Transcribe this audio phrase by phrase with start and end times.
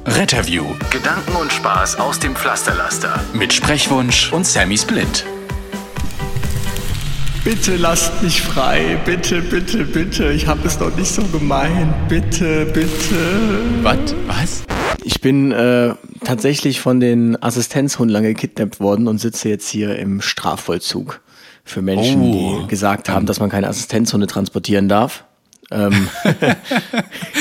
[0.07, 0.65] Retterview.
[0.89, 3.23] Gedanken und Spaß aus dem Pflasterlaster.
[3.35, 5.23] Mit Sprechwunsch und Sammy Split.
[7.43, 8.99] Bitte lasst mich frei.
[9.03, 10.31] Bitte, bitte, bitte.
[10.31, 11.91] Ich habe es doch nicht so gemeint.
[12.07, 13.15] Bitte, bitte.
[13.81, 13.97] Was?
[14.27, 14.63] Was?
[15.03, 21.21] Ich bin äh, tatsächlich von den Assistenzhunden gekidnappt worden und sitze jetzt hier im Strafvollzug
[21.63, 22.59] für Menschen, Oh.
[22.61, 25.23] die gesagt haben, dass man keine Assistenzhunde transportieren darf.
[25.71, 26.55] Ähm, Dann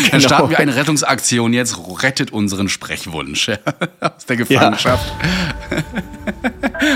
[0.10, 0.20] genau.
[0.20, 1.52] starten wir eine Rettungsaktion.
[1.52, 3.50] Jetzt rettet unseren Sprechwunsch
[4.00, 5.12] aus der Gefangenschaft.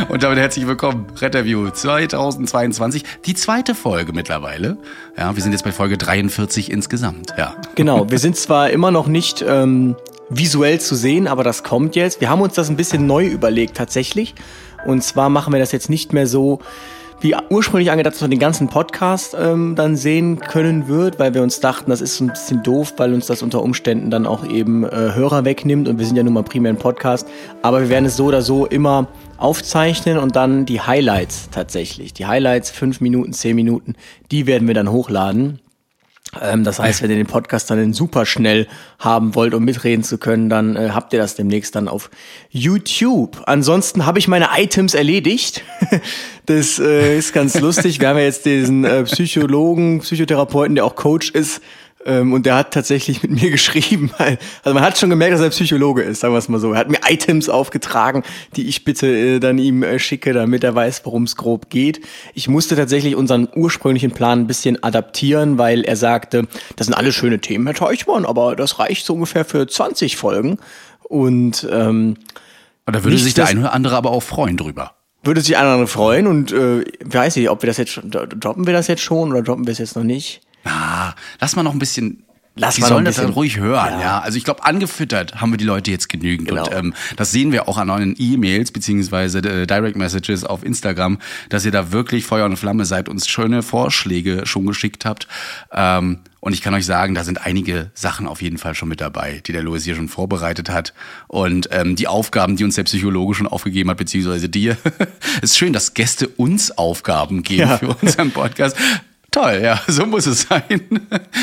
[0.08, 1.06] Und damit herzlich willkommen.
[1.20, 3.04] Retterview 2022.
[3.26, 4.78] Die zweite Folge mittlerweile.
[5.18, 7.34] Ja, wir sind jetzt bei Folge 43 insgesamt.
[7.36, 7.56] Ja.
[7.74, 9.96] Genau, wir sind zwar immer noch nicht ähm,
[10.30, 12.20] visuell zu sehen, aber das kommt jetzt.
[12.20, 14.34] Wir haben uns das ein bisschen neu überlegt tatsächlich.
[14.86, 16.60] Und zwar machen wir das jetzt nicht mehr so,
[17.24, 21.42] wie ursprünglich angedacht, dass man den ganzen Podcast ähm, dann sehen können wird, weil wir
[21.42, 24.46] uns dachten, das ist so ein bisschen doof, weil uns das unter Umständen dann auch
[24.46, 27.26] eben äh, Hörer wegnimmt und wir sind ja nun mal primär ein Podcast.
[27.62, 29.08] Aber wir werden es so oder so immer
[29.38, 32.12] aufzeichnen und dann die Highlights tatsächlich.
[32.12, 33.94] Die Highlights, fünf Minuten, zehn Minuten,
[34.30, 35.60] die werden wir dann hochladen.
[36.42, 38.66] Ähm, das heißt, wenn ihr den Podcast dann super schnell
[38.98, 42.10] haben wollt, um mitreden zu können, dann äh, habt ihr das demnächst dann auf
[42.50, 43.42] YouTube.
[43.46, 45.62] Ansonsten habe ich meine Items erledigt.
[46.46, 48.00] das äh, ist ganz lustig.
[48.00, 51.60] Wir haben ja jetzt diesen äh, Psychologen, Psychotherapeuten, der auch Coach ist.
[52.06, 54.10] Ähm, und der hat tatsächlich mit mir geschrieben.
[54.18, 56.72] Also man hat schon gemerkt, dass er Psychologe ist, sagen wir es mal so.
[56.72, 58.22] Er hat mir Items aufgetragen,
[58.56, 62.00] die ich bitte äh, dann ihm äh, schicke, damit er weiß, worum es grob geht.
[62.34, 66.46] Ich musste tatsächlich unseren ursprünglichen Plan ein bisschen adaptieren, weil er sagte,
[66.76, 70.58] das sind alles schöne Themen, Herr Teuchmann, aber das reicht so ungefähr für 20 Folgen.
[71.02, 72.16] Und ähm,
[72.86, 74.92] Und da würde sich der eine oder andere aber auch freuen drüber.
[75.22, 77.92] würde sich ein oder andere freuen und äh, ich weiß nicht, ob wir das jetzt
[77.92, 80.42] schon, droppen wir das jetzt schon oder droppen wir es jetzt noch nicht?
[80.64, 82.20] Ah, lass mal noch ein bisschen.
[82.56, 84.00] Lass die sollen das dann ruhig hören, ja.
[84.00, 84.18] Ja.
[84.20, 86.46] Also ich glaube, angefüttert haben wir die Leute jetzt genügend.
[86.48, 86.64] Genau.
[86.68, 91.18] Und ähm, das sehen wir auch an euren E-Mails beziehungsweise äh, Direct Messages auf Instagram,
[91.48, 95.26] dass ihr da wirklich Feuer und Flamme seid, uns schöne Vorschläge schon geschickt habt.
[95.72, 99.00] Ähm, und ich kann euch sagen, da sind einige Sachen auf jeden Fall schon mit
[99.00, 100.94] dabei, die der Louis hier schon vorbereitet hat.
[101.26, 104.76] Und ähm, die Aufgaben, die uns der Psychologe schon aufgegeben hat, beziehungsweise dir.
[105.42, 107.78] Es ist schön, dass Gäste uns Aufgaben geben Ja.
[107.78, 108.76] für unseren Podcast.
[109.34, 110.62] Toll, ja, so muss es sein.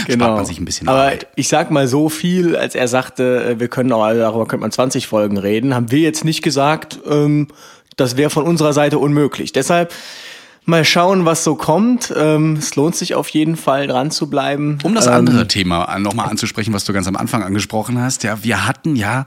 [0.10, 0.98] Spart man sich ein bisschen Genau.
[0.98, 1.28] Aber Arbeit.
[1.36, 4.72] ich sag mal so viel, als er sagte, äh, wir können auch, darüber könnte man
[4.72, 7.50] 20 Folgen reden, haben wir jetzt nicht gesagt, ähm,
[7.98, 9.52] das wäre von unserer Seite unmöglich.
[9.52, 9.94] Deshalb
[10.64, 12.14] mal schauen, was so kommt.
[12.16, 14.78] Ähm, es lohnt sich auf jeden Fall dran zu bleiben.
[14.84, 18.42] Um das ähm, andere Thema nochmal anzusprechen, was du ganz am Anfang angesprochen hast, ja,
[18.42, 19.26] wir hatten ja,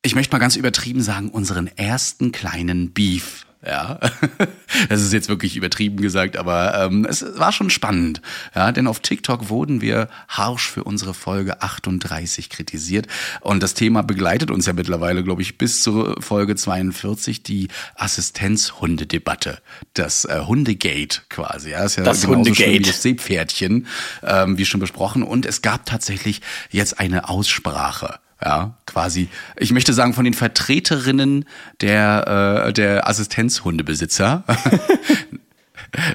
[0.00, 3.44] ich möchte mal ganz übertrieben sagen, unseren ersten kleinen Beef.
[3.66, 4.00] Ja,
[4.88, 8.22] das ist jetzt wirklich übertrieben gesagt, aber ähm, es war schon spannend.
[8.54, 13.06] Ja, denn auf TikTok wurden wir harsch für unsere Folge 38 kritisiert.
[13.40, 19.58] Und das Thema begleitet uns ja mittlerweile, glaube ich, bis zur Folge 42, die Assistenzhundedebatte.
[19.94, 21.70] Das äh, Hundegate quasi.
[21.70, 22.90] Ja, ist ja Das genauso schlimm wie Hundegate.
[22.90, 23.86] das Seepferdchen,
[24.22, 25.22] ähm, wie schon besprochen.
[25.22, 28.18] Und es gab tatsächlich jetzt eine Aussprache.
[28.42, 29.28] Ja, quasi.
[29.56, 31.44] Ich möchte sagen, von den Vertreterinnen
[31.80, 34.44] der, äh, der Assistenzhundebesitzer.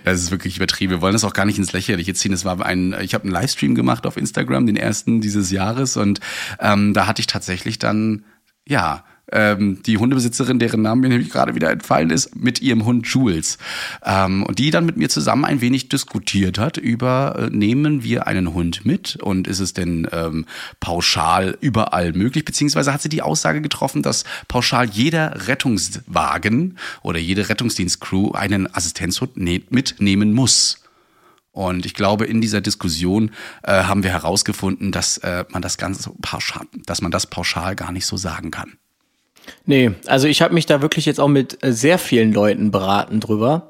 [0.05, 0.91] Das ist wirklich übertrieben.
[0.91, 2.31] Wir wollen das auch gar nicht ins Lächerliche ziehen.
[2.31, 6.21] Es war ein, ich habe einen Livestream gemacht auf Instagram, den ersten dieses Jahres, und
[6.59, 8.23] ähm, da hatte ich tatsächlich dann,
[8.65, 13.07] ja, ähm, die Hundebesitzerin, deren Name mir nämlich gerade wieder entfallen ist, mit ihrem Hund
[13.07, 13.57] Jules.
[14.03, 18.27] Ähm, und die dann mit mir zusammen ein wenig diskutiert hat über, äh, nehmen wir
[18.27, 20.45] einen Hund mit und ist es denn ähm,
[20.79, 22.45] pauschal überall möglich?
[22.45, 29.37] Beziehungsweise hat sie die Aussage getroffen, dass pauschal jeder Rettungswagen oder jede Rettungsdienstcrew einen Assistenzhund
[29.37, 30.81] ne mitnehmen muss.
[31.51, 33.31] Und ich glaube, in dieser Diskussion
[33.63, 37.93] äh, haben wir herausgefunden, dass äh, man das Ganze pauschal, dass man das pauschal gar
[37.93, 38.73] nicht so sagen kann.
[39.65, 43.19] Nee, also ich habe mich da wirklich jetzt auch mit äh, sehr vielen Leuten beraten
[43.19, 43.67] drüber.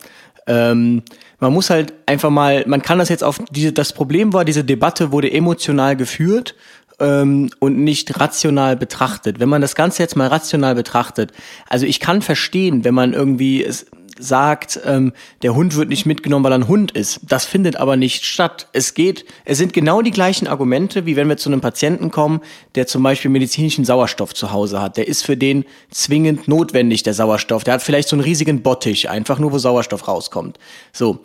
[0.47, 1.03] Ähm,
[1.39, 4.63] man muss halt einfach mal, man kann das jetzt auf diese, das Problem war, diese
[4.63, 6.55] Debatte wurde emotional geführt
[6.99, 9.39] ähm, und nicht rational betrachtet.
[9.39, 11.31] Wenn man das Ganze jetzt mal rational betrachtet,
[11.67, 13.87] also ich kann verstehen, wenn man irgendwie es
[14.19, 17.19] sagt, ähm, der Hund wird nicht mitgenommen, weil er ein Hund ist.
[17.23, 18.67] Das findet aber nicht statt.
[18.73, 22.41] Es geht, es sind genau die gleichen Argumente, wie wenn wir zu einem Patienten kommen,
[22.75, 24.97] der zum Beispiel medizinischen Sauerstoff zu Hause hat.
[24.97, 27.63] Der ist für den zwingend notwendig, der Sauerstoff.
[27.63, 30.57] Der hat vielleicht so einen riesigen Bottich, einfach nur, wo Sauerstoff rauskommt.
[30.93, 31.19] So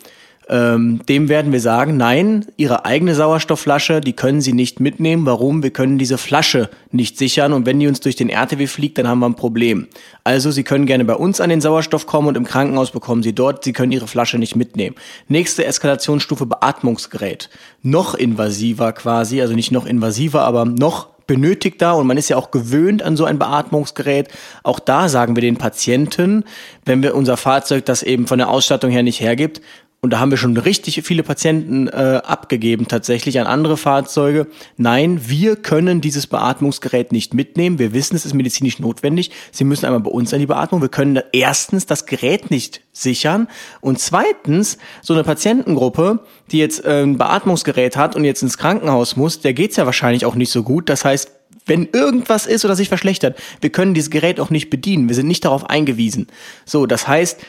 [0.49, 5.25] ähm, dem werden wir sagen, nein, Ihre eigene Sauerstoffflasche, die können Sie nicht mitnehmen.
[5.25, 5.63] Warum?
[5.63, 9.07] Wir können diese Flasche nicht sichern und wenn die uns durch den RTW fliegt, dann
[9.07, 9.87] haben wir ein Problem.
[10.23, 13.33] Also Sie können gerne bei uns an den Sauerstoff kommen und im Krankenhaus bekommen Sie
[13.33, 14.95] dort, Sie können Ihre Flasche nicht mitnehmen.
[15.27, 17.49] Nächste Eskalationsstufe Beatmungsgerät.
[17.83, 22.51] Noch invasiver quasi, also nicht noch invasiver, aber noch benötigter und man ist ja auch
[22.51, 24.27] gewöhnt an so ein Beatmungsgerät.
[24.63, 26.43] Auch da sagen wir den Patienten,
[26.83, 29.61] wenn wir unser Fahrzeug das eben von der Ausstattung her nicht hergibt,
[30.03, 34.47] und da haben wir schon richtig viele Patienten äh, abgegeben tatsächlich an andere Fahrzeuge.
[34.75, 37.77] Nein, wir können dieses Beatmungsgerät nicht mitnehmen.
[37.77, 39.29] Wir wissen, es ist medizinisch notwendig.
[39.51, 40.81] Sie müssen einmal bei uns an die Beatmung.
[40.81, 43.47] Wir können erstens das Gerät nicht sichern
[43.79, 46.21] und zweitens so eine Patientengruppe,
[46.51, 50.25] die jetzt äh, ein Beatmungsgerät hat und jetzt ins Krankenhaus muss, der geht's ja wahrscheinlich
[50.25, 50.89] auch nicht so gut.
[50.89, 51.29] Das heißt,
[51.67, 55.09] wenn irgendwas ist oder sich verschlechtert, wir können dieses Gerät auch nicht bedienen.
[55.09, 56.25] Wir sind nicht darauf eingewiesen.
[56.65, 57.39] So, das heißt,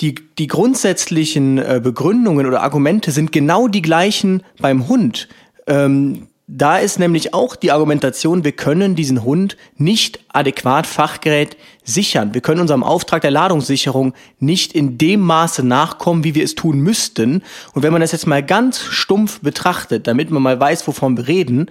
[0.00, 5.28] die, die grundsätzlichen äh, Begründungen oder Argumente sind genau die gleichen beim Hund.
[5.66, 12.34] Ähm, da ist nämlich auch die Argumentation, wir können diesen Hund nicht adäquat Fachgerät sichern.
[12.34, 16.78] Wir können unserem Auftrag der Ladungssicherung nicht in dem Maße nachkommen, wie wir es tun
[16.78, 17.42] müssten.
[17.72, 21.26] Und wenn man das jetzt mal ganz stumpf betrachtet, damit man mal weiß, wovon wir
[21.26, 21.68] reden,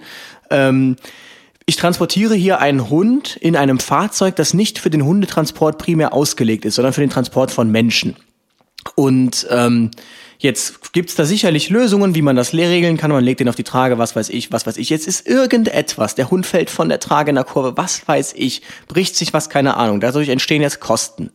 [0.50, 0.96] ähm,
[1.66, 6.64] ich transportiere hier einen Hund in einem Fahrzeug, das nicht für den Hundetransport primär ausgelegt
[6.64, 8.16] ist, sondern für den Transport von Menschen.
[8.94, 9.90] Und ähm,
[10.38, 13.10] jetzt gibt's da sicherlich Lösungen, wie man das regeln kann.
[13.10, 14.90] Man legt den auf die Trage, was weiß ich, was weiß ich.
[14.90, 18.62] Jetzt ist irgendetwas, der Hund fällt von der Trage in der Kurve, was weiß ich,
[18.86, 20.00] bricht sich was, keine Ahnung.
[20.00, 21.32] Dadurch entstehen jetzt Kosten.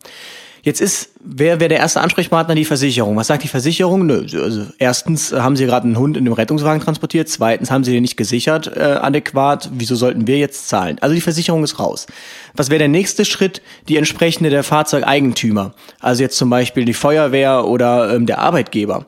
[0.64, 2.54] Jetzt ist, wer wäre der erste Ansprechpartner?
[2.54, 3.16] Die Versicherung.
[3.16, 4.06] Was sagt die Versicherung?
[4.06, 7.90] Nö, also erstens haben sie gerade einen Hund in dem Rettungswagen transportiert, zweitens haben sie
[7.90, 9.70] den nicht gesichert äh, adäquat.
[9.72, 10.98] Wieso sollten wir jetzt zahlen?
[11.00, 12.06] Also die Versicherung ist raus.
[12.54, 13.60] Was wäre der nächste Schritt?
[13.88, 15.74] Die entsprechende der Fahrzeugeigentümer.
[15.98, 19.06] Also jetzt zum Beispiel die Feuerwehr oder ähm, der Arbeitgeber.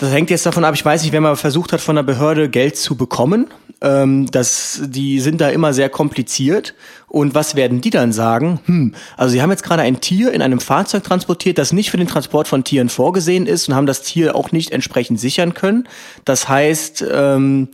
[0.00, 2.48] Das hängt jetzt davon ab, ich weiß nicht, wenn man versucht hat, von der Behörde
[2.48, 3.48] Geld zu bekommen.
[3.82, 6.74] Ähm, das, die sind da immer sehr kompliziert.
[7.06, 8.60] Und was werden die dann sagen?
[8.64, 11.98] Hm, also sie haben jetzt gerade ein Tier in einem Fahrzeug transportiert, das nicht für
[11.98, 15.86] den Transport von Tieren vorgesehen ist und haben das Tier auch nicht entsprechend sichern können.
[16.24, 17.68] Das heißt, ähm,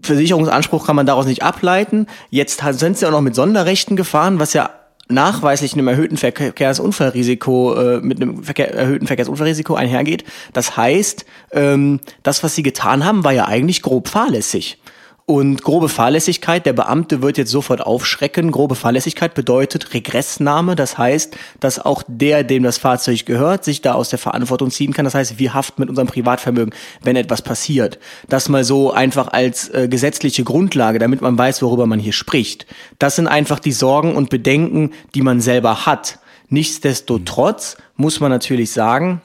[0.00, 2.06] Versicherungsanspruch kann man daraus nicht ableiten.
[2.30, 4.70] Jetzt sind sie auch noch mit Sonderrechten gefahren, was ja
[5.10, 10.24] nachweislich einem erhöhten Verkehrsunfallrisiko, äh, mit einem Verkehr, erhöhten Verkehrsunfallrisiko einhergeht.
[10.52, 14.79] Das heißt, ähm, das, was sie getan haben, war ja eigentlich grob fahrlässig.
[15.30, 18.50] Und grobe Fahrlässigkeit, der Beamte wird jetzt sofort aufschrecken.
[18.50, 20.74] Grobe Fahrlässigkeit bedeutet Regressnahme.
[20.74, 24.92] Das heißt, dass auch der, dem das Fahrzeug gehört, sich da aus der Verantwortung ziehen
[24.92, 25.04] kann.
[25.04, 26.74] Das heißt, wir haften mit unserem Privatvermögen,
[27.04, 28.00] wenn etwas passiert.
[28.28, 32.66] Das mal so einfach als äh, gesetzliche Grundlage, damit man weiß, worüber man hier spricht.
[32.98, 36.18] Das sind einfach die Sorgen und Bedenken, die man selber hat.
[36.48, 39.22] Nichtsdestotrotz muss man natürlich sagen,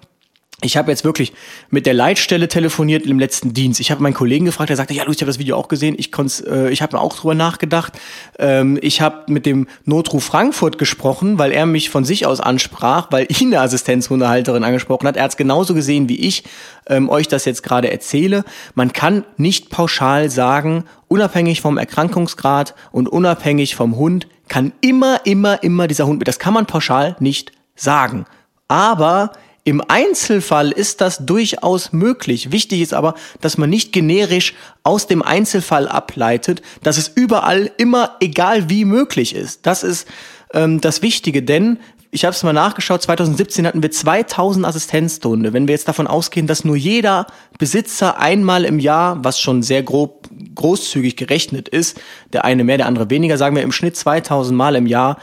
[0.61, 1.33] ich habe jetzt wirklich
[1.69, 3.81] mit der Leitstelle telefoniert im letzten Dienst.
[3.81, 5.95] Ich habe meinen Kollegen gefragt, der sagte, ja, Luis, ich habe das Video auch gesehen.
[5.97, 6.11] Ich
[6.47, 7.93] äh, ich habe mir auch drüber nachgedacht.
[8.39, 13.07] Ähm, ich habe mit dem Notruf Frankfurt gesprochen, weil er mich von sich aus ansprach,
[13.11, 15.17] weil ihn eine Assistenzhundehalterin angesprochen hat.
[15.17, 16.43] Er hat es genauso gesehen wie ich
[16.87, 18.45] ähm, euch das jetzt gerade erzähle.
[18.75, 25.61] Man kann nicht pauschal sagen, unabhängig vom Erkrankungsgrad und unabhängig vom Hund kann immer, immer,
[25.63, 26.29] immer dieser Hund mit.
[26.29, 28.25] Das kann man pauschal nicht sagen.
[28.67, 29.31] Aber
[29.65, 32.51] im Einzelfall ist das durchaus möglich.
[32.51, 34.53] Wichtig ist aber, dass man nicht generisch
[34.83, 39.65] aus dem Einzelfall ableitet, dass es überall immer egal wie möglich ist.
[39.65, 40.07] Das ist
[40.53, 41.79] ähm, das Wichtige, denn
[42.11, 45.51] ich habe es mal nachgeschaut, 2017 hatten wir 2000 Assistenzstunde.
[45.51, 47.25] Wenn wir jetzt davon ausgehen, dass nur jeder
[47.57, 51.99] Besitzer einmal im Jahr, was schon sehr grob großzügig gerechnet ist,
[52.33, 55.17] der eine mehr, der andere weniger, sagen wir im Schnitt 2000 Mal im Jahr,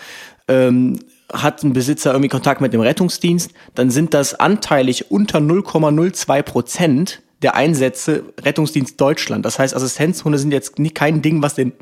[0.48, 0.98] ähm,
[1.32, 7.22] hat ein Besitzer irgendwie Kontakt mit dem Rettungsdienst, dann sind das anteilig unter 0,02 Prozent
[7.42, 9.44] der Einsätze Rettungsdienst Deutschland.
[9.44, 11.72] Das heißt, Assistenzhunde sind jetzt kein Ding, was den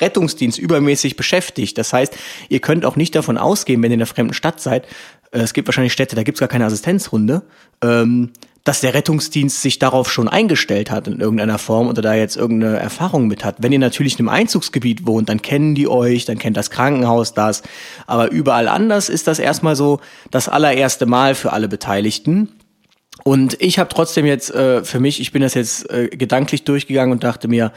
[0.00, 1.76] Rettungsdienst übermäßig beschäftigt.
[1.76, 2.16] Das heißt,
[2.48, 4.86] ihr könnt auch nicht davon ausgehen, wenn ihr in einer fremden Stadt seid,
[5.32, 7.42] äh, es gibt wahrscheinlich Städte, da gibt es gar keine Assistenzhunde,
[7.82, 8.30] ähm,
[8.64, 12.78] dass der Rettungsdienst sich darauf schon eingestellt hat in irgendeiner Form oder da jetzt irgendeine
[12.78, 13.56] Erfahrung mit hat.
[13.60, 17.32] Wenn ihr natürlich in einem Einzugsgebiet wohnt, dann kennen die euch, dann kennt das Krankenhaus
[17.32, 17.62] das.
[18.06, 20.00] Aber überall anders ist das erstmal so
[20.30, 22.48] das allererste Mal für alle Beteiligten.
[23.24, 27.12] Und ich habe trotzdem jetzt äh, für mich, ich bin das jetzt äh, gedanklich durchgegangen
[27.12, 27.72] und dachte mir,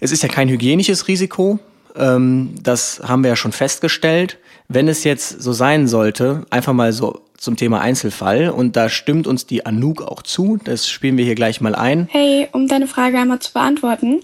[0.00, 1.58] es ist ja kein hygienisches Risiko.
[1.94, 4.38] Ähm, das haben wir ja schon festgestellt.
[4.68, 9.26] Wenn es jetzt so sein sollte, einfach mal so zum Thema Einzelfall und da stimmt
[9.26, 10.58] uns die Anouk auch zu.
[10.62, 12.08] Das spielen wir hier gleich mal ein.
[12.10, 14.20] Hey, um deine Frage einmal zu beantworten.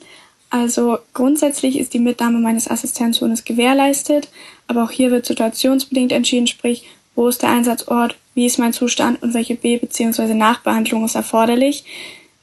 [0.50, 4.28] Also grundsätzlich ist die Mitnahme meines Assistenzhundes gewährleistet,
[4.66, 9.22] aber auch hier wird situationsbedingt entschieden, sprich, wo ist der Einsatzort, wie ist mein Zustand
[9.22, 10.34] und welche B- bzw.
[10.34, 11.84] Nachbehandlung ist erforderlich.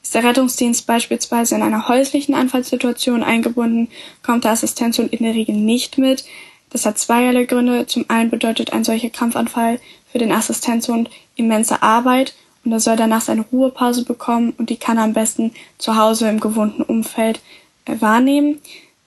[0.02, 3.88] Ist der Rettungsdienst beispielsweise in einer häuslichen Anfallssituation eingebunden,
[4.22, 6.24] kommt der Assistenzhund in der Regel nicht mit.
[6.70, 7.86] Das hat zweierlei Gründe.
[7.86, 9.78] Zum einen bedeutet ein solcher Krampfanfall
[10.12, 14.98] für den Assistenzhund immense Arbeit und er soll danach seine Ruhepause bekommen und die kann
[14.98, 17.40] er am besten zu Hause im gewohnten Umfeld
[17.86, 18.60] äh, wahrnehmen.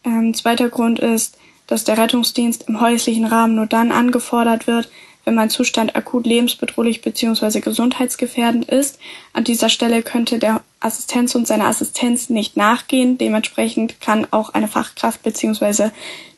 [0.03, 4.89] Ähm, zweiter Grund ist, dass der Rettungsdienst im häuslichen Rahmen nur dann angefordert wird,
[5.25, 7.61] wenn mein Zustand akut lebensbedrohlich bzw.
[7.61, 8.99] gesundheitsgefährdend ist.
[9.31, 13.17] An dieser Stelle könnte der Assistenzhund seiner Assistenz nicht nachgehen.
[13.17, 15.91] Dementsprechend kann auch eine Fachkraft bzw.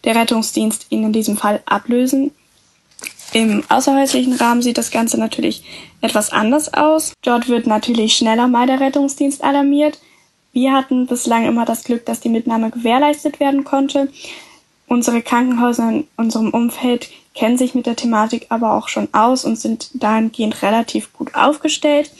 [0.03, 2.31] der Rettungsdienst ihn in diesem Fall ablösen.
[3.35, 5.61] Im außerhäuslichen Rahmen sieht das Ganze natürlich
[5.99, 7.11] etwas anders aus.
[7.21, 9.99] Dort wird natürlich schneller mal der Rettungsdienst alarmiert.
[10.53, 14.09] Wir hatten bislang immer das Glück, dass die Mitnahme gewährleistet werden konnte.
[14.87, 19.59] Unsere Krankenhäuser in unserem Umfeld kennen sich mit der Thematik aber auch schon aus und
[19.59, 22.11] sind dahingehend relativ gut aufgestellt.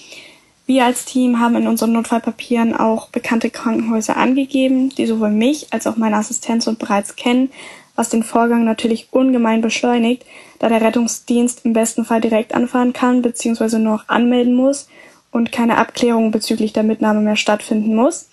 [0.65, 5.87] Wir als Team haben in unseren Notfallpapieren auch bekannte Krankenhäuser angegeben, die sowohl mich als
[5.87, 7.51] auch meine Assistenz und bereits kennen,
[7.95, 10.25] was den Vorgang natürlich ungemein beschleunigt,
[10.59, 13.77] da der Rettungsdienst im besten Fall direkt anfahren kann bzw.
[13.77, 14.87] nur noch anmelden muss
[15.31, 18.27] und keine Abklärung bezüglich der Mitnahme mehr stattfinden muss,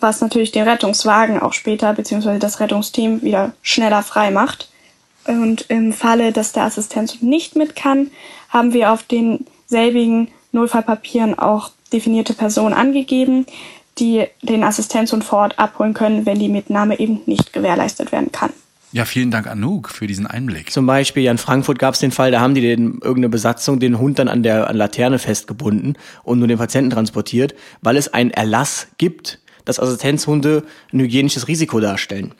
[0.00, 2.38] was natürlich den Rettungswagen auch später bzw.
[2.38, 4.68] das Rettungsteam wieder schneller frei macht.
[5.26, 8.10] Und im Falle, dass der Assistenz nicht mit kann,
[8.48, 13.46] haben wir auf den selbigen Notfallpapieren auch definierte Personen angegeben,
[13.98, 18.52] die den Assistenzhund vor Ort abholen können, wenn die Mitnahme eben nicht gewährleistet werden kann.
[18.92, 20.70] Ja, vielen Dank, Anouk, für diesen Einblick.
[20.70, 23.98] Zum Beispiel in Frankfurt gab es den Fall, da haben die den, irgendeine Besatzung den
[23.98, 28.30] Hund dann an der an Laterne festgebunden und nur den Patienten transportiert, weil es einen
[28.30, 32.34] Erlass gibt, dass Assistenzhunde ein hygienisches Risiko darstellen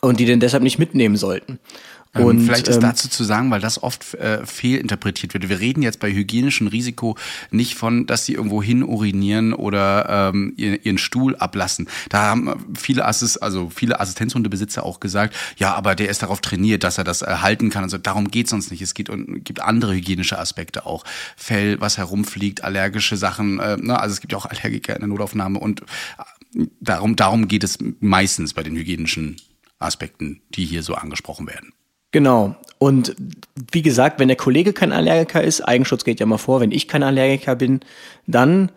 [0.00, 1.58] und die den deshalb nicht mitnehmen sollten.
[2.14, 5.48] Ähm, und, Vielleicht ist ähm, dazu zu sagen, weil das oft äh, fehlinterpretiert wird.
[5.48, 7.16] Wir reden jetzt bei hygienischem Risiko
[7.50, 11.88] nicht von, dass sie irgendwo hin urinieren oder ähm, ihren Stuhl ablassen.
[12.10, 16.84] Da haben viele Assist, also viele Assistenzhundebesitzer auch gesagt, ja, aber der ist darauf trainiert,
[16.84, 17.84] dass er das erhalten kann.
[17.84, 18.82] Also darum geht's uns nicht.
[18.82, 21.04] Es geht und gibt andere hygienische Aspekte auch.
[21.36, 23.58] Fell, was herumfliegt, allergische Sachen.
[23.58, 23.98] Äh, ne?
[23.98, 27.78] Also es gibt ja auch Allergiker in der Notaufnahme und äh, darum, darum geht es
[28.00, 29.36] meistens bei den hygienischen
[29.78, 31.72] Aspekten, die hier so angesprochen werden.
[32.12, 32.54] Genau.
[32.78, 33.16] Und
[33.70, 36.88] wie gesagt, wenn der Kollege kein Allergiker ist, Eigenschutz geht ja mal vor, wenn ich
[36.88, 37.80] kein Allergiker bin,
[38.26, 38.70] dann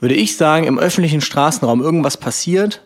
[0.00, 2.82] würde ich sagen, im öffentlichen Straßenraum irgendwas passiert,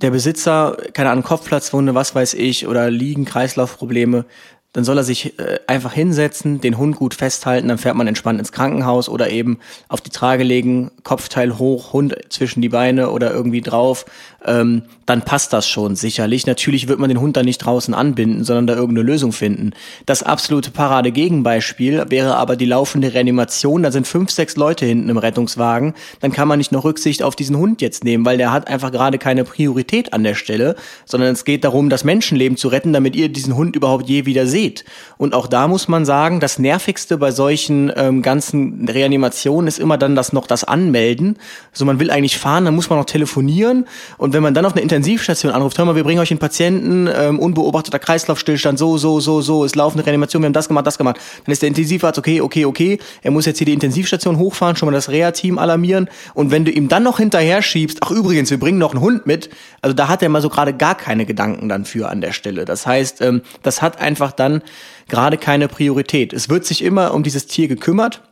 [0.00, 4.24] der Besitzer, keine Ahnung, Kopfplatzwunde, was weiß ich, oder liegen Kreislaufprobleme,
[4.72, 8.38] dann soll er sich äh, einfach hinsetzen, den Hund gut festhalten, dann fährt man entspannt
[8.38, 13.32] ins Krankenhaus oder eben auf die Trage legen, Kopfteil hoch, Hund zwischen die Beine oder
[13.32, 14.06] irgendwie drauf,
[14.44, 16.46] ähm, dann passt das schon sicherlich.
[16.46, 19.72] Natürlich wird man den Hund da nicht draußen anbinden, sondern da irgendeine Lösung finden.
[20.06, 23.82] Das absolute Parade-Gegenbeispiel wäre aber die laufende Reanimation.
[23.82, 25.94] Da sind fünf, sechs Leute hinten im Rettungswagen.
[26.20, 28.90] Dann kann man nicht noch Rücksicht auf diesen Hund jetzt nehmen, weil der hat einfach
[28.90, 33.14] gerade keine Priorität an der Stelle, sondern es geht darum, das Menschenleben zu retten, damit
[33.16, 34.84] ihr diesen Hund überhaupt je wieder seht geht.
[35.18, 39.98] Und auch da muss man sagen, das Nervigste bei solchen ähm, ganzen Reanimationen ist immer
[39.98, 41.38] dann das noch das Anmelden.
[41.72, 43.86] Also man will eigentlich fahren, dann muss man noch telefonieren.
[44.18, 47.08] Und wenn man dann auf eine Intensivstation anruft, hör mal, wir bringen euch einen Patienten,
[47.12, 50.86] ähm, unbeobachteter Kreislaufstillstand, so, so, so, so, es laufen eine Reanimation, wir haben das gemacht,
[50.86, 51.18] das gemacht.
[51.44, 54.86] Dann ist der Intensivarzt, okay, okay, okay, er muss jetzt hier die Intensivstation hochfahren, schon
[54.86, 56.08] mal das Reha-Team alarmieren.
[56.34, 59.26] Und wenn du ihm dann noch hinterher schiebst, ach übrigens, wir bringen noch einen Hund
[59.26, 59.50] mit,
[59.80, 62.64] also da hat er mal so gerade gar keine Gedanken dann für an der Stelle.
[62.64, 64.62] Das heißt, ähm, das hat einfach dann dann
[65.08, 66.32] gerade keine Priorität.
[66.32, 68.22] Es wird sich immer um dieses Tier gekümmert,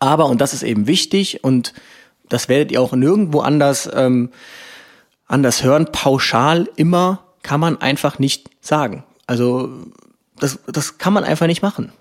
[0.00, 1.72] aber, und das ist eben wichtig, und
[2.28, 4.30] das werdet ihr auch nirgendwo anders, ähm,
[5.26, 9.04] anders hören, pauschal immer kann man einfach nicht sagen.
[9.26, 9.68] Also
[10.36, 11.92] das, das kann man einfach nicht machen.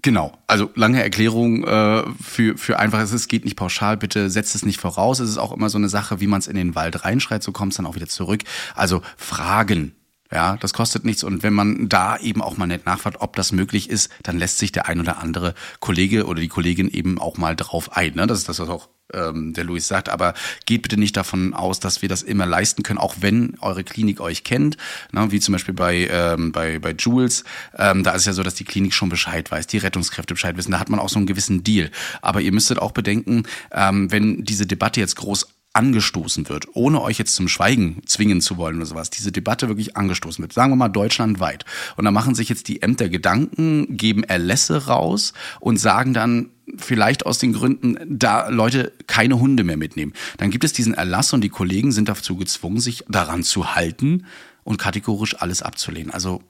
[0.00, 4.64] Genau, also lange Erklärung äh, für, für einfach, es geht nicht pauschal, bitte setzt es
[4.64, 5.18] nicht voraus.
[5.18, 7.50] Es ist auch immer so eine Sache, wie man es in den Wald reinschreit, so
[7.50, 8.44] kommt es dann auch wieder zurück.
[8.76, 9.96] Also Fragen
[10.32, 11.24] ja, das kostet nichts.
[11.24, 14.58] Und wenn man da eben auch mal nett nachfragt, ob das möglich ist, dann lässt
[14.58, 18.14] sich der ein oder andere Kollege oder die Kollegin eben auch mal drauf ein.
[18.14, 18.26] Ne?
[18.26, 20.10] Das ist das, was auch ähm, der Luis sagt.
[20.10, 20.34] Aber
[20.66, 24.20] geht bitte nicht davon aus, dass wir das immer leisten können, auch wenn eure Klinik
[24.20, 24.76] euch kennt.
[25.12, 25.30] Ne?
[25.30, 27.44] Wie zum Beispiel bei, ähm, bei, bei Jules.
[27.76, 30.72] Ähm, da ist ja so, dass die Klinik schon Bescheid weiß, die Rettungskräfte Bescheid wissen.
[30.72, 31.90] Da hat man auch so einen gewissen Deal.
[32.20, 37.18] Aber ihr müsstet auch bedenken, ähm, wenn diese Debatte jetzt groß angestoßen wird, ohne euch
[37.18, 40.76] jetzt zum Schweigen zwingen zu wollen oder sowas, diese Debatte wirklich angestoßen wird, sagen wir
[40.76, 41.64] mal deutschlandweit.
[41.96, 47.24] Und da machen sich jetzt die Ämter Gedanken, geben Erlässe raus und sagen dann, vielleicht
[47.26, 50.12] aus den Gründen, da Leute keine Hunde mehr mitnehmen.
[50.36, 54.26] Dann gibt es diesen Erlass und die Kollegen sind dazu gezwungen, sich daran zu halten
[54.64, 56.10] und kategorisch alles abzulehnen.
[56.10, 56.42] Also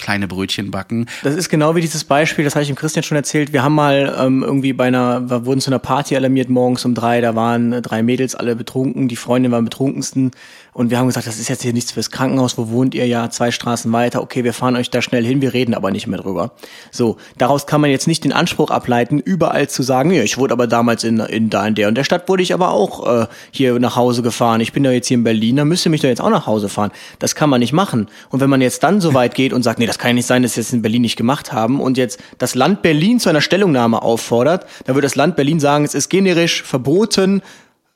[0.00, 1.06] kleine Brötchen backen.
[1.22, 3.52] Das ist genau wie dieses Beispiel, das habe ich dem Christian schon erzählt.
[3.52, 6.94] Wir haben mal ähm, irgendwie bei einer, wir wurden zu einer Party alarmiert morgens um
[6.94, 10.30] drei, da waren drei Mädels, alle betrunken, die Freundin war am betrunkensten
[10.72, 13.28] und wir haben gesagt, das ist jetzt hier nichts fürs Krankenhaus, wo wohnt ihr ja?
[13.30, 16.20] Zwei Straßen weiter, okay, wir fahren euch da schnell hin, wir reden aber nicht mehr
[16.20, 16.52] drüber.
[16.90, 20.54] So, daraus kann man jetzt nicht den Anspruch ableiten, überall zu sagen, ja, ich wurde
[20.54, 23.26] aber damals in, in da in der und der Stadt wurde ich aber auch äh,
[23.50, 24.60] hier nach Hause gefahren.
[24.60, 26.68] Ich bin ja jetzt hier in Berlin, dann müsste mich doch jetzt auch nach Hause
[26.68, 26.92] fahren.
[27.18, 28.08] Das kann man nicht machen.
[28.30, 30.26] Und wenn man jetzt dann so weit geht und sagt, nee, das kann ja nicht
[30.26, 33.28] sein, dass sie es in Berlin nicht gemacht haben und jetzt das Land Berlin zu
[33.28, 37.42] einer Stellungnahme auffordert, dann wird das Land Berlin sagen, es ist generisch verboten,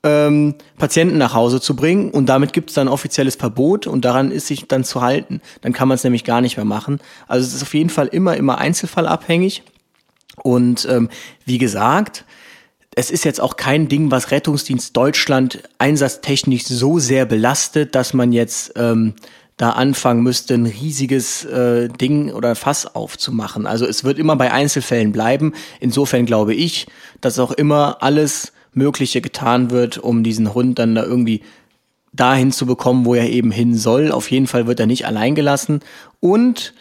[0.03, 4.33] ähm, Patienten nach Hause zu bringen und damit gibt es dann offizielles Verbot und daran
[4.33, 5.41] ist sich dann zu halten.
[5.61, 6.99] Dann kann man es nämlich gar nicht mehr machen.
[7.29, 9.63] Also es ist auf jeden Fall immer, immer einzelfallabhängig
[10.43, 11.09] und ähm,
[11.47, 12.25] wie gesagt,
[12.97, 18.33] es ist jetzt auch kein Ding, was Rettungsdienst Deutschland einsatztechnisch so sehr belastet, dass man
[18.33, 19.15] jetzt ähm,
[19.57, 23.67] da anfangen müsste, ein riesiges äh, Ding oder Fass aufzumachen.
[23.67, 25.53] Also es wird immer bei Einzelfällen bleiben.
[25.81, 26.87] Insofern glaube ich,
[27.21, 31.43] dass auch immer alles Mögliche getan wird, um diesen Hund dann da irgendwie
[32.13, 34.11] dahin zu bekommen, wo er eben hin soll.
[34.11, 35.81] Auf jeden Fall wird er nicht allein gelassen.
[36.21, 36.75] Und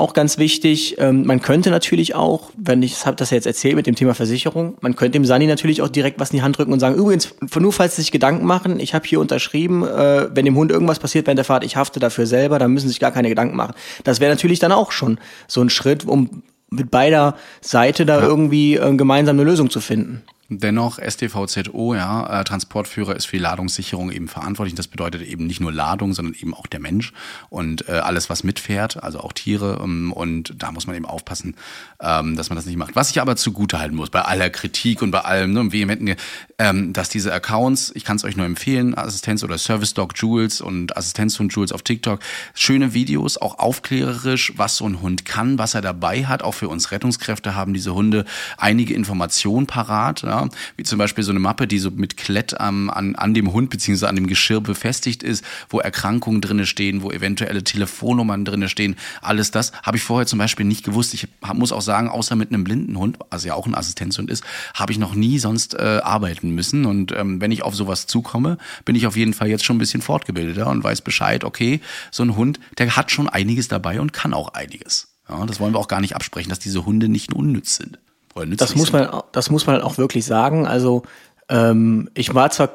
[0.00, 3.86] auch ganz wichtig, ähm, man könnte natürlich auch, wenn ich habe das jetzt erzählt mit
[3.86, 6.72] dem Thema Versicherung, man könnte dem Sani natürlich auch direkt was in die Hand drücken
[6.72, 10.44] und sagen, übrigens, nur falls Sie sich Gedanken machen, ich habe hier unterschrieben, äh, wenn
[10.44, 13.00] dem Hund irgendwas passiert während der Fahrt, ich hafte dafür selber, dann müssen Sie sich
[13.00, 13.74] gar keine Gedanken machen.
[14.04, 18.26] Das wäre natürlich dann auch schon so ein Schritt, um mit beider Seite da ja.
[18.26, 20.22] irgendwie äh, gemeinsam eine Lösung zu finden.
[20.52, 24.74] Dennoch, STVZO, ja, äh, Transportführer ist für die Ladungssicherung eben verantwortlich.
[24.74, 27.12] Das bedeutet eben nicht nur Ladung, sondern eben auch der Mensch
[27.50, 29.80] und äh, alles, was mitfährt, also auch Tiere.
[29.80, 31.54] Ähm, und da muss man eben aufpassen,
[32.00, 32.96] ähm, dass man das nicht macht.
[32.96, 36.16] Was ich aber zugute halten muss, bei aller Kritik und bei allem ne, vehementen,
[36.58, 40.60] ähm, dass diese Accounts, ich kann es euch nur empfehlen, Assistenz oder Service Dog Jules
[40.60, 42.18] und Assistenzhund Jules auf TikTok,
[42.54, 46.42] schöne Videos, auch aufklärerisch, was so ein Hund kann, was er dabei hat.
[46.42, 48.24] Auch für uns Rettungskräfte haben diese Hunde
[48.56, 50.22] einige Informationen parat.
[50.22, 50.39] Ja
[50.76, 53.70] wie zum Beispiel so eine Mappe, die so mit Klett ähm, an, an dem Hund
[53.70, 58.96] beziehungsweise an dem Geschirr befestigt ist, wo Erkrankungen drinne stehen, wo eventuelle Telefonnummern drinne stehen.
[59.22, 61.14] Alles das habe ich vorher zum Beispiel nicht gewusst.
[61.14, 64.44] Ich muss auch sagen, außer mit einem blinden Hund, also ja auch ein Assistenzhund ist,
[64.74, 66.86] habe ich noch nie sonst äh, arbeiten müssen.
[66.86, 69.80] Und ähm, wenn ich auf sowas zukomme, bin ich auf jeden Fall jetzt schon ein
[69.80, 74.12] bisschen fortgebildeter und weiß Bescheid, okay, so ein Hund, der hat schon einiges dabei und
[74.12, 75.08] kann auch einiges.
[75.28, 77.98] Ja, das wollen wir auch gar nicht absprechen, dass diese Hunde nicht unnütz sind
[78.34, 80.66] das muss man, das muss man auch wirklich sagen.
[80.66, 81.02] Also
[81.48, 82.70] ähm, ich war zwar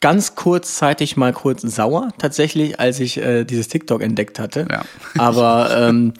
[0.00, 4.66] ganz kurzzeitig mal kurz sauer tatsächlich, als ich äh, dieses TikTok entdeckt hatte.
[4.70, 4.82] Ja.
[5.18, 6.14] Aber ähm,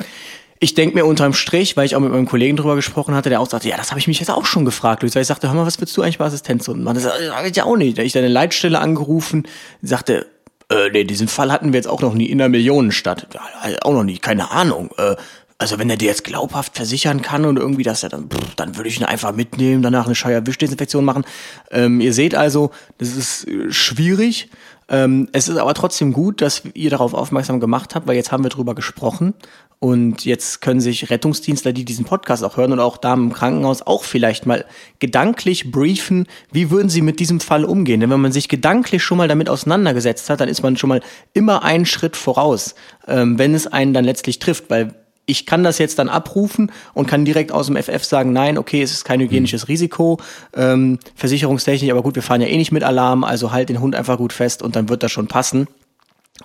[0.60, 3.40] ich denke mir unterm Strich, weil ich auch mit meinem Kollegen drüber gesprochen hatte, der
[3.40, 5.04] auch sagte, ja, das habe ich mich jetzt auch schon gefragt.
[5.04, 6.96] Ich sagte, hör mal, was willst du eigentlich bei Assistenzhunden machen?
[6.96, 7.98] Das sage ich auch nicht.
[7.98, 9.46] Da ich deine Leitstelle angerufen,
[9.82, 10.26] sagte,
[10.70, 13.28] äh, nee, diesen Fall hatten wir jetzt auch noch nie in der Millionenstadt.
[13.34, 13.40] Ja,
[13.82, 14.90] auch noch nie, keine Ahnung.
[14.98, 15.14] Äh,
[15.58, 18.88] also wenn er dir jetzt glaubhaft versichern kann und irgendwie, dass er dann, dann würde
[18.88, 21.24] ich ihn einfach mitnehmen, danach eine Scheuerwischdesinfektion machen.
[21.72, 24.50] Ähm, ihr seht also, das ist äh, schwierig.
[24.88, 28.44] Ähm, es ist aber trotzdem gut, dass ihr darauf aufmerksam gemacht habt, weil jetzt haben
[28.44, 29.34] wir drüber gesprochen
[29.80, 33.82] und jetzt können sich Rettungsdienstler, die diesen Podcast auch hören und auch Damen im Krankenhaus
[33.82, 34.64] auch vielleicht mal
[34.98, 38.00] gedanklich briefen, wie würden sie mit diesem Fall umgehen.
[38.00, 41.00] Denn wenn man sich gedanklich schon mal damit auseinandergesetzt hat, dann ist man schon mal
[41.34, 42.74] immer einen Schritt voraus,
[43.08, 44.94] ähm, wenn es einen dann letztlich trifft, weil
[45.28, 48.82] ich kann das jetzt dann abrufen und kann direkt aus dem FF sagen, nein, okay,
[48.82, 49.72] es ist kein hygienisches mhm.
[49.72, 50.18] Risiko,
[50.56, 53.94] ähm, versicherungstechnisch, aber gut, wir fahren ja eh nicht mit Alarm, also halt den Hund
[53.94, 55.68] einfach gut fest und dann wird das schon passen.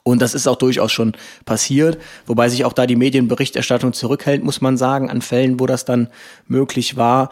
[0.03, 1.13] Und das ist auch durchaus schon
[1.45, 5.85] passiert, wobei sich auch da die Medienberichterstattung zurückhält, muss man sagen, an Fällen, wo das
[5.85, 6.09] dann
[6.47, 7.29] möglich war.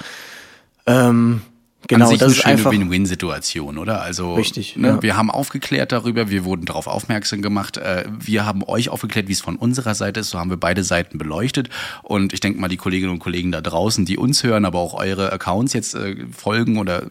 [0.86, 1.42] Ähm,
[1.88, 4.02] Genau, An sich das eine schöne Win-Win-Situation, oder?
[4.02, 5.02] Also richtig, ne, ja.
[5.02, 9.34] wir haben aufgeklärt darüber, wir wurden darauf aufmerksam gemacht, äh, wir haben euch aufgeklärt, wie
[9.34, 11.70] es von unserer Seite ist, so haben wir beide Seiten beleuchtet
[12.04, 14.94] und ich denke mal, die Kolleginnen und Kollegen da draußen, die uns hören, aber auch
[14.94, 17.08] eure Accounts jetzt äh, folgen oder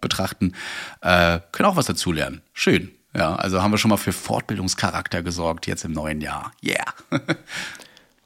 [0.00, 0.52] betrachten,
[1.00, 2.40] äh, können auch was dazulernen.
[2.52, 2.90] Schön.
[3.16, 6.52] Ja, also haben wir schon mal für Fortbildungscharakter gesorgt jetzt im neuen Jahr.
[6.62, 6.84] Yeah.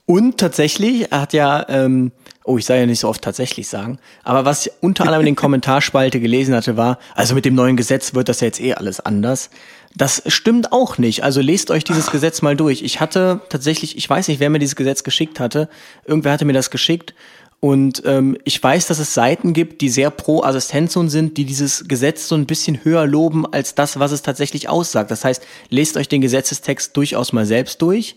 [0.09, 2.11] und tatsächlich hat ja ähm,
[2.49, 5.27] oh, ich soll ja nicht so oft tatsächlich sagen, aber was ich unter anderem in
[5.27, 8.73] den Kommentarspalte gelesen hatte, war, also mit dem neuen Gesetz wird das ja jetzt eh
[8.75, 9.51] alles anders.
[9.95, 11.25] Das stimmt auch nicht.
[11.25, 12.83] Also lest euch dieses Gesetz mal durch.
[12.83, 15.69] Ich hatte tatsächlich, ich weiß nicht, wer mir dieses Gesetz geschickt hatte.
[16.07, 17.15] Irgendwer hatte mir das geschickt
[17.61, 21.89] Und ähm, ich weiß, dass es Seiten gibt, die sehr pro Assistenzhund sind, die dieses
[21.89, 25.11] Gesetz so ein bisschen höher loben als das, was es tatsächlich aussagt.
[25.11, 28.15] Das heißt, lest euch den Gesetzestext durchaus mal selbst durch.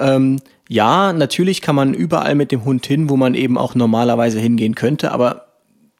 [0.00, 4.40] Ähm, ja, natürlich kann man überall mit dem Hund hin, wo man eben auch normalerweise
[4.40, 5.46] hingehen könnte, aber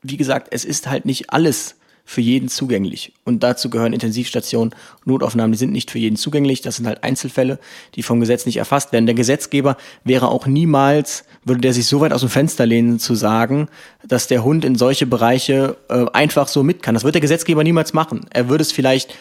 [0.03, 1.77] wie gesagt, es ist halt nicht alles
[2.11, 3.13] für jeden zugänglich.
[3.25, 6.61] Und dazu gehören Intensivstationen, Notaufnahmen, die sind nicht für jeden zugänglich.
[6.61, 7.61] Das sind halt Einzelfälle,
[7.95, 9.07] die vom Gesetz nicht erfasst werden.
[9.07, 13.15] Der Gesetzgeber wäre auch niemals, würde der sich so weit aus dem Fenster lehnen zu
[13.15, 13.69] sagen,
[14.07, 16.95] dass der Hund in solche Bereiche äh, einfach so mit kann.
[16.95, 18.27] Das wird der Gesetzgeber niemals machen.
[18.31, 19.15] Er würde es vielleicht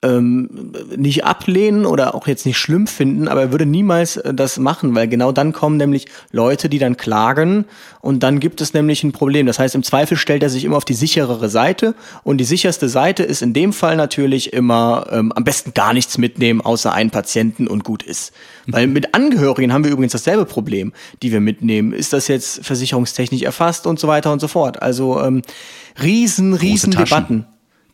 [0.00, 4.58] ähm, nicht ablehnen oder auch jetzt nicht schlimm finden, aber er würde niemals äh, das
[4.58, 7.64] machen, weil genau dann kommen nämlich Leute, die dann klagen
[8.00, 9.46] und dann gibt es nämlich ein Problem.
[9.46, 12.88] Das heißt, im Zweifel stellt er sich immer auf die sicherere Seite und die sicherste
[12.88, 17.10] Seite ist in dem Fall natürlich immer ähm, am besten gar nichts mitnehmen, außer einen
[17.10, 18.32] Patienten und gut ist.
[18.68, 21.92] Weil mit Angehörigen haben wir übrigens dasselbe Problem, die wir mitnehmen.
[21.92, 24.80] Ist das jetzt versicherungstechnisch erfasst und so weiter und so fort.
[24.80, 25.42] Also ähm,
[26.00, 27.46] riesen, riesen Debatten.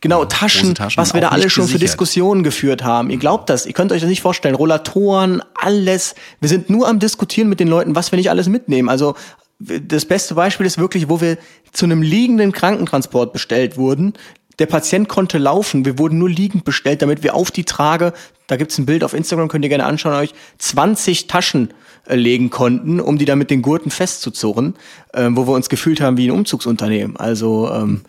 [0.05, 1.81] Genau, Taschen, Taschen, was wir da alle schon gesichert.
[1.81, 3.09] für Diskussionen geführt haben.
[3.09, 4.53] Ihr glaubt das, ihr könnt euch das nicht vorstellen.
[4.53, 6.13] Rollatoren, alles.
[6.39, 8.87] Wir sind nur am Diskutieren mit den Leuten, was wir nicht alles mitnehmen.
[8.87, 9.15] Also
[9.57, 11.39] das beste Beispiel ist wirklich, wo wir
[11.71, 14.13] zu einem liegenden Krankentransport bestellt wurden.
[14.59, 18.13] Der Patient konnte laufen, wir wurden nur liegend bestellt, damit wir auf die Trage,
[18.45, 21.73] da gibt's ein Bild auf Instagram, könnt ihr gerne anschauen, euch 20 Taschen
[22.05, 24.75] äh, legen konnten, um die dann mit den Gurten festzuzurren,
[25.13, 27.17] äh, wo wir uns gefühlt haben wie ein Umzugsunternehmen.
[27.17, 28.01] Also ähm,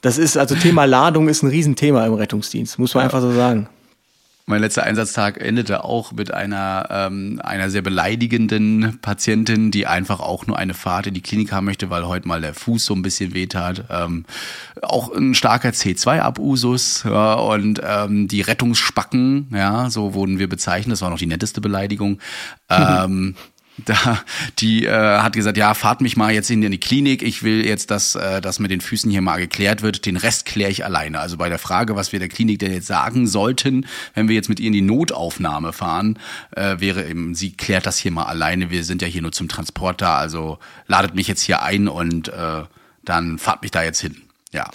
[0.00, 3.04] das ist, also Thema Ladung ist ein Riesenthema im Rettungsdienst, muss man ja.
[3.06, 3.68] einfach so sagen.
[4.50, 10.44] Mein letzter Einsatztag endete auch mit einer, ähm, einer sehr beleidigenden Patientin, die einfach auch
[10.48, 13.02] nur eine Fahrt in die Klinik haben möchte, weil heute mal der Fuß so ein
[13.02, 13.84] bisschen wehtat.
[13.90, 14.24] Ähm,
[14.82, 20.94] auch ein starker C2-Abusus ja, und ähm, die Rettungsspacken, ja, so wurden wir bezeichnet.
[20.94, 22.18] Das war noch die netteste Beleidigung.
[22.72, 23.34] Ähm,
[23.86, 24.22] da,
[24.58, 27.22] die äh, hat gesagt, ja, fahrt mich mal jetzt in die Klinik.
[27.22, 30.06] Ich will jetzt, dass äh, das mit den Füßen hier mal geklärt wird.
[30.06, 31.20] Den Rest kläre ich alleine.
[31.20, 34.48] Also bei der Frage, was wir der Klinik denn jetzt sagen sollten, wenn wir jetzt
[34.48, 36.18] mit ihr in die Notaufnahme fahren,
[36.56, 38.70] äh, wäre eben, sie klärt das hier mal alleine.
[38.70, 40.16] Wir sind ja hier nur zum Transport da.
[40.16, 42.62] Also ladet mich jetzt hier ein und äh,
[43.04, 44.22] dann fahrt mich da jetzt hin.
[44.52, 44.70] Ja,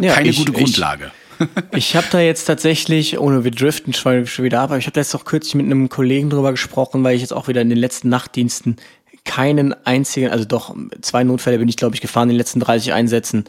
[0.00, 1.06] ja keine ich, gute Grundlage.
[1.06, 1.23] Ich
[1.72, 5.14] ich habe da jetzt tatsächlich, ohne wir driften schon wieder ab, aber ich habe jetzt
[5.14, 8.08] auch kürzlich mit einem Kollegen drüber gesprochen, weil ich jetzt auch wieder in den letzten
[8.08, 8.76] Nachtdiensten
[9.24, 12.92] keinen einzigen, also doch zwei Notfälle bin ich glaube ich gefahren in den letzten 30
[12.92, 13.44] Einsätzen,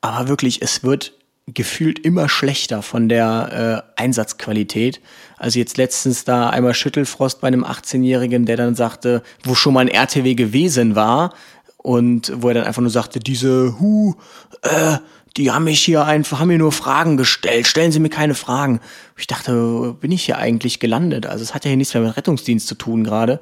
[0.00, 1.12] aber wirklich, es wird
[1.46, 5.00] gefühlt immer schlechter von der äh, Einsatzqualität.
[5.36, 9.80] Also jetzt letztens da einmal Schüttelfrost bei einem 18-Jährigen, der dann sagte, wo schon mal
[9.80, 11.34] ein RTW gewesen war
[11.76, 14.14] und wo er dann einfach nur sagte, diese Hu,
[14.62, 14.98] äh,
[15.36, 18.80] die haben mich hier einfach, haben mir nur Fragen gestellt, stellen Sie mir keine Fragen.
[19.16, 21.26] Ich dachte, bin ich hier eigentlich gelandet?
[21.26, 23.40] Also es hat ja hier nichts mehr mit Rettungsdienst zu tun gerade.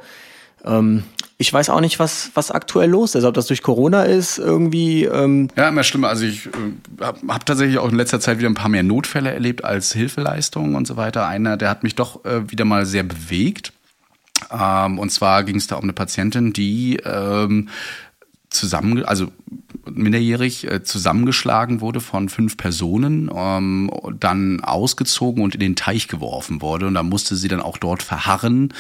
[0.65, 1.05] Ähm,
[1.41, 5.05] ich weiß auch nicht, was, was aktuell los ist, ob das durch Corona ist, irgendwie.
[5.05, 6.09] Ähm ja, immer schlimmer.
[6.09, 6.51] Also ich äh,
[7.01, 10.75] habe hab tatsächlich auch in letzter Zeit wieder ein paar mehr Notfälle erlebt als Hilfeleistungen
[10.75, 11.27] und so weiter.
[11.27, 13.73] Einer, der hat mich doch äh, wieder mal sehr bewegt.
[14.51, 17.69] Ähm, und zwar ging es da um eine Patientin, die ähm,
[18.51, 19.29] zusammen, also
[19.93, 26.63] minderjährig äh, zusammengeschlagen wurde von fünf Personen, ähm, dann ausgezogen und in den Teich geworfen
[26.63, 26.87] wurde.
[26.87, 28.73] Und da musste sie dann auch dort verharren,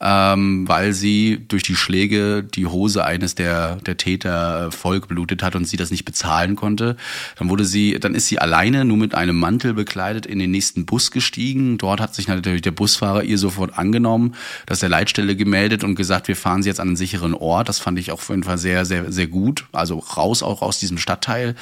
[0.00, 5.68] ähm, weil sie durch die Schläge die Hose eines der, der Täter vollgeblutet hat und
[5.68, 6.96] sie das nicht bezahlen konnte.
[7.38, 10.84] Dann wurde sie, dann ist sie alleine nur mit einem Mantel bekleidet in den nächsten
[10.84, 11.78] Bus gestiegen.
[11.78, 14.34] Dort hat sich natürlich der Busfahrer ihr sofort angenommen,
[14.66, 17.68] dass der Leitstelle gemeldet und gesagt, wir fahren sie jetzt an einen sicheren Ort.
[17.68, 19.66] Das fand ich auch auf jeden Fall sehr, sehr, sehr gut.
[19.72, 21.54] Also raus auch aus diesem Stadtteil,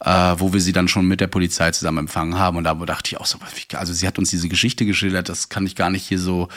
[0.00, 2.56] äh, wo wir sie dann schon mit der Polizei zusammen empfangen haben.
[2.56, 3.38] Und da dachte ich auch so,
[3.74, 6.48] also sie hat uns diese Geschichte geschildert, das kann ich gar nicht hier so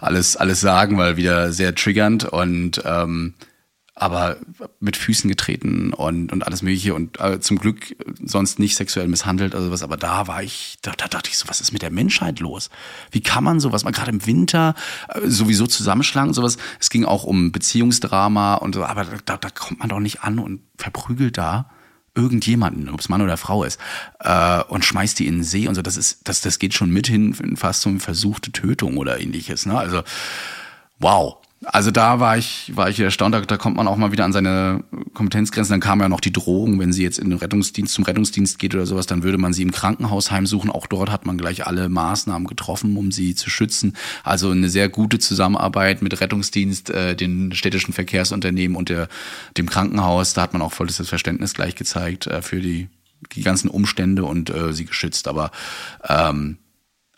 [0.00, 3.34] alles, alles sagen, weil wieder sehr triggernd und ähm,
[4.00, 4.38] aber
[4.80, 9.54] mit Füßen getreten und, und alles Mögliche und äh, zum Glück sonst nicht sexuell misshandelt
[9.54, 9.82] oder sowas.
[9.82, 12.70] Aber da war ich, da, da dachte ich so, was ist mit der Menschheit los?
[13.10, 14.74] Wie kann man sowas mal gerade im Winter
[15.08, 16.32] äh, sowieso zusammenschlagen?
[16.32, 16.56] Sowas.
[16.80, 20.38] Es ging auch um Beziehungsdrama und so, aber da, da kommt man doch nicht an
[20.38, 21.70] und verprügelt da
[22.14, 23.78] irgendjemanden, ob es Mann oder Frau ist,
[24.20, 25.82] äh, und schmeißt die in den See und so.
[25.82, 29.66] Das ist, das, das geht schon mithin fast eine versuchte Tötung oder ähnliches.
[29.66, 29.78] Ne?
[29.78, 30.02] Also
[31.00, 31.36] wow.
[31.66, 34.32] Also da war ich, war ich erstaunt, da, da kommt man auch mal wieder an
[34.32, 35.74] seine Kompetenzgrenzen.
[35.74, 38.74] Dann kam ja noch die Drohung, wenn sie jetzt in den Rettungsdienst, zum Rettungsdienst geht
[38.74, 40.70] oder sowas, dann würde man sie im Krankenhaus heimsuchen.
[40.70, 43.94] Auch dort hat man gleich alle Maßnahmen getroffen, um sie zu schützen.
[44.24, 49.08] Also eine sehr gute Zusammenarbeit mit Rettungsdienst, äh, den städtischen Verkehrsunternehmen und der,
[49.58, 50.32] dem Krankenhaus.
[50.32, 52.88] Da hat man auch volles Verständnis gleich gezeigt äh, für die,
[53.32, 55.28] die ganzen Umstände und äh, sie geschützt.
[55.28, 55.50] Aber
[56.08, 56.56] ähm,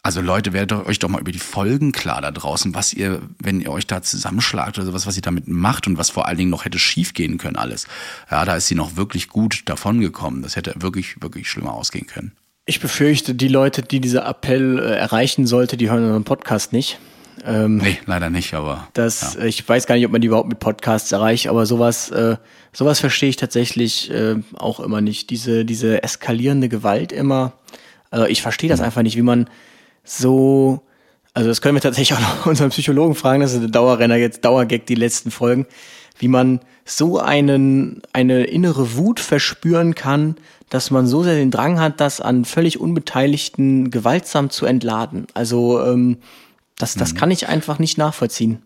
[0.05, 3.61] Also Leute, werdet euch doch mal über die Folgen klar da draußen, was ihr, wenn
[3.61, 6.51] ihr euch da zusammenschlagt oder sowas, was ihr damit macht und was vor allen Dingen
[6.51, 7.87] noch hätte schiefgehen können alles.
[8.29, 10.43] Ja, da ist sie noch wirklich gut davongekommen.
[10.43, 12.33] Das hätte wirklich, wirklich schlimmer ausgehen können.
[12.67, 16.99] Ich befürchte, die Leute, die dieser Appell äh, erreichen sollte, die hören unseren Podcast nicht.
[17.45, 18.89] Ähm, nee, leider nicht, aber.
[18.95, 19.45] Das, ja.
[19.45, 22.37] Ich weiß gar nicht, ob man die überhaupt mit Podcasts erreicht, aber sowas, äh,
[22.73, 25.31] sowas verstehe ich tatsächlich äh, auch immer nicht.
[25.31, 27.53] Diese, diese eskalierende Gewalt immer.
[28.11, 28.87] Also ich verstehe das mhm.
[28.87, 29.49] einfach nicht, wie man
[30.05, 30.81] so,
[31.35, 34.45] also das können wir tatsächlich auch noch unseren Psychologen fragen, das ist der Dauerrenner jetzt,
[34.45, 35.67] Dauergag die letzten Folgen,
[36.19, 40.37] wie man so einen, eine innere Wut verspüren kann,
[40.69, 45.27] dass man so sehr den Drang hat, das an völlig Unbeteiligten gewaltsam zu entladen.
[45.35, 46.19] Also ähm,
[46.79, 47.19] das, das mhm.
[47.19, 48.63] kann ich einfach nicht nachvollziehen.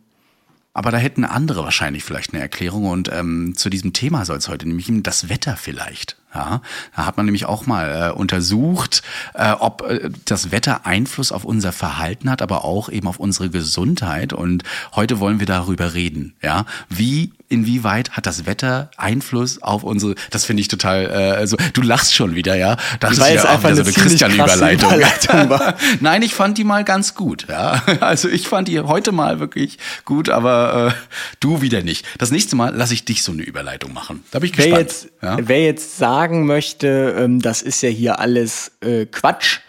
[0.77, 4.51] Aber da hätten andere wahrscheinlich vielleicht eine Erklärung und ähm, zu diesem Thema soll es
[4.51, 6.19] heute nämlich das Wetter vielleicht.
[6.35, 6.61] Ja,
[6.95, 11.47] da hat man nämlich auch mal äh, untersucht, äh, ob äh, das Wetter Einfluss auf
[11.47, 14.35] unser Verhalten hat, aber auch eben auf unsere Gesundheit.
[14.35, 16.35] Und heute wollen wir darüber reden.
[16.43, 20.15] Ja, wie inwieweit hat das Wetter Einfluss auf unsere?
[20.31, 21.07] Das finde ich total.
[21.07, 22.77] Äh, also du lachst schon wieder, ja.
[23.01, 24.93] Das war jetzt ja einfach eine so eine Christian-Überleitung.
[24.93, 25.61] Überleitung
[26.01, 27.47] Nein, ich fand die mal ganz gut.
[27.49, 32.07] Ja, also ich fand die heute mal wirklich gut, aber äh, du wieder nicht.
[32.19, 34.25] Das nächste Mal lasse ich dich so eine Überleitung machen.
[34.31, 34.75] Da bin ich gespannt.
[34.75, 35.37] Wer jetzt, ja?
[35.41, 39.61] wer jetzt sagen möchte, ähm, das ist ja hier alles äh, Quatsch.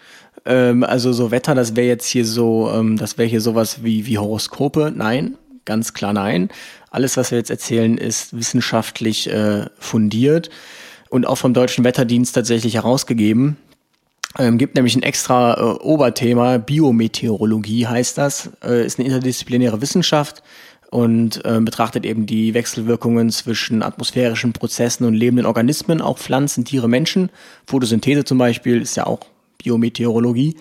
[0.44, 4.06] Ähm, also so Wetter, das wäre jetzt hier so, ähm, das wäre hier sowas wie,
[4.06, 4.92] wie Horoskope.
[4.94, 5.36] Nein,
[5.68, 6.48] ganz klar nein.
[6.90, 10.50] Alles, was wir jetzt erzählen, ist wissenschaftlich äh, fundiert
[11.10, 13.56] und auch vom Deutschen Wetterdienst tatsächlich herausgegeben.
[14.38, 20.42] Ähm, gibt nämlich ein extra äh, Oberthema, Biometeorologie heißt das, äh, ist eine interdisziplinäre Wissenschaft,
[20.90, 26.88] und äh, betrachtet eben die Wechselwirkungen zwischen atmosphärischen Prozessen und lebenden Organismen, auch Pflanzen, Tiere,
[26.88, 27.30] Menschen.
[27.66, 29.20] Photosynthese zum Beispiel ist ja auch
[29.62, 30.56] Biometeorologie,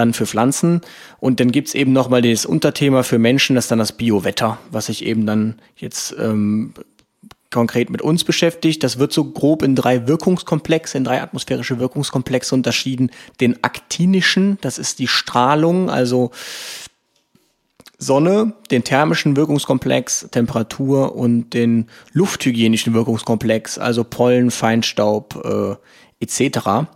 [0.00, 0.80] dann für Pflanzen.
[1.20, 4.86] Und dann gibt's eben nochmal das Unterthema für Menschen, das ist dann das Biowetter, was
[4.86, 6.74] sich eben dann jetzt ähm,
[7.50, 8.82] konkret mit uns beschäftigt.
[8.82, 13.10] Das wird so grob in drei Wirkungskomplexe, in drei atmosphärische Wirkungskomplexe unterschieden.
[13.40, 16.30] Den aktinischen, das ist die Strahlung, also
[17.98, 26.88] Sonne, den thermischen Wirkungskomplex, Temperatur und den lufthygienischen Wirkungskomplex, also Pollen, Feinstaub äh, etc.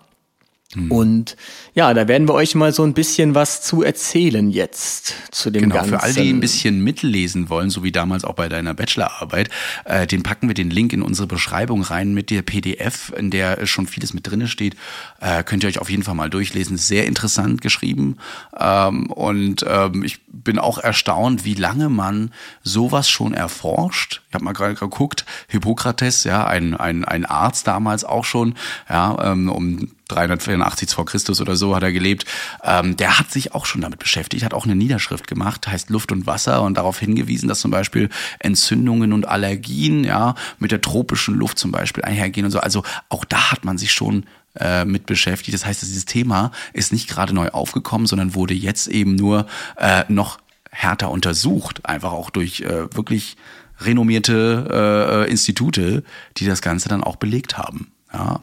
[0.74, 0.90] Mhm.
[0.90, 1.36] Und
[1.74, 5.62] ja, da werden wir euch mal so ein bisschen was zu erzählen jetzt zu dem
[5.62, 5.90] genau, Ganzen.
[5.90, 9.50] Für all die ein bisschen mitlesen wollen, so wie damals auch bei deiner Bachelorarbeit,
[9.84, 13.66] äh, den packen wir den Link in unsere Beschreibung rein mit der PDF, in der
[13.66, 14.76] schon vieles mit drinne steht.
[15.20, 16.76] Äh, könnt ihr euch auf jeden Fall mal durchlesen.
[16.76, 18.18] Sehr interessant geschrieben.
[18.58, 22.32] Ähm, und ähm, ich bin auch erstaunt, wie lange man
[22.62, 24.22] sowas schon erforscht.
[24.28, 28.54] Ich habe mal gerade geguckt, Hippokrates, ja, ein, ein, ein Arzt damals auch schon,
[28.88, 32.24] ja, ähm, um 384 vor Christus oder so hat er gelebt.
[32.62, 36.12] Ähm, der hat sich auch schon damit beschäftigt, hat auch eine Niederschrift gemacht, heißt Luft
[36.12, 41.34] und Wasser und darauf hingewiesen, dass zum Beispiel Entzündungen und Allergien ja mit der tropischen
[41.34, 42.60] Luft zum Beispiel einhergehen und so.
[42.60, 44.24] Also auch da hat man sich schon
[44.58, 45.54] äh, mit beschäftigt.
[45.54, 50.04] Das heißt, dieses Thema ist nicht gerade neu aufgekommen, sondern wurde jetzt eben nur äh,
[50.08, 50.38] noch
[50.70, 53.36] härter untersucht, einfach auch durch äh, wirklich
[53.80, 56.04] renommierte äh, Institute,
[56.36, 57.92] die das Ganze dann auch belegt haben.
[58.12, 58.40] Ja.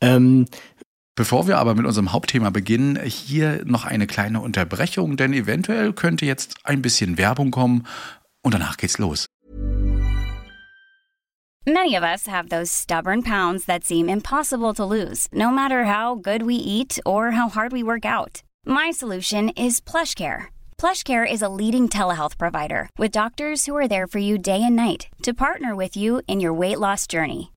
[0.00, 0.46] Ähm,
[1.16, 6.26] Bevor wir aber mit unserem Hauptthema beginnen, hier noch eine kleine Unterbrechung, denn eventuell könnte
[6.26, 7.86] jetzt ein bisschen Werbung kommen
[8.42, 9.26] und danach geht's los.
[11.66, 16.14] Many of us have those stubborn pounds that seem impossible to lose, no matter how
[16.14, 18.42] good we eat or how hard we work out.
[18.66, 20.48] My solution is PlushCare.
[20.76, 24.76] PlushCare is a leading telehealth provider with doctors who are there for you day and
[24.76, 27.53] night to partner with you in your weight loss journey.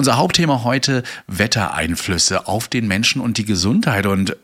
[0.00, 4.06] Unser Hauptthema heute Wettereinflüsse auf den Menschen und die Gesundheit.
[4.06, 4.34] Und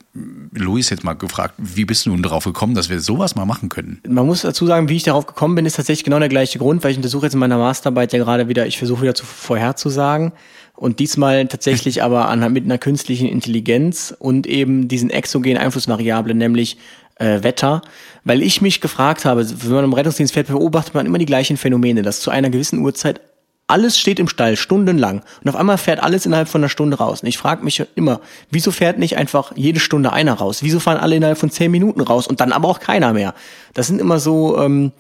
[0.53, 3.71] Luis jetzt mal gefragt, wie bist du nun darauf gekommen, dass wir sowas mal machen
[3.71, 4.03] können?
[4.07, 6.85] Man muss dazu sagen, wie ich darauf gekommen bin, ist tatsächlich genau der gleiche Grund,
[6.85, 10.33] weil ich untersuche jetzt in meiner Masterarbeit ja gerade wieder, ich versuche wieder zu vorherzusagen
[10.75, 16.77] und diesmal tatsächlich aber an, mit einer künstlichen Intelligenz und eben diesen exogenen Einflussvariablen, nämlich
[17.15, 17.81] äh, Wetter,
[18.25, 21.57] weil ich mich gefragt habe, wenn man im Rettungsdienst fährt, beobachtet man immer die gleichen
[21.57, 23.23] Phänomene, dass zu einer gewissen Uhrzeit
[23.69, 27.23] alles steht im Stall stundenlang und auf einmal fährt alles innerhalb von einer Stunde raus.
[27.23, 30.63] Und ich frage mich immer, wieso fährt nicht einfach jede Stunde einer raus?
[30.63, 33.35] Wieso fahren alle innerhalb von zehn Minuten raus und dann aber auch keiner mehr?
[33.75, 34.93] Das sind immer so ähm,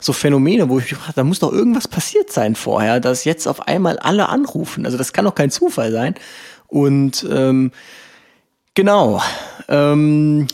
[0.00, 3.46] so Phänomene, wo ich mich frage, da muss doch irgendwas passiert sein vorher, dass jetzt
[3.46, 4.84] auf einmal alle anrufen.
[4.84, 6.14] Also das kann doch kein Zufall sein.
[6.68, 7.72] Und ähm,
[8.74, 9.20] genau,
[9.68, 10.46] Ähm,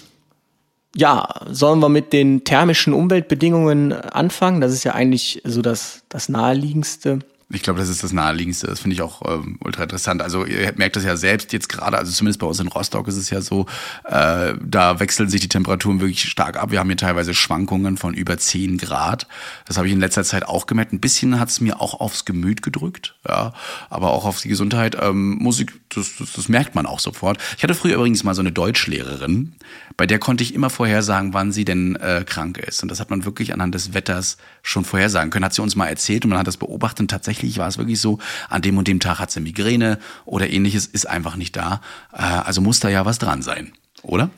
[0.94, 4.60] ja, sollen wir mit den thermischen Umweltbedingungen anfangen?
[4.60, 7.20] Das ist ja eigentlich so das, das naheliegendste.
[7.52, 8.68] Ich glaube, das ist das Naheliegendste.
[8.68, 10.22] Das finde ich auch ähm, ultra interessant.
[10.22, 13.16] Also ihr merkt das ja selbst jetzt gerade, also zumindest bei uns in Rostock ist
[13.16, 13.66] es ja so,
[14.04, 16.70] äh, da wechseln sich die Temperaturen wirklich stark ab.
[16.70, 19.26] Wir haben hier teilweise Schwankungen von über 10 Grad.
[19.66, 20.92] Das habe ich in letzter Zeit auch gemerkt.
[20.92, 23.52] Ein bisschen hat es mir auch aufs Gemüt gedrückt, ja,
[23.88, 24.96] aber auch auf die Gesundheit.
[25.00, 27.38] Ähm, Musik, das, das, das merkt man auch sofort.
[27.56, 29.54] Ich hatte früher übrigens mal so eine Deutschlehrerin,
[30.00, 32.82] bei der konnte ich immer vorhersagen, wann sie denn äh, krank ist.
[32.82, 35.44] Und das hat man wirklich anhand des Wetters schon vorhersagen können.
[35.44, 37.00] Hat sie uns mal erzählt und man hat das beobachtet.
[37.00, 40.50] Und tatsächlich war es wirklich so, an dem und dem Tag hat sie Migräne oder
[40.50, 41.80] ähnliches, ist einfach nicht da.
[42.12, 43.72] Äh, also muss da ja was dran sein,
[44.02, 44.30] oder?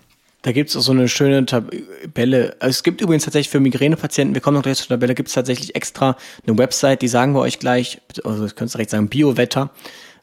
[0.43, 2.57] Da gibt's auch so eine schöne Tabelle.
[2.59, 5.77] Also es gibt übrigens tatsächlich für Migränepatienten, wir kommen noch gleich zur Tabelle, gibt's tatsächlich
[5.77, 9.71] extra eine Website, die sagen wir euch gleich, also ich könnte direkt sagen, Biowetter.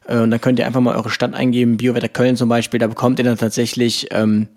[0.06, 2.86] Äh, und dann könnt ihr einfach mal eure Stadt eingeben, Biowetter Köln zum Beispiel, da
[2.86, 4.48] bekommt ihr dann tatsächlich ähm,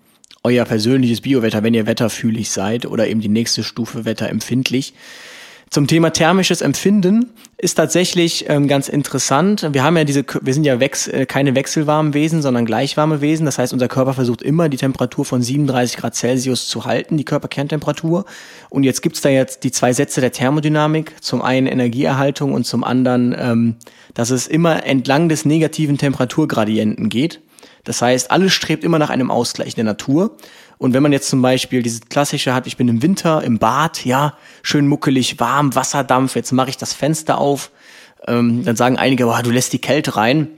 [0.42, 4.92] euer persönliches Biowetter, wenn ihr wetterfühlig seid oder eben die nächste Stufe wetterempfindlich.
[5.74, 9.70] Zum Thema thermisches Empfinden ist tatsächlich ähm, ganz interessant.
[9.72, 13.44] Wir haben ja diese, wir sind ja wechs, äh, keine wechselwarmen Wesen, sondern gleichwarme Wesen.
[13.44, 17.24] Das heißt, unser Körper versucht immer die Temperatur von 37 Grad Celsius zu halten, die
[17.24, 18.24] Körperkerntemperatur.
[18.70, 21.16] Und jetzt gibt's da jetzt die zwei Sätze der Thermodynamik.
[21.20, 23.74] Zum einen Energieerhaltung und zum anderen, ähm,
[24.14, 27.40] dass es immer entlang des negativen Temperaturgradienten geht.
[27.82, 30.36] Das heißt, alles strebt immer nach einem Ausgleich der Natur.
[30.84, 34.04] Und wenn man jetzt zum Beispiel dieses klassische hat, ich bin im Winter im Bad,
[34.04, 37.70] ja, schön muckelig, warm, Wasserdampf, jetzt mache ich das Fenster auf,
[38.28, 40.48] ähm, dann sagen einige, boah, du lässt die Kälte rein.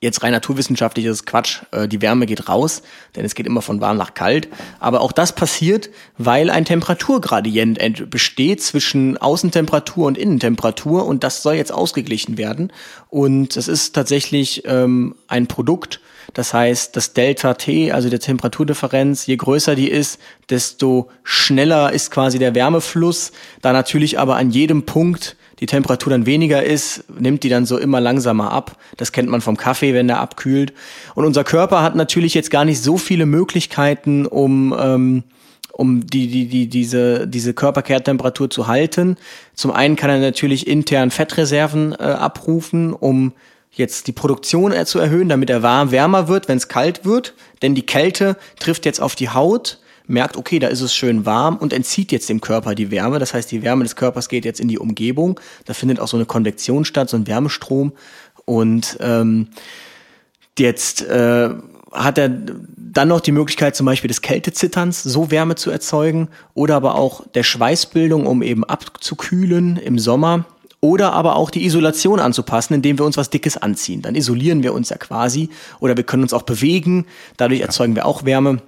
[0.00, 2.82] Jetzt rein naturwissenschaftlich ist Quatsch, äh, die Wärme geht raus,
[3.16, 4.46] denn es geht immer von warm nach kalt.
[4.78, 11.54] Aber auch das passiert, weil ein Temperaturgradient besteht zwischen Außentemperatur und Innentemperatur und das soll
[11.54, 12.72] jetzt ausgeglichen werden.
[13.08, 16.00] Und es ist tatsächlich ähm, ein Produkt,
[16.34, 22.10] das heißt, das Delta T, also der Temperaturdifferenz, je größer die ist, desto schneller ist
[22.10, 23.32] quasi der Wärmefluss.
[23.62, 27.76] Da natürlich aber an jedem Punkt die Temperatur dann weniger ist, nimmt die dann so
[27.76, 28.78] immer langsamer ab.
[28.96, 30.72] Das kennt man vom Kaffee, wenn der abkühlt.
[31.14, 35.24] Und unser Körper hat natürlich jetzt gar nicht so viele Möglichkeiten, um ähm,
[35.72, 39.16] um die, die, die, diese, diese Körperkehrtemperatur zu halten.
[39.54, 43.32] Zum einen kann er natürlich intern Fettreserven äh, abrufen, um
[43.72, 47.34] jetzt die Produktion zu erhöhen, damit er warm, wärmer wird, wenn es kalt wird.
[47.62, 51.56] Denn die Kälte trifft jetzt auf die Haut, merkt, okay, da ist es schön warm
[51.56, 53.18] und entzieht jetzt dem Körper die Wärme.
[53.18, 55.38] Das heißt, die Wärme des Körpers geht jetzt in die Umgebung.
[55.66, 57.92] Da findet auch so eine Konvektion statt, so ein Wärmestrom.
[58.44, 59.48] Und ähm,
[60.58, 61.50] jetzt äh,
[61.92, 62.28] hat er
[62.76, 67.26] dann noch die Möglichkeit, zum Beispiel des Kältezitterns so Wärme zu erzeugen oder aber auch
[67.28, 70.44] der Schweißbildung, um eben abzukühlen im Sommer
[70.80, 74.02] oder aber auch die Isolation anzupassen, indem wir uns was Dickes anziehen.
[74.02, 78.06] Dann isolieren wir uns ja quasi oder wir können uns auch bewegen, dadurch erzeugen wir
[78.06, 78.62] auch Wärme.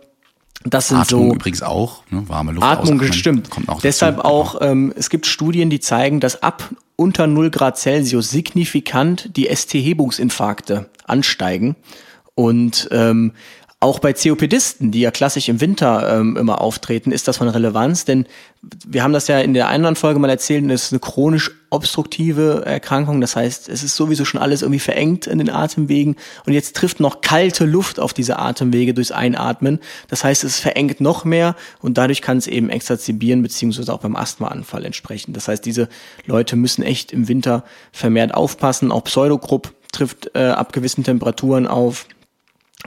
[0.64, 2.28] Das sind Atmung so übrigens auch, ne?
[2.28, 2.64] warme Luft.
[2.66, 3.50] Atmung ausatmen, stimmt.
[3.50, 4.28] Kommt auch Deshalb dazu.
[4.28, 9.48] auch, ähm, es gibt Studien, die zeigen, dass ab unter 0 Grad Celsius signifikant die
[9.52, 11.74] ST-Hebungsinfarkte ansteigen.
[12.34, 13.32] Und ähm,
[13.82, 18.04] auch bei COPDisten, die ja klassisch im Winter ähm, immer auftreten, ist das von Relevanz,
[18.04, 18.26] denn
[18.86, 22.62] wir haben das ja in der anderen Folge mal erzählt, es ist eine chronisch obstruktive
[22.64, 26.14] Erkrankung, das heißt, es ist sowieso schon alles irgendwie verengt in den Atemwegen.
[26.46, 31.00] Und jetzt trifft noch kalte Luft auf diese Atemwege durchs Einatmen, das heißt, es verengt
[31.00, 35.32] noch mehr und dadurch kann es eben exazerbieren, beziehungsweise auch beim Asthmaanfall entsprechen.
[35.32, 35.88] Das heißt, diese
[36.26, 42.06] Leute müssen echt im Winter vermehrt aufpassen, auch Pseudogrupp trifft äh, ab gewissen Temperaturen auf,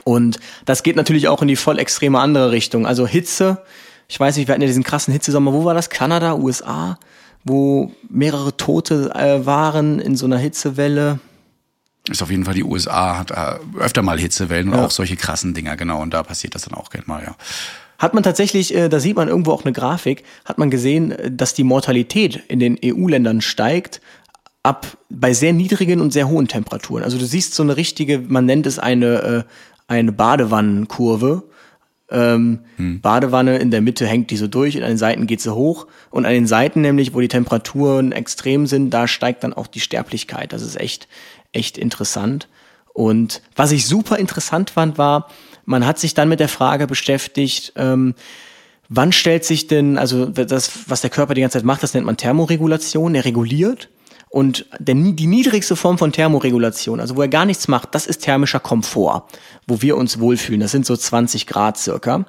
[0.06, 2.86] und das geht natürlich auch in die voll extreme andere Richtung.
[2.86, 3.58] Also Hitze,
[4.06, 5.90] ich weiß nicht, wir hatten ja diesen krassen Hitzesommer, wo war das?
[5.90, 6.96] Kanada, USA,
[7.44, 11.18] wo mehrere Tote äh, waren in so einer Hitzewelle.
[12.08, 14.84] Ist auf jeden Fall die USA, hat äh, öfter mal Hitzewellen und Ja.
[14.84, 16.00] auch solche krassen Dinger, genau.
[16.00, 17.34] Und da passiert das dann auch gerne mal, ja.
[17.98, 21.52] Hat man tatsächlich, äh, da sieht man irgendwo auch eine Grafik, hat man gesehen, dass
[21.52, 24.00] die Mortalität in den EU-Ländern steigt
[24.62, 27.02] ab bei sehr niedrigen und sehr hohen Temperaturen.
[27.02, 29.42] Also du siehst so eine richtige, man nennt es eine, äh,
[29.88, 31.44] eine Badewannenkurve.
[32.08, 32.60] Ähm,
[33.02, 36.24] Badewanne in der Mitte hängt die so durch, an den Seiten geht sie hoch und
[36.24, 40.52] an den Seiten nämlich, wo die Temperaturen extrem sind, da steigt dann auch die Sterblichkeit.
[40.52, 41.08] Das ist echt,
[41.52, 42.48] echt interessant.
[42.92, 45.28] Und was ich super interessant fand, war,
[45.64, 48.14] man hat sich dann mit der Frage beschäftigt, ähm,
[48.88, 52.06] wann stellt sich denn, also das, was der Körper die ganze Zeit macht, das nennt
[52.06, 53.88] man Thermoregulation, er reguliert.
[54.36, 58.18] Und der, die niedrigste Form von Thermoregulation, also wo er gar nichts macht, das ist
[58.18, 59.22] thermischer Komfort,
[59.66, 60.60] wo wir uns wohlfühlen.
[60.60, 62.26] Das sind so 20 Grad circa.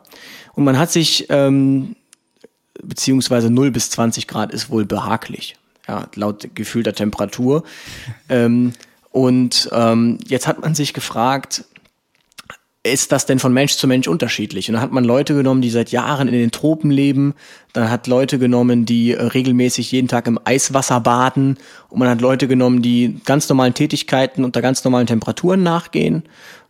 [0.53, 1.97] Und man hat sich, ähm,
[2.82, 7.64] beziehungsweise 0 bis 20 Grad ist wohl behaglich, ja, laut gefühlter Temperatur.
[8.30, 8.72] ähm,
[9.12, 11.66] und ähm, jetzt hat man sich gefragt,
[12.88, 14.70] ist das denn von Mensch zu Mensch unterschiedlich?
[14.70, 17.34] Und dann hat man Leute genommen, die seit Jahren in den Tropen leben,
[17.74, 21.58] dann hat Leute genommen, die äh, regelmäßig jeden Tag im Eiswasser baden
[21.90, 26.24] und man hat Leute genommen, die ganz normalen Tätigkeiten unter ganz normalen Temperaturen nachgehen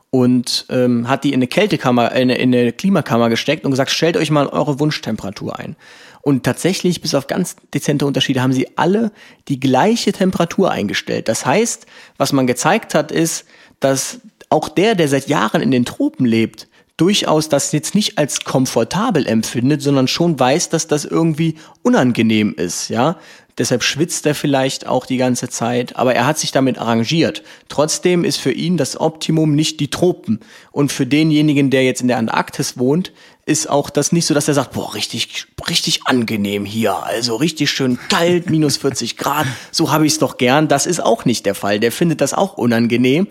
[0.10, 3.92] und ähm, hat die in eine Kältekammer, in eine, in eine Klimakammer gesteckt und gesagt,
[3.92, 5.76] stellt euch mal eure Wunschtemperatur ein.
[6.22, 9.12] Und tatsächlich, bis auf ganz dezente Unterschiede, haben sie alle
[9.48, 11.30] die gleiche Temperatur eingestellt.
[11.30, 11.86] Das heißt,
[12.18, 13.46] was man gezeigt hat, ist,
[13.80, 16.68] dass auch der, der seit Jahren in den Tropen lebt,
[16.98, 22.90] durchaus das jetzt nicht als komfortabel empfindet, sondern schon weiß, dass das irgendwie unangenehm ist,
[22.90, 23.18] ja.
[23.58, 27.42] Deshalb schwitzt er vielleicht auch die ganze Zeit, aber er hat sich damit arrangiert.
[27.70, 30.40] Trotzdem ist für ihn das Optimum nicht die Tropen.
[30.72, 33.12] Und für denjenigen, der jetzt in der Antarktis wohnt,
[33.48, 37.72] ist auch das nicht so, dass er sagt, boah, richtig, richtig angenehm hier, also richtig
[37.72, 40.68] schön kalt, minus 40 Grad, so habe ich es doch gern.
[40.68, 41.80] Das ist auch nicht der Fall.
[41.80, 43.28] Der findet das auch unangenehm.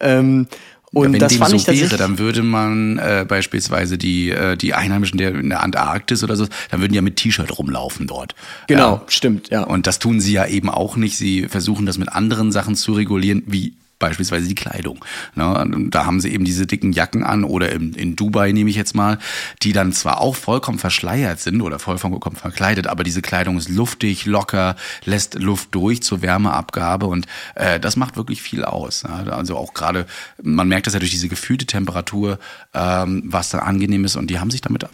[0.00, 0.48] Ähm,
[0.92, 4.56] und wenn das dem fand so ich wäre, dann würde man äh, beispielsweise die äh,
[4.56, 8.06] die Einheimischen der in der Antarktis oder so, dann würden die ja mit T-Shirt rumlaufen
[8.06, 8.34] dort.
[8.66, 9.02] Genau, Ja.
[9.08, 9.62] stimmt, ja.
[9.64, 11.16] Und das tun sie ja eben auch nicht.
[11.16, 15.04] Sie versuchen das mit anderen Sachen zu regulieren, wie beispielsweise die Kleidung.
[15.34, 15.88] Ne?
[15.90, 18.94] Da haben sie eben diese dicken Jacken an oder in, in Dubai nehme ich jetzt
[18.94, 19.18] mal,
[19.62, 24.26] die dann zwar auch vollkommen verschleiert sind oder vollkommen verkleidet, aber diese Kleidung ist luftig,
[24.26, 29.02] locker, lässt Luft durch zur Wärmeabgabe und äh, das macht wirklich viel aus.
[29.02, 29.32] Ja?
[29.32, 30.06] Also auch gerade,
[30.42, 32.38] man merkt das ja durch diese gefühlte Temperatur,
[32.74, 34.84] ähm, was dann angenehm ist und die haben sich damit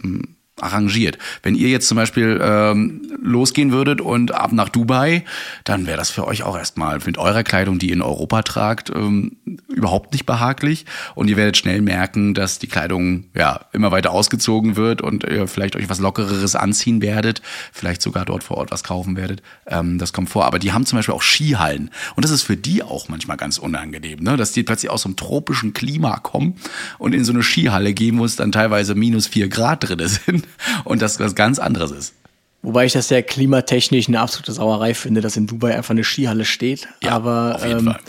[0.61, 1.17] arrangiert.
[1.43, 5.25] Wenn ihr jetzt zum Beispiel ähm, losgehen würdet und ab nach Dubai,
[5.65, 8.89] dann wäre das für euch auch erstmal mit eurer Kleidung, die ihr in Europa tragt,
[8.89, 9.35] ähm,
[9.67, 10.85] überhaupt nicht behaglich.
[11.13, 15.47] Und ihr werdet schnell merken, dass die Kleidung ja immer weiter ausgezogen wird und ihr
[15.47, 17.41] vielleicht euch was Lockereres anziehen werdet,
[17.73, 19.43] vielleicht sogar dort vor Ort was kaufen werdet.
[19.67, 20.45] Ähm, das kommt vor.
[20.45, 21.91] Aber die haben zum Beispiel auch Skihallen.
[22.15, 24.37] Und das ist für die auch manchmal ganz unangenehm, ne?
[24.37, 26.55] dass die plötzlich aus so einem tropischen Klima kommen
[26.97, 30.44] und in so eine Skihalle gehen, wo es dann teilweise minus vier Grad drin sind
[30.83, 32.13] und das was ganz anderes ist.
[32.61, 36.45] Wobei ich das ja klimatechnisch eine absolute Sauerei finde, dass in Dubai einfach eine Skihalle
[36.45, 36.87] steht.
[37.03, 37.99] Ja, aber auf jeden ähm, Fall.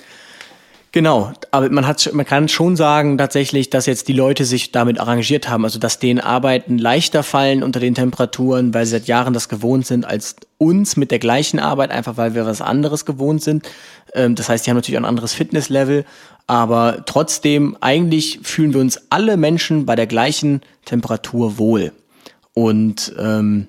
[0.92, 4.98] Genau, aber man hat, man kann schon sagen tatsächlich, dass jetzt die Leute sich damit
[4.98, 9.34] arrangiert haben, also dass denen Arbeiten leichter fallen unter den Temperaturen, weil sie seit Jahren
[9.34, 13.42] das gewohnt sind, als uns mit der gleichen Arbeit, einfach weil wir was anderes gewohnt
[13.42, 13.68] sind.
[14.14, 16.06] Ähm, Das heißt, die haben natürlich auch ein anderes Fitnesslevel,
[16.46, 21.92] aber trotzdem, eigentlich fühlen wir uns alle Menschen bei der gleichen Temperatur wohl.
[22.58, 23.68] Und ähm,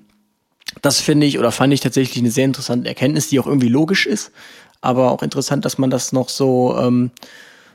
[0.81, 4.05] das finde ich oder fand ich tatsächlich eine sehr interessante Erkenntnis, die auch irgendwie logisch
[4.05, 4.31] ist,
[4.79, 7.11] aber auch interessant, dass man das noch so ähm,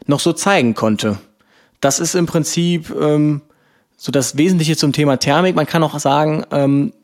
[0.06, 1.18] noch so zeigen konnte.
[1.82, 3.42] Das ist im Prinzip ähm,
[3.98, 5.54] so das Wesentliche zum Thema Thermik.
[5.54, 6.94] Man kann auch sagen, ähm,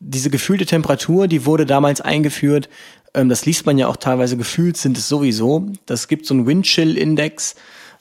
[0.00, 2.70] diese gefühlte Temperatur, die wurde damals eingeführt.
[3.12, 4.38] Ähm, das liest man ja auch teilweise.
[4.38, 5.70] Gefühlt sind es sowieso.
[5.84, 7.56] Das gibt so einen Windchill-Index.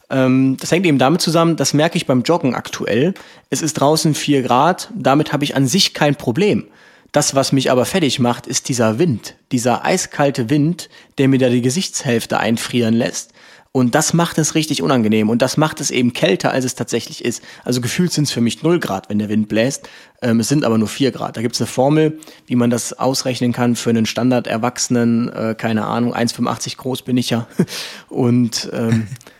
[0.09, 3.13] Ähm, das hängt eben damit zusammen, das merke ich beim Joggen aktuell.
[3.49, 6.65] Es ist draußen vier Grad, damit habe ich an sich kein Problem.
[7.11, 11.49] Das, was mich aber fertig macht, ist dieser Wind, dieser eiskalte Wind, der mir da
[11.49, 13.33] die Gesichtshälfte einfrieren lässt.
[13.71, 17.23] Und das macht es richtig unangenehm und das macht es eben kälter, als es tatsächlich
[17.23, 17.43] ist.
[17.63, 19.87] Also gefühlt sind es für mich 0 Grad, wenn der Wind bläst.
[20.21, 21.37] Ähm, es sind aber nur 4 Grad.
[21.37, 25.85] Da gibt es eine Formel, wie man das ausrechnen kann für einen Standard-Erwachsenen, äh, keine
[25.85, 27.47] Ahnung, 1,85 groß bin ich ja.
[28.09, 29.36] Und ähm, äh,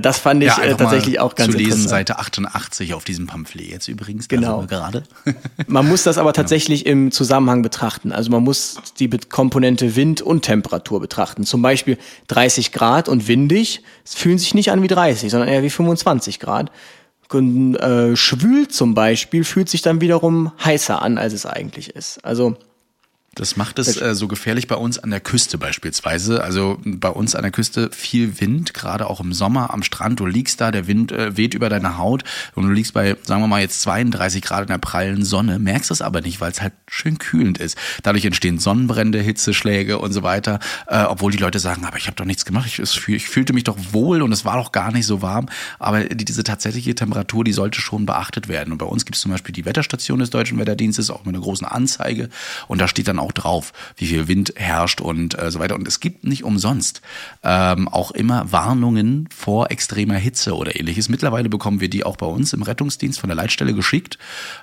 [0.00, 2.08] das fand ich äh, einfach tatsächlich auch ganz zu lesen, interessant.
[2.08, 4.28] Seite 88 auf diesem Pamphlet jetzt übrigens.
[4.28, 4.64] Genau.
[4.66, 5.02] gerade.
[5.66, 8.12] Man muss das aber tatsächlich im Zusammenhang betrachten.
[8.12, 11.44] Also man muss die Komponente Wind und Temperatur betrachten.
[11.44, 15.70] Zum Beispiel 30 Grad und windig fühlen sich nicht an wie 30, sondern eher wie
[15.70, 16.70] 25 Grad.
[17.32, 22.24] Und, äh, schwül zum Beispiel fühlt sich dann wiederum heißer an, als es eigentlich ist.
[22.24, 22.56] Also
[23.34, 26.44] Das macht es äh, so gefährlich bei uns an der Küste beispielsweise.
[26.44, 30.20] Also bei uns an der Küste viel Wind, gerade auch im Sommer am Strand.
[30.20, 32.24] Du liegst da, der Wind äh, weht über deine Haut
[32.54, 35.90] und du liegst bei, sagen wir mal, jetzt 32 Grad in der prallen Sonne, merkst
[35.90, 37.78] es aber nicht, weil es halt schön kühlend ist.
[38.02, 40.58] Dadurch entstehen Sonnenbrände, Hitzeschläge und so weiter.
[40.86, 43.54] Äh, obwohl die Leute sagen, aber ich habe doch nichts gemacht, ich, fühl- ich fühlte
[43.54, 45.46] mich doch wohl und es war doch gar nicht so warm.
[45.78, 48.72] Aber die, diese tatsächliche Temperatur, die sollte schon beachtet werden.
[48.72, 51.42] Und bei uns gibt es zum Beispiel die Wetterstation des Deutschen Wetterdienstes, auch mit einer
[51.42, 52.28] großen Anzeige.
[52.68, 55.74] Und da steht dann auch drauf, wie viel Wind herrscht und äh, so weiter.
[55.74, 57.00] Und es gibt nicht umsonst
[57.42, 61.08] ähm, auch immer Warnungen vor extremer Hitze oder ähnliches.
[61.08, 64.18] Mittlerweile bekommen wir die auch bei uns im Rettungsdienst von der Leitstelle geschickt.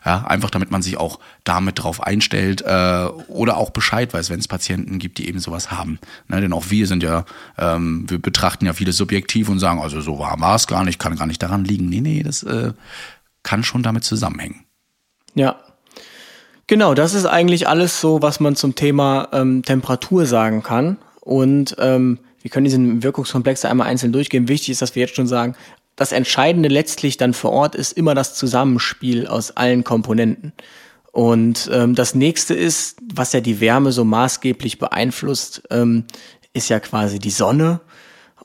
[0.05, 4.39] Ja, einfach damit man sich auch damit drauf einstellt äh, oder auch Bescheid weiß, wenn
[4.39, 5.99] es Patienten gibt, die eben sowas haben.
[6.27, 7.25] Ne, denn auch wir sind ja,
[7.57, 10.99] ähm, wir betrachten ja vieles subjektiv und sagen, also so warm war es gar nicht,
[10.99, 11.89] kann gar nicht daran liegen.
[11.89, 12.73] Nee, nee, das äh,
[13.43, 14.65] kann schon damit zusammenhängen.
[15.35, 15.55] Ja.
[16.69, 20.97] Genau, das ist eigentlich alles so, was man zum Thema ähm, Temperatur sagen kann.
[21.19, 24.47] Und ähm, wir können diesen Wirkungskomplex einmal einzeln durchgehen.
[24.47, 25.55] Wichtig ist, dass wir jetzt schon sagen,
[25.95, 30.53] das Entscheidende letztlich dann vor Ort ist immer das Zusammenspiel aus allen Komponenten.
[31.11, 36.03] Und ähm, das nächste ist, was ja die Wärme so maßgeblich beeinflusst, ähm,
[36.53, 37.79] ist ja quasi die Sonne.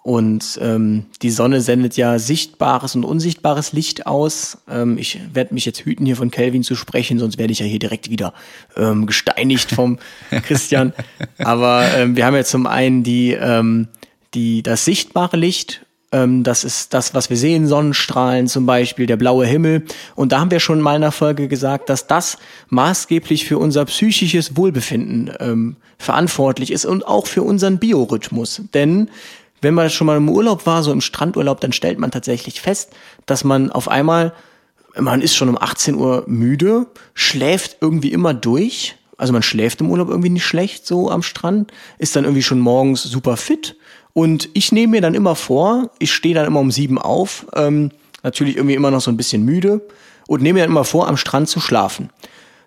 [0.05, 4.59] Und ähm, die Sonne sendet ja sichtbares und unsichtbares Licht aus.
[4.69, 7.65] Ähm, ich werde mich jetzt hüten, hier von Kelvin zu sprechen, sonst werde ich ja
[7.65, 8.35] hier direkt wieder
[8.77, 9.99] ähm, gesteinigt vom
[10.43, 10.93] Christian.
[11.39, 13.89] Aber ähm, wir haben ja zum einen die, ähm,
[14.35, 19.17] die, das sichtbare Licht ähm, das ist das, was wir sehen, Sonnenstrahlen zum Beispiel, der
[19.17, 19.85] blaue Himmel.
[20.15, 22.39] Und da haben wir schon mal in der Folge gesagt, dass das
[22.69, 28.63] maßgeblich für unser psychisches Wohlbefinden ähm, verantwortlich ist und auch für unseren Biorhythmus.
[28.75, 29.09] Denn
[29.65, 32.91] wenn man schon mal im Urlaub war, so im Strandurlaub, dann stellt man tatsächlich fest,
[33.27, 34.33] dass man auf einmal,
[34.97, 38.95] man ist schon um 18 Uhr müde, schläft irgendwie immer durch.
[39.17, 42.61] Also man schläft im Urlaub irgendwie nicht schlecht so am Strand, ist dann irgendwie schon
[42.61, 43.77] morgens super fit
[44.15, 47.91] und ich nehme mir dann immer vor, ich stehe dann immer um sieben auf, ähm,
[48.23, 49.83] natürlich irgendwie immer noch so ein bisschen müde
[50.29, 52.11] und nehme mir dann immer vor, am Strand zu schlafen.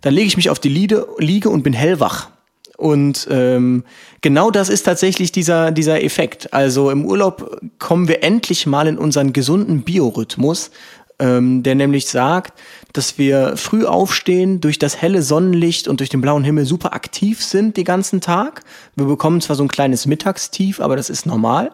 [0.01, 2.29] Dann lege ich mich auf die Liege, Liege und bin hellwach.
[2.77, 3.85] Und ähm,
[4.21, 6.53] genau das ist tatsächlich dieser, dieser Effekt.
[6.53, 10.71] Also im Urlaub kommen wir endlich mal in unseren gesunden Biorhythmus,
[11.19, 12.59] ähm, der nämlich sagt,
[12.93, 17.43] dass wir früh aufstehen, durch das helle Sonnenlicht und durch den blauen Himmel super aktiv
[17.43, 18.63] sind den ganzen Tag.
[18.95, 21.71] Wir bekommen zwar so ein kleines Mittagstief, aber das ist normal.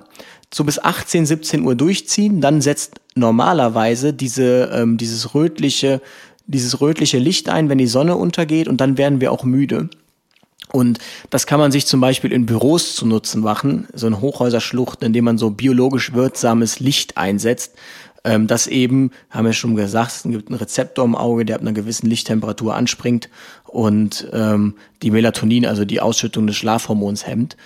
[0.54, 6.02] So bis 18, 17 Uhr durchziehen, dann setzt normalerweise diese, ähm, dieses rötliche,
[6.46, 9.90] dieses rötliche Licht ein, wenn die Sonne untergeht und dann werden wir auch müde.
[10.76, 10.98] Und
[11.30, 15.14] das kann man sich zum Beispiel in Büros zu Nutzen machen, so ein Hochhäuserschlucht, in
[15.14, 17.74] dem man so biologisch wirksames Licht einsetzt
[18.24, 21.62] ähm, das eben, haben wir schon gesagt, es gibt einen Rezeptor im Auge, der ab
[21.62, 23.30] einer gewissen Lichttemperatur anspringt
[23.66, 27.58] und ähm, die Melatonin, also die Ausschüttung des Schlafhormons hemmt.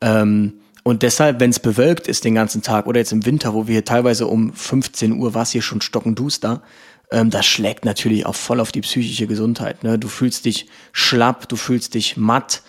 [0.00, 3.66] Ähm, und deshalb, wenn es bewölkt ist den ganzen Tag oder jetzt im Winter, wo
[3.66, 6.62] wir hier teilweise um 15 Uhr war es hier schon stockenduster,
[7.10, 9.82] ähm, das schlägt natürlich auch voll auf die psychische Gesundheit.
[9.82, 9.98] Ne?
[9.98, 12.62] Du fühlst dich schlapp, du fühlst dich matt,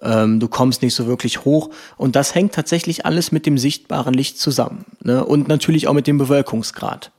[0.00, 1.70] ähm, du kommst nicht so wirklich hoch.
[1.96, 4.84] Und das hängt tatsächlich alles mit dem sichtbaren Licht zusammen.
[5.02, 5.24] Ne?
[5.24, 7.10] Und natürlich auch mit dem Bewölkungsgrad.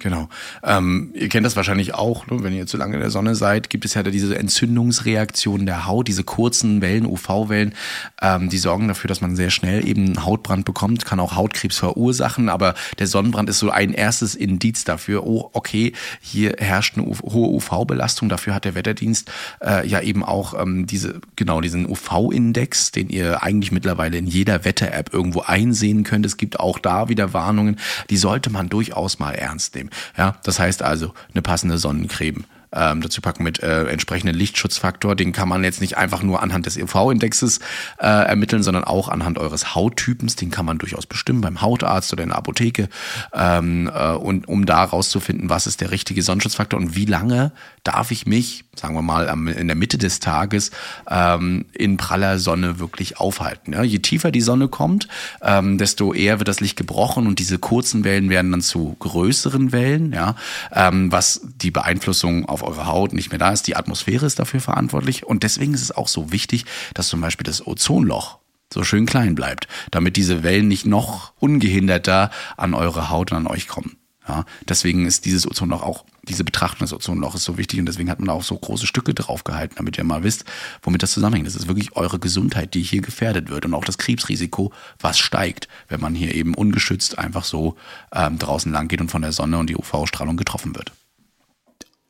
[0.00, 0.30] Genau.
[0.62, 2.42] Ähm, ihr kennt das wahrscheinlich auch, ne?
[2.42, 6.08] wenn ihr zu lange in der Sonne seid, gibt es ja diese Entzündungsreaktionen der Haut,
[6.08, 7.74] diese kurzen Wellen, UV-Wellen,
[8.22, 12.48] ähm, die sorgen dafür, dass man sehr schnell eben Hautbrand bekommt, kann auch Hautkrebs verursachen,
[12.48, 17.50] aber der Sonnenbrand ist so ein erstes Indiz dafür, oh, okay, hier herrscht eine hohe
[17.50, 19.30] UV-Belastung, dafür hat der Wetterdienst
[19.62, 24.64] äh, ja eben auch ähm, diese, genau, diesen UV-Index, den ihr eigentlich mittlerweile in jeder
[24.64, 26.24] Wetter-App irgendwo einsehen könnt.
[26.24, 27.78] Es gibt auch da wieder Warnungen,
[28.08, 29.89] die sollte man durchaus mal ernst nehmen.
[30.16, 35.16] Ja, das heißt also eine passende Sonnencreme ähm, dazu packen mit äh, entsprechenden Lichtschutzfaktor.
[35.16, 37.62] Den kann man jetzt nicht einfach nur anhand des UV-Indexes e
[38.00, 40.36] äh, ermitteln, sondern auch anhand eures Hauttypens.
[40.36, 42.88] Den kann man durchaus bestimmen beim Hautarzt oder in der Apotheke.
[43.32, 47.52] Ähm, äh, und um da rauszufinden, was ist der richtige Sonnenschutzfaktor und wie lange
[47.84, 50.70] darf ich mich, sagen wir mal, in der Mitte des Tages
[51.08, 53.72] ähm, in praller Sonne wirklich aufhalten.
[53.72, 53.82] Ja?
[53.82, 55.08] Je tiefer die Sonne kommt,
[55.42, 59.72] ähm, desto eher wird das Licht gebrochen und diese kurzen Wellen werden dann zu größeren
[59.72, 60.36] Wellen, ja?
[60.72, 63.66] ähm, was die Beeinflussung auf eure Haut nicht mehr da ist.
[63.66, 66.64] Die Atmosphäre ist dafür verantwortlich und deswegen ist es auch so wichtig,
[66.94, 68.38] dass zum Beispiel das Ozonloch
[68.72, 73.46] so schön klein bleibt, damit diese Wellen nicht noch ungehinderter an eure Haut und an
[73.46, 73.96] euch kommen.
[74.28, 78.20] Ja, deswegen ist dieses Ozonloch auch, diese Betrachtung des Ozonloches so wichtig und deswegen hat
[78.20, 80.44] man auch so große Stücke drauf gehalten, damit ihr mal wisst,
[80.82, 81.46] womit das zusammenhängt.
[81.46, 85.68] Das ist wirklich eure Gesundheit, die hier gefährdet wird und auch das Krebsrisiko, was steigt,
[85.88, 87.76] wenn man hier eben ungeschützt einfach so
[88.14, 90.92] ähm, draußen lang geht und von der Sonne und die UV-Strahlung getroffen wird.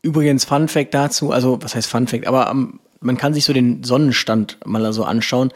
[0.02, 3.52] Übrigens, Fun Fact dazu, also was heißt Fun Fact, aber um, man kann sich so
[3.52, 5.52] den Sonnenstand mal so anschauen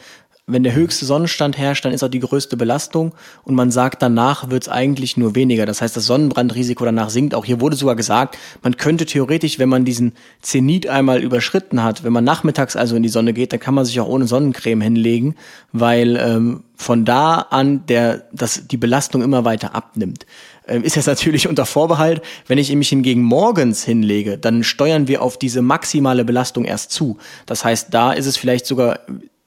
[0.47, 3.15] wenn der höchste Sonnenstand herrscht, dann ist auch die größte Belastung
[3.45, 5.65] und man sagt, danach wird es eigentlich nur weniger.
[5.65, 7.35] Das heißt, das Sonnenbrandrisiko danach sinkt.
[7.35, 12.05] Auch hier wurde sogar gesagt, man könnte theoretisch, wenn man diesen Zenit einmal überschritten hat,
[12.05, 14.83] wenn man nachmittags also in die Sonne geht, dann kann man sich auch ohne Sonnencreme
[14.83, 15.35] hinlegen,
[15.73, 20.27] weil ähm, von da an der, dass die Belastung immer weiter abnimmt
[20.67, 22.21] ähm, ist jetzt natürlich unter Vorbehalt.
[22.47, 27.17] Wenn ich mich hingegen morgens hinlege, dann steuern wir auf diese maximale Belastung erst zu.
[27.47, 29.01] Das heißt, da ist es vielleicht sogar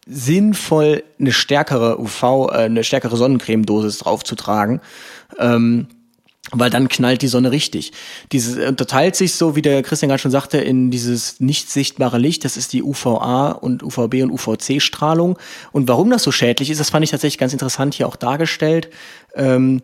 [0.09, 4.81] sinnvoll, eine stärkere UV, äh, eine stärkere Sonnencremedosis draufzutragen.
[5.37, 5.87] Ähm,
[6.51, 7.91] weil dann knallt die Sonne richtig.
[8.31, 12.45] Diese unterteilt sich so, wie der Christian gerade schon sagte, in dieses nicht sichtbare Licht.
[12.45, 15.37] Das ist die UVA und UVB und UVC-Strahlung.
[15.73, 18.89] Und warum das so schädlich ist, das fand ich tatsächlich ganz interessant hier auch dargestellt.
[19.35, 19.81] Ähm,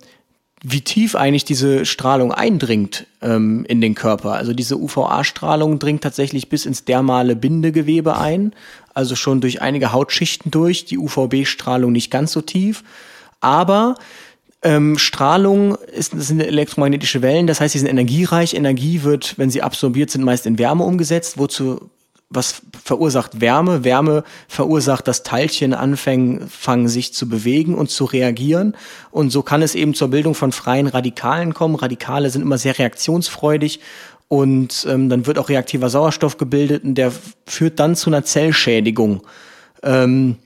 [0.64, 4.34] wie tief eigentlich diese Strahlung eindringt ähm, in den Körper.
[4.34, 8.54] Also diese UVA-Strahlung dringt tatsächlich bis ins dermale Bindegewebe ein,
[8.94, 10.86] also schon durch einige Hautschichten durch.
[10.86, 12.84] Die UVB-Strahlung nicht ganz so tief,
[13.42, 13.96] aber
[14.66, 18.54] Ähm, Strahlung ist, das sind elektromagnetische Wellen, das heißt, sie sind energiereich.
[18.54, 21.90] Energie wird, wenn sie absorbiert sind, meist in Wärme umgesetzt, wozu
[22.34, 23.84] was verursacht Wärme?
[23.84, 28.76] Wärme verursacht, dass Teilchen anfangen, fangen, sich zu bewegen und zu reagieren.
[29.12, 31.76] Und so kann es eben zur Bildung von freien Radikalen kommen.
[31.76, 33.80] Radikale sind immer sehr reaktionsfreudig
[34.28, 37.12] und ähm, dann wird auch reaktiver Sauerstoff gebildet und der
[37.46, 39.22] führt dann zu einer Zellschädigung.
[39.84, 40.38] Ähm,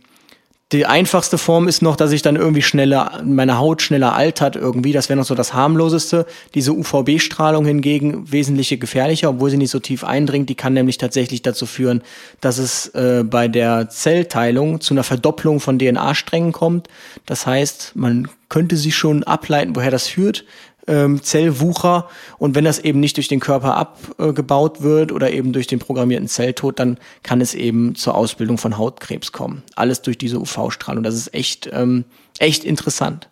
[0.74, 4.91] die einfachste Form ist noch, dass ich dann irgendwie schneller, meine Haut schneller altert irgendwie.
[4.91, 6.26] Das wäre noch so das harmloseste.
[6.55, 10.49] Diese UVB-Strahlung hingegen wesentlich gefährlicher, obwohl sie nicht so tief eindringt.
[10.49, 12.01] Die kann nämlich tatsächlich dazu führen,
[12.41, 16.89] dass es äh, bei der Zellteilung zu einer Verdopplung von DNA-Strängen kommt.
[17.26, 20.43] Das heißt, man könnte sich schon ableiten, woher das führt
[20.88, 22.07] ähm, Zellwucher.
[22.38, 26.27] Und wenn das eben nicht durch den Körper abgebaut wird oder eben durch den programmierten
[26.27, 29.63] Zelltod, dann kann es eben zur Ausbildung von Hautkrebs kommen.
[29.75, 31.03] Alles durch diese UV-Strahlung.
[31.03, 32.05] Das ist echt, ähm,
[32.39, 33.29] echt interessant.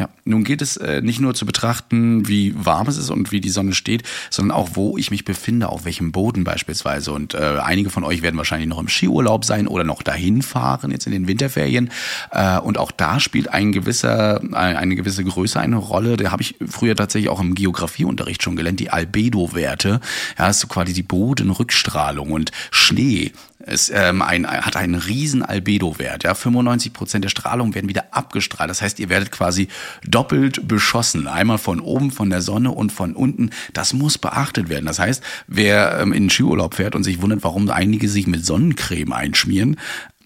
[0.00, 3.42] Ja, nun geht es äh, nicht nur zu betrachten, wie warm es ist und wie
[3.42, 7.12] die Sonne steht, sondern auch, wo ich mich befinde, auf welchem Boden beispielsweise.
[7.12, 10.90] Und äh, einige von euch werden wahrscheinlich noch im Skiurlaub sein oder noch dahin fahren,
[10.90, 11.90] jetzt in den Winterferien.
[12.30, 16.16] Äh, und auch da spielt ein gewisser, eine gewisse Größe eine Rolle.
[16.16, 20.00] Da habe ich früher tatsächlich auch im Geografieunterricht schon gelernt, die Albedo-Werte.
[20.38, 23.32] Ja, ist so quasi die Bodenrückstrahlung und Schnee
[23.66, 26.24] es ähm, ein, hat einen riesen Albedo-Wert.
[26.24, 28.70] Ja, 95 Prozent der Strahlung werden wieder abgestrahlt.
[28.70, 29.68] Das heißt, ihr werdet quasi
[30.04, 31.28] doppelt beschossen.
[31.28, 33.50] Einmal von oben von der Sonne und von unten.
[33.72, 34.86] Das muss beachtet werden.
[34.86, 38.44] Das heißt, wer ähm, in den Skiurlaub fährt und sich wundert, warum einige sich mit
[38.44, 39.76] Sonnencreme einschmieren,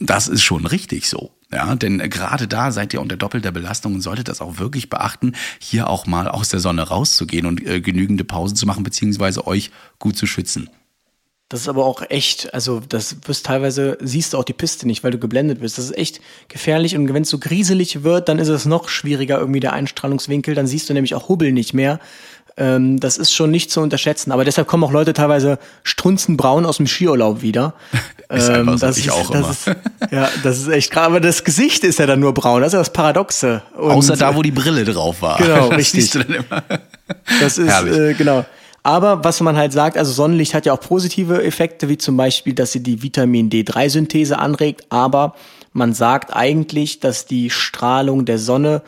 [0.01, 1.32] das ist schon richtig so.
[1.53, 5.35] Ja, denn gerade da seid ihr unter doppelter Belastung und solltet das auch wirklich beachten,
[5.61, 9.70] hier auch mal aus der Sonne rauszugehen und äh, genügende Pausen zu machen, beziehungsweise euch
[10.01, 10.68] gut zu schützen.
[11.55, 15.05] Das ist aber auch echt, also das wirst teilweise, siehst du auch die Piste nicht,
[15.05, 15.79] weil du geblendet bist.
[15.79, 19.39] Das ist echt gefährlich und wenn es so grieselig wird, dann ist es noch schwieriger
[19.39, 22.01] irgendwie der Einstrahlungswinkel, dann siehst du nämlich auch Hubbel nicht mehr.
[22.57, 24.33] Ähm, das ist schon nicht zu unterschätzen.
[24.33, 27.75] Aber deshalb kommen auch Leute teilweise strunzenbraun aus dem Skiurlaub wieder.
[28.31, 29.77] ist ähm, so, das ich ist, auch das immer.
[29.77, 31.07] Ist, ja, das ist echt krass.
[31.07, 32.63] Aber das Gesicht ist ja dann nur braun.
[32.63, 33.63] Das ist ja das Paradoxe.
[33.77, 35.39] Und Außer da, wo die Brille drauf war.
[35.39, 36.11] Genau, das richtig.
[37.41, 38.45] Das ist, äh, genau.
[38.85, 42.53] Aber was man halt sagt, also Sonnenlicht hat ja auch positive Effekte, wie zum Beispiel,
[42.53, 45.35] dass sie die Vitamin D3-Synthese anregt, aber
[45.72, 48.82] man sagt eigentlich, dass die Strahlung der Sonne,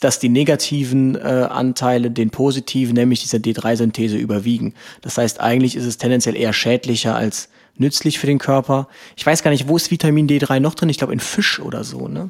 [0.00, 4.74] dass die negativen äh, Anteile den positiven, nämlich dieser D3-Synthese, überwiegen.
[5.00, 8.88] Das heißt, eigentlich ist es tendenziell eher schädlicher als nützlich für den Körper.
[9.16, 10.90] Ich weiß gar nicht, wo ist Vitamin D3 noch drin?
[10.90, 12.28] Ich glaube in Fisch oder so, ne?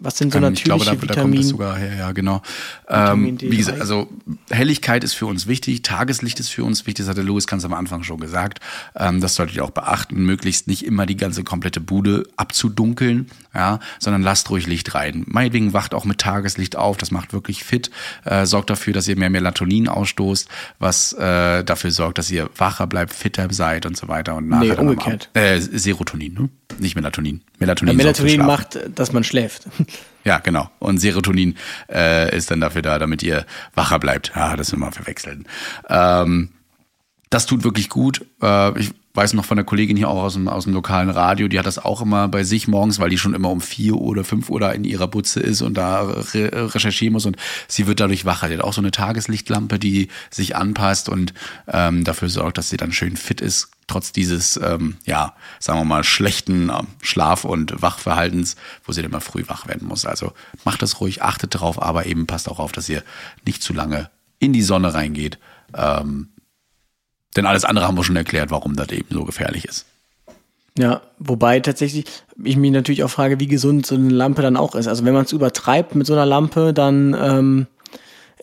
[0.00, 1.16] Was sind so natürliche ich glaube, da, Vitamin?
[1.16, 2.42] Da kommt es sogar her, ja, genau.
[2.88, 4.08] Ähm, wie gesagt, also
[4.50, 7.72] Helligkeit ist für uns wichtig, Tageslicht ist für uns wichtig, das hatte Louis ganz am
[7.72, 8.60] Anfang schon gesagt.
[8.96, 13.78] Ähm, das solltet ihr auch beachten, möglichst nicht immer die ganze komplette Bude abzudunkeln, ja,
[13.98, 15.24] sondern lasst ruhig Licht rein.
[15.26, 17.90] Meinetwegen wacht auch mit Tageslicht auf, das macht wirklich fit,
[18.24, 22.86] äh, sorgt dafür, dass ihr mehr Melatonin ausstoßt, was äh, dafür sorgt, dass ihr wacher
[22.86, 24.34] bleibt, fitter seid und so weiter.
[24.34, 25.30] Und nachher nee, umgekehrt.
[25.34, 26.48] Am, äh, Serotonin, ne?
[26.78, 27.42] nicht Melatonin.
[27.58, 29.66] Melatonin, ja, Melatonin macht, dass man schläft.
[30.26, 30.70] Ja, genau.
[30.78, 31.54] Und Serotonin
[31.92, 34.32] äh, ist dann dafür da, damit ihr wacher bleibt.
[34.34, 35.46] Ja, das immer verwechseln.
[35.90, 36.48] Ähm,
[37.28, 38.24] das tut wirklich gut.
[38.40, 41.46] Äh, ich weiß noch von der Kollegin hier auch aus dem, aus dem lokalen Radio,
[41.46, 44.24] die hat das auch immer bei sich morgens, weil die schon immer um vier oder
[44.24, 47.36] fünf Uhr da in ihrer Butze ist und da re recherchieren muss und
[47.68, 48.48] sie wird dadurch wacher.
[48.48, 51.32] Die hat auch so eine Tageslichtlampe, die sich anpasst und
[51.68, 55.84] ähm, dafür sorgt, dass sie dann schön fit ist, trotz dieses, ähm, ja, sagen wir
[55.84, 60.06] mal, schlechten ähm, Schlaf- und Wachverhaltens, wo sie dann immer früh wach werden muss.
[60.06, 60.32] Also
[60.64, 63.04] macht das ruhig, achtet darauf, aber eben passt auch auf, dass ihr
[63.46, 64.10] nicht zu lange
[64.40, 65.38] in die Sonne reingeht.
[65.72, 66.28] Ähm,
[67.36, 69.86] denn alles andere haben wir schon erklärt, warum das eben so gefährlich ist.
[70.76, 72.04] Ja, wobei tatsächlich
[72.42, 74.88] ich mich natürlich auch frage, wie gesund so eine Lampe dann auch ist.
[74.88, 77.66] Also wenn man es übertreibt mit so einer Lampe, dann ähm,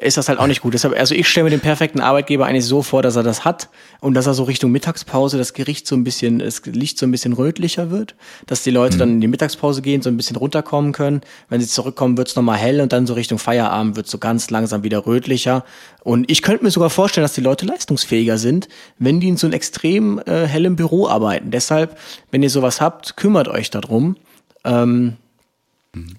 [0.02, 0.74] ist das halt auch nicht gut.
[0.74, 3.70] Deshalb, also ich stelle mir den perfekten Arbeitgeber eigentlich so vor, dass er das hat
[3.99, 7.12] und dass er so Richtung Mittagspause das Gericht so ein bisschen, das Licht so ein
[7.12, 8.16] bisschen rötlicher wird,
[8.47, 8.99] dass die Leute mhm.
[8.99, 11.22] dann in die Mittagspause gehen, so ein bisschen runterkommen können.
[11.49, 14.84] Wenn sie zurückkommen, wird's nochmal hell und dann so Richtung Feierabend wird so ganz langsam
[14.84, 15.64] wieder rötlicher.
[16.04, 19.47] Und ich könnte mir sogar vorstellen, dass die Leute leistungsfähiger sind, wenn die in so
[19.47, 21.52] einem extrem äh, hellen Büro arbeiten.
[21.52, 21.97] Deshalb,
[22.32, 24.18] wenn ihr sowas habt, kümmert euch darum.
[24.64, 25.18] Ähm,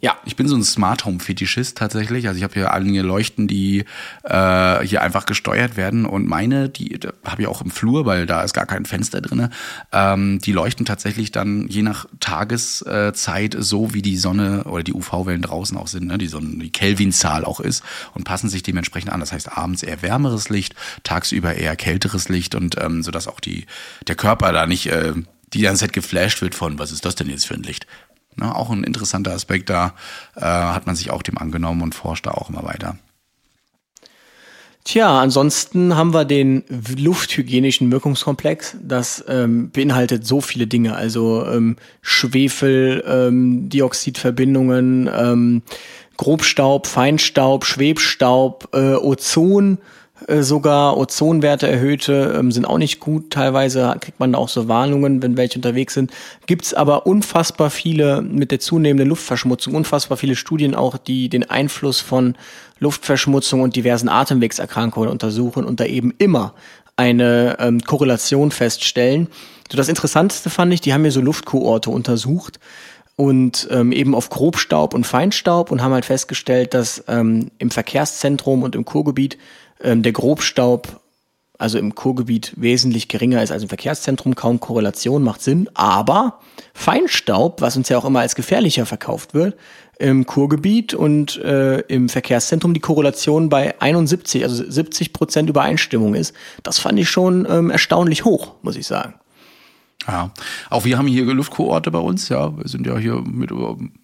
[0.03, 2.29] ja, ich bin so ein Smart Home Fetischist tatsächlich.
[2.29, 3.87] Also ich habe hier einige Leuchten, die
[4.23, 8.43] äh, hier einfach gesteuert werden und meine, die habe ich auch im Flur, weil da
[8.43, 9.49] ist gar kein Fenster drinne.
[9.91, 15.41] Ähm, die leuchten tatsächlich dann je nach Tageszeit so, wie die Sonne oder die UV-Wellen
[15.41, 16.19] draußen auch sind, ne?
[16.19, 19.21] die Sonne, die Kelvin-Zahl auch ist und passen sich dementsprechend an.
[19.21, 23.67] Das heißt abends eher wärmeres Licht, tagsüber eher kälteres Licht und ähm, so auch die
[24.07, 25.15] der Körper da nicht äh,
[25.55, 27.87] die ganze Zeit geflasht wird von, was ist das denn jetzt für ein Licht?
[28.37, 29.95] Ne, auch ein interessanter Aspekt, da
[30.37, 32.97] äh, hat man sich auch dem angenommen und forscht da auch immer weiter.
[34.85, 36.65] Tja, ansonsten haben wir den
[36.97, 38.77] lufthygienischen Wirkungskomplex.
[38.83, 45.63] Das ähm, beinhaltet so viele Dinge, also ähm, Schwefel, ähm, Dioxidverbindungen, ähm,
[46.17, 49.79] Grobstaub, Feinstaub, Schwebstaub, äh, Ozon,
[50.43, 53.31] sogar Ozonwerte erhöhte ähm, sind auch nicht gut.
[53.31, 56.11] Teilweise kriegt man auch so Warnungen, wenn welche unterwegs sind.
[56.47, 62.01] Gibt's aber unfassbar viele mit der zunehmenden Luftverschmutzung, unfassbar viele Studien auch, die den Einfluss
[62.01, 62.35] von
[62.79, 66.55] Luftverschmutzung und diversen Atemwegserkrankungen untersuchen und da eben immer
[66.97, 69.29] eine ähm, Korrelation feststellen.
[69.71, 72.61] So das Interessanteste fand ich, die haben mir so Luftkohorte untersucht
[73.17, 78.63] und ähm, eben auf Grobstaub und Feinstaub und haben halt festgestellt, dass ähm, im Verkehrszentrum
[78.63, 79.39] und im Kurgebiet
[79.83, 81.01] ähm, der Grobstaub
[81.63, 85.71] also im Kurgebiet wesentlich geringer ist als im Verkehrszentrum, kaum Korrelation, macht Sinn.
[85.75, 86.41] Aber
[86.75, 89.57] Feinstaub, was uns ja auch immer als gefährlicher verkauft wird,
[89.99, 96.35] im Kurgebiet und äh, im Verkehrszentrum die Korrelation bei 71, also 70 Prozent Übereinstimmung ist.
[96.65, 99.15] Das fand ich schon ähm, erstaunlich hoch, muss ich sagen.
[100.09, 100.33] Ja,
[100.69, 102.57] auch wir haben hier Luftkohorte bei uns, ja.
[102.57, 103.53] Wir sind ja hier mit,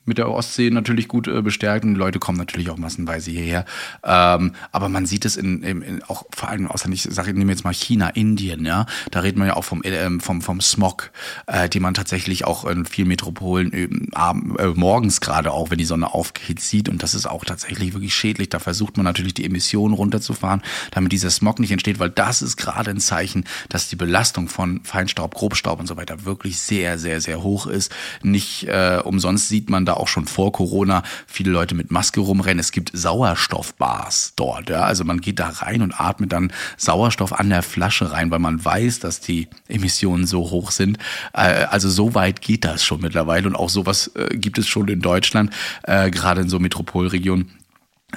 [0.04, 3.64] mit der Ostsee natürlich gut äh, bestärkt und die Leute kommen natürlich auch massenweise hierher.
[4.04, 7.36] Ähm, aber man sieht es in, in, in auch vor allem außer ich sage, ich
[7.36, 8.86] nehme jetzt mal China, Indien, ja.
[9.10, 11.10] Da redet man ja auch vom, äh, vom, vom Smog,
[11.46, 15.78] äh, den man tatsächlich auch in vielen Metropolen äh, abend, äh, morgens gerade auch, wenn
[15.78, 16.88] die Sonne aufgeht, sieht.
[16.88, 18.50] Und das ist auch tatsächlich wirklich schädlich.
[18.50, 22.56] Da versucht man natürlich die Emissionen runterzufahren, damit dieser Smog nicht entsteht, weil das ist
[22.56, 27.20] gerade ein Zeichen, dass die Belastung von Feinstaub, Grobstaub und so weiter wirklich sehr, sehr,
[27.20, 27.92] sehr hoch ist.
[28.22, 32.60] Nicht äh, umsonst sieht man da auch schon vor Corona viele Leute mit Maske rumrennen.
[32.60, 34.70] Es gibt Sauerstoffbars dort.
[34.70, 34.82] Ja?
[34.82, 38.64] Also man geht da rein und atmet dann Sauerstoff an der Flasche rein, weil man
[38.64, 40.98] weiß, dass die Emissionen so hoch sind.
[41.32, 44.88] Äh, also so weit geht das schon mittlerweile und auch sowas äh, gibt es schon
[44.88, 47.50] in Deutschland, äh, gerade in so Metropolregionen.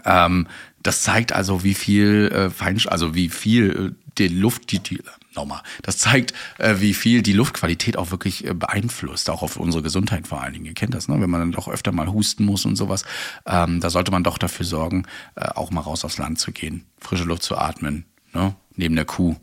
[0.05, 0.47] Ähm,
[0.83, 5.01] das zeigt also, wie viel äh, Feinsch also wie viel äh, die Luft, die, die
[5.35, 5.61] nochmal.
[5.81, 10.27] Das zeigt, äh, wie viel die Luftqualität auch wirklich äh, beeinflusst, auch auf unsere Gesundheit
[10.27, 10.65] vor allen Dingen.
[10.65, 11.19] Ihr kennt das, ne?
[11.19, 13.05] wenn man dann doch öfter mal husten muss und sowas.
[13.45, 15.03] Ähm, da sollte man doch dafür sorgen,
[15.35, 18.55] äh, auch mal raus aufs Land zu gehen, frische Luft zu atmen, ne?
[18.75, 19.35] neben der Kuh,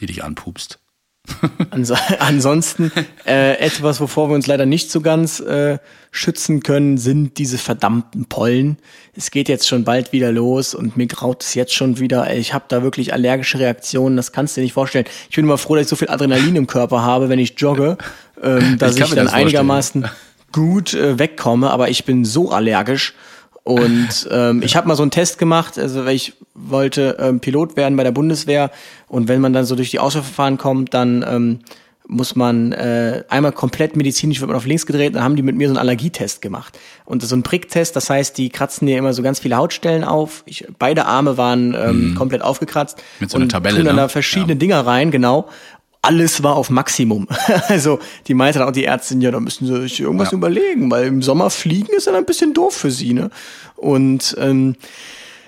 [0.00, 0.78] die dich anpupst.
[1.70, 2.92] Ans ansonsten
[3.26, 5.78] äh, etwas, wovor wir uns leider nicht so ganz äh,
[6.10, 8.78] schützen können, sind diese verdammten Pollen.
[9.14, 12.34] Es geht jetzt schon bald wieder los und mir graut es jetzt schon wieder.
[12.34, 15.06] Ich habe da wirklich allergische Reaktionen, das kannst du dir nicht vorstellen.
[15.28, 17.98] Ich bin immer froh, dass ich so viel Adrenalin im Körper habe, wenn ich jogge,
[18.42, 20.08] ähm, dass ich, ich dann einigermaßen
[20.52, 23.14] gut äh, wegkomme, aber ich bin so allergisch.
[23.66, 27.76] Und ähm, ich habe mal so einen Test gemacht, also weil ich wollte ähm, Pilot
[27.76, 28.70] werden bei der Bundeswehr
[29.08, 31.58] und wenn man dann so durch die Auswahlverfahren kommt, dann ähm,
[32.06, 35.56] muss man äh, einmal komplett medizinisch wird man auf links gedreht, dann haben die mit
[35.56, 36.78] mir so einen Allergietest gemacht.
[37.06, 40.44] Und so ein Pricktest, das heißt, die kratzen dir immer so ganz viele Hautstellen auf.
[40.46, 42.14] Ich, beide Arme waren ähm, mhm.
[42.14, 43.02] komplett aufgekratzt.
[43.18, 43.78] Mit so einer Tabelle.
[43.78, 44.02] Tun dann ne?
[44.02, 44.58] da verschiedene ja.
[44.60, 45.48] Dinger rein, genau
[46.06, 47.26] alles war auf Maximum.
[47.68, 50.38] Also die meinte dann auch die Ärztin, ja, da müssen sie sich irgendwas ja.
[50.38, 53.12] überlegen, weil im Sommer fliegen ist dann ein bisschen doof für sie.
[53.12, 53.30] Ne?
[53.74, 54.76] Und ähm,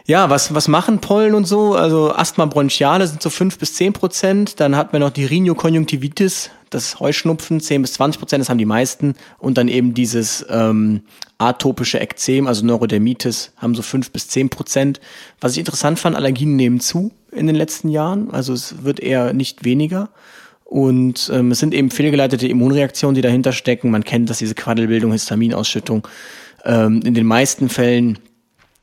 [0.04, 1.74] ja, was, was machen Pollen und so?
[1.74, 4.58] Also Asthma bronchiale sind so fünf bis zehn Prozent.
[4.58, 8.64] Dann hat man noch die Rhinokonjunktivitis, das Heuschnupfen, zehn bis zwanzig Prozent, das haben die
[8.64, 9.14] meisten.
[9.38, 11.02] Und dann eben dieses ähm,
[11.36, 14.98] atopische Ekzem, also Neurodermitis, haben so fünf bis zehn Prozent.
[15.40, 18.30] Was ich interessant fand, Allergien nehmen zu in den letzten Jahren.
[18.30, 20.08] Also es wird eher nicht weniger.
[20.68, 23.90] Und ähm, es sind eben fehlgeleitete Immunreaktionen, die dahinter stecken.
[23.90, 26.06] Man kennt das, diese Quaddelbildung, Histaminausschüttung.
[26.62, 28.18] Ähm, in den meisten Fällen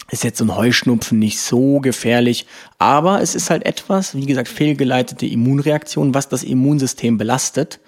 [0.10, 2.48] ist jetzt so ein Heuschnupfen nicht so gefährlich,
[2.80, 7.80] aber es ist halt etwas, wie gesagt, fehlgeleitete Immunreaktion, was das Immunsystem belastet.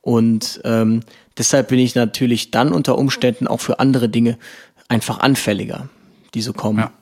[0.00, 1.00] Und ähm,
[1.36, 4.38] deshalb bin ich natürlich dann unter Umständen auch für andere Dinge
[4.86, 5.88] einfach anfälliger,
[6.34, 6.78] die so kommen.
[6.78, 6.92] Ja.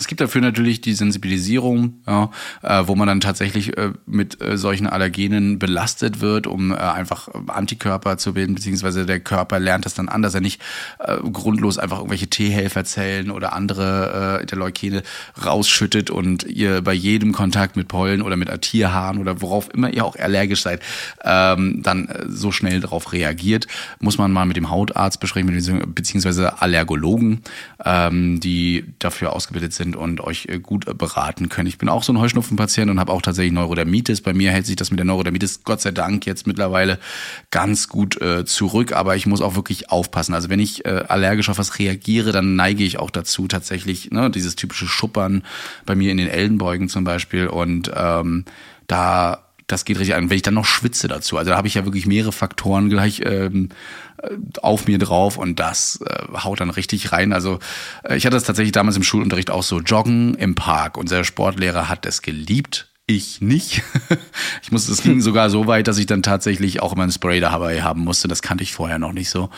[0.00, 2.30] Es gibt dafür natürlich die Sensibilisierung, ja,
[2.62, 7.28] äh, wo man dann tatsächlich äh, mit äh, solchen Allergenen belastet wird, um äh, einfach
[7.48, 10.62] Antikörper zu bilden, beziehungsweise der Körper lernt das dann an, dass er nicht
[11.00, 15.02] äh, grundlos einfach irgendwelche T-Helferzellen oder andere äh, Interleukine
[15.44, 20.04] rausschüttet und ihr bei jedem Kontakt mit Pollen oder mit Tierhaaren oder worauf immer ihr
[20.04, 20.80] auch allergisch seid,
[21.24, 23.66] ähm, dann äh, so schnell darauf reagiert,
[23.98, 27.40] muss man mal mit dem Hautarzt besprechen, beziehungsweise Allergologen,
[27.84, 31.66] ähm, die dafür ausgebildet sind sind und euch äh, gut äh, beraten können.
[31.66, 34.20] Ich bin auch so ein Heuschnupfenpatient und habe auch tatsächlich Neurodermitis.
[34.20, 36.98] Bei mir hält sich das mit der Neurodermitis Gott sei Dank jetzt mittlerweile
[37.50, 40.34] ganz gut äh, zurück, aber ich muss auch wirklich aufpassen.
[40.34, 44.30] Also wenn ich äh, allergisch auf was reagiere, dann neige ich auch dazu tatsächlich, ne,
[44.30, 45.42] dieses typische Schuppern
[45.86, 48.44] bei mir in den Ellenbeugen zum Beispiel und ähm,
[48.86, 50.30] da das geht richtig an.
[50.30, 53.20] Wenn ich dann noch schwitze dazu, also da habe ich ja wirklich mehrere Faktoren gleich
[53.24, 53.68] ähm,
[54.22, 54.30] äh,
[54.62, 57.32] auf mir drauf und das äh, haut dann richtig rein.
[57.32, 57.60] Also
[58.02, 60.96] äh, ich hatte das tatsächlich damals im Schulunterricht auch so, Joggen im Park.
[60.96, 62.88] Unser Sportlehrer hat es geliebt.
[63.06, 63.82] Ich nicht.
[64.62, 67.40] ich musste, es ging sogar so weit, dass ich dann tatsächlich auch immer ein Spray
[67.40, 68.26] dabei haben musste.
[68.26, 69.50] Das kannte ich vorher noch nicht so.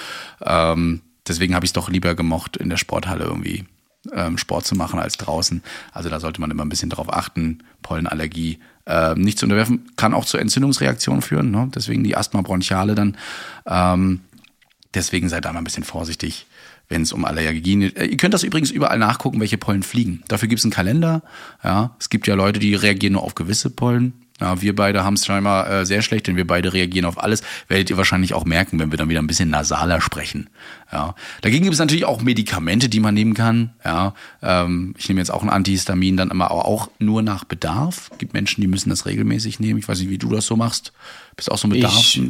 [0.43, 3.65] Ähm, deswegen habe ich es doch lieber gemocht, in der Sporthalle irgendwie
[4.13, 5.63] ähm, Sport zu machen als draußen.
[5.93, 7.63] Also da sollte man immer ein bisschen drauf achten.
[7.83, 8.59] Pollenallergie
[8.91, 11.51] äh, nicht zu unterwerfen, kann auch zu Entzündungsreaktionen führen.
[11.51, 11.70] Ne?
[11.74, 13.16] Deswegen die Asthma bronchiale dann.
[13.66, 14.20] Ähm,
[14.95, 16.47] deswegen seid da mal ein bisschen vorsichtig,
[16.88, 17.97] wenn es um Allergien geht.
[17.97, 20.22] Äh, ihr könnt das übrigens überall nachgucken, welche Pollen fliegen.
[20.28, 21.22] Dafür gibt es einen Kalender.
[21.62, 24.12] Ja, es gibt ja Leute, die reagieren nur auf gewisse Pollen.
[24.41, 27.43] Ja, wir beide haben es scheinbar äh, sehr schlecht, denn wir beide reagieren auf alles.
[27.68, 30.49] Werdet ihr wahrscheinlich auch merken, wenn wir dann wieder ein bisschen nasaler sprechen.
[30.93, 33.74] Ja, dagegen gibt es natürlich auch Medikamente, die man nehmen kann.
[33.84, 38.09] Ja, ähm, ich nehme jetzt auch ein Antihistamin, dann immer aber auch nur nach Bedarf.
[38.12, 39.78] Es gibt Menschen, die müssen das regelmäßig nehmen.
[39.78, 40.93] Ich weiß nicht, wie du das so machst.
[41.36, 41.95] Bist auch so ein Bedarf?
[41.95, 42.22] Ich,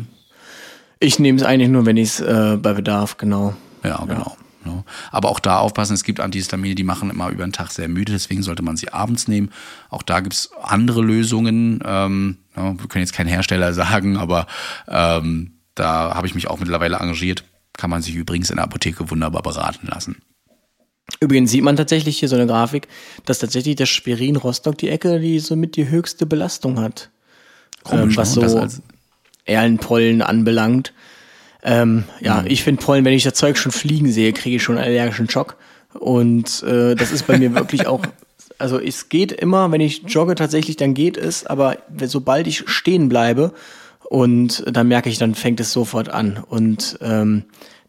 [0.98, 3.54] ich nehme es eigentlich nur, wenn ich es äh, bei Bedarf, genau.
[3.84, 4.36] Ja, genau.
[4.36, 4.49] Ja.
[4.70, 4.84] Ja.
[5.10, 8.12] Aber auch da aufpassen, es gibt Antihistamine, die machen immer über den Tag sehr müde,
[8.12, 9.50] deswegen sollte man sie abends nehmen.
[9.88, 11.80] Auch da gibt's andere Lösungen.
[11.84, 14.46] Ähm, ja, wir können jetzt kein Hersteller sagen, aber
[14.88, 17.44] ähm, da habe ich mich auch mittlerweile engagiert.
[17.76, 20.16] Kann man sich übrigens in der Apotheke wunderbar beraten lassen.
[21.18, 22.86] Übrigens sieht man tatsächlich hier so eine Grafik,
[23.24, 27.10] dass tatsächlich das Spirin Rostock die Ecke, die somit die höchste Belastung hat.
[27.82, 28.48] Komisch, ähm, was ne?
[28.48, 28.66] so
[29.44, 30.92] Erlenpollen anbelangt.
[31.62, 32.46] Ähm, ja, mhm.
[32.48, 35.28] ich finde Pollen, wenn ich das Zeug schon fliegen sehe, kriege ich schon einen allergischen
[35.28, 35.56] Schock.
[35.92, 38.02] Und äh, das ist bei mir wirklich auch,
[38.58, 43.08] also es geht immer, wenn ich jogge tatsächlich, dann geht es, aber sobald ich stehen
[43.08, 43.52] bleibe
[44.08, 46.42] und dann merke ich, dann fängt es sofort an.
[46.48, 47.44] Und ähm,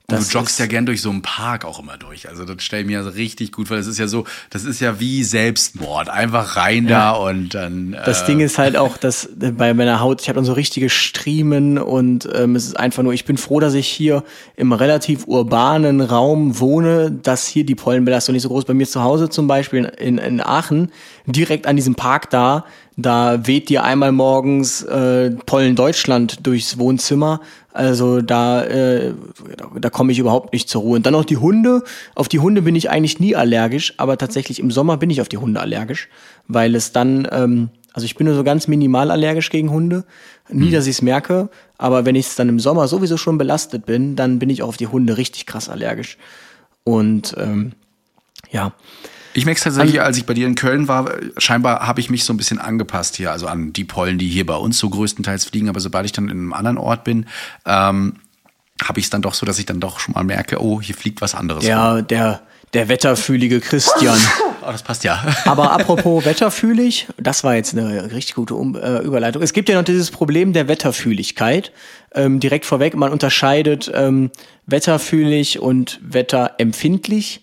[0.07, 2.27] das du joggst ja gern durch so einen Park auch immer durch.
[2.27, 3.77] Also das stelle ich mir richtig gut vor.
[3.77, 6.09] Das ist ja so, das ist ja wie Selbstmord.
[6.09, 7.11] Einfach rein ja.
[7.11, 7.93] da und dann.
[7.93, 10.89] Äh das Ding ist halt auch, dass bei meiner Haut, ich habe dann so richtige
[10.89, 14.23] Striemen und ähm, es ist einfach nur, ich bin froh, dass ich hier
[14.55, 18.65] im relativ urbanen Raum wohne, dass hier die Pollenbelastung nicht so groß.
[18.65, 20.91] Bei mir zu Hause zum Beispiel in, in Aachen,
[21.25, 22.65] direkt an diesem Park da,
[22.97, 27.39] da weht dir einmal morgens äh, Pollen Deutschland durchs Wohnzimmer
[27.73, 29.13] also da, äh,
[29.79, 30.95] da komme ich überhaupt nicht zur Ruhe.
[30.97, 31.83] Und dann noch die Hunde.
[32.15, 35.29] Auf die Hunde bin ich eigentlich nie allergisch, aber tatsächlich im Sommer bin ich auf
[35.29, 36.09] die Hunde allergisch,
[36.47, 40.03] weil es dann, ähm, also ich bin nur so ganz minimal allergisch gegen Hunde.
[40.49, 40.71] Nie, mhm.
[40.71, 44.17] dass ich es merke, aber wenn ich es dann im Sommer sowieso schon belastet bin,
[44.17, 46.17] dann bin ich auch auf die Hunde richtig krass allergisch.
[46.83, 47.71] Und ähm,
[48.51, 48.73] ja.
[49.33, 52.23] Ich merke es tatsächlich, als ich bei dir in Köln war, scheinbar habe ich mich
[52.23, 55.45] so ein bisschen angepasst hier, also an die Pollen, die hier bei uns so größtenteils
[55.45, 55.69] fliegen.
[55.69, 57.25] Aber sobald ich dann in einem anderen Ort bin,
[57.65, 58.15] ähm,
[58.83, 60.95] habe ich es dann doch so, dass ich dann doch schon mal merke, oh, hier
[60.95, 61.65] fliegt was anderes.
[61.65, 62.07] Ja, rum.
[62.07, 62.41] der,
[62.73, 64.17] der wetterfühlige Christian.
[64.63, 65.25] Oh, das passt ja.
[65.45, 69.41] Aber apropos wetterfühlig, das war jetzt eine richtig gute um äh, Überleitung.
[69.41, 71.71] Es gibt ja noch dieses Problem der Wetterfühligkeit.
[72.13, 74.29] Ähm, direkt vorweg, man unterscheidet ähm,
[74.67, 77.41] wetterfühlig und wetterempfindlich.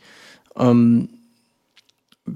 [0.56, 1.08] Ähm,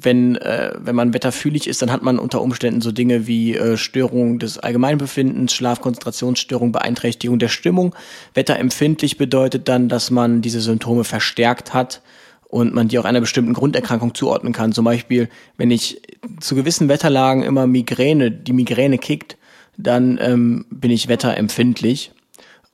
[0.00, 3.76] wenn, äh, wenn man wetterfühlig ist, dann hat man unter Umständen so Dinge wie äh,
[3.76, 7.94] Störung des Allgemeinbefindens, Schlafkonzentrationsstörung, Beeinträchtigung der Stimmung.
[8.34, 12.00] Wetterempfindlich bedeutet dann, dass man diese Symptome verstärkt hat
[12.48, 14.72] und man die auch einer bestimmten Grunderkrankung zuordnen kann.
[14.72, 16.02] Zum Beispiel, wenn ich
[16.40, 19.36] zu gewissen Wetterlagen immer Migräne, die Migräne kickt,
[19.76, 22.12] dann ähm, bin ich wetterempfindlich.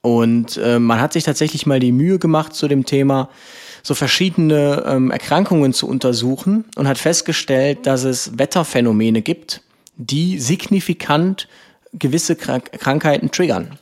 [0.00, 3.28] Und äh, man hat sich tatsächlich mal die Mühe gemacht zu dem Thema,
[3.82, 9.62] so verschiedene ähm, Erkrankungen zu untersuchen und hat festgestellt, dass es Wetterphänomene gibt,
[9.96, 11.48] die signifikant
[11.92, 13.78] gewisse Krank Krankheiten triggern.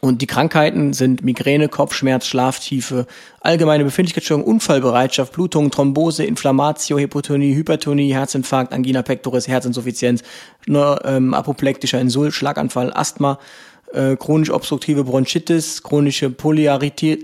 [0.00, 3.06] Und die Krankheiten sind Migräne, Kopfschmerz, Schlaftiefe,
[3.40, 10.22] allgemeine Befindlichkeitsstörung, Unfallbereitschaft, Blutung, Thrombose, Inflammatio, Hypotonie, Hypertonie, Herzinfarkt, Angina pectoris, Herzinsuffizienz,
[10.66, 13.38] ne, ähm, apoplektischer Insult, Schlaganfall, Asthma,
[13.92, 17.22] äh, chronisch obstruktive Bronchitis, chronische Polyarthritis,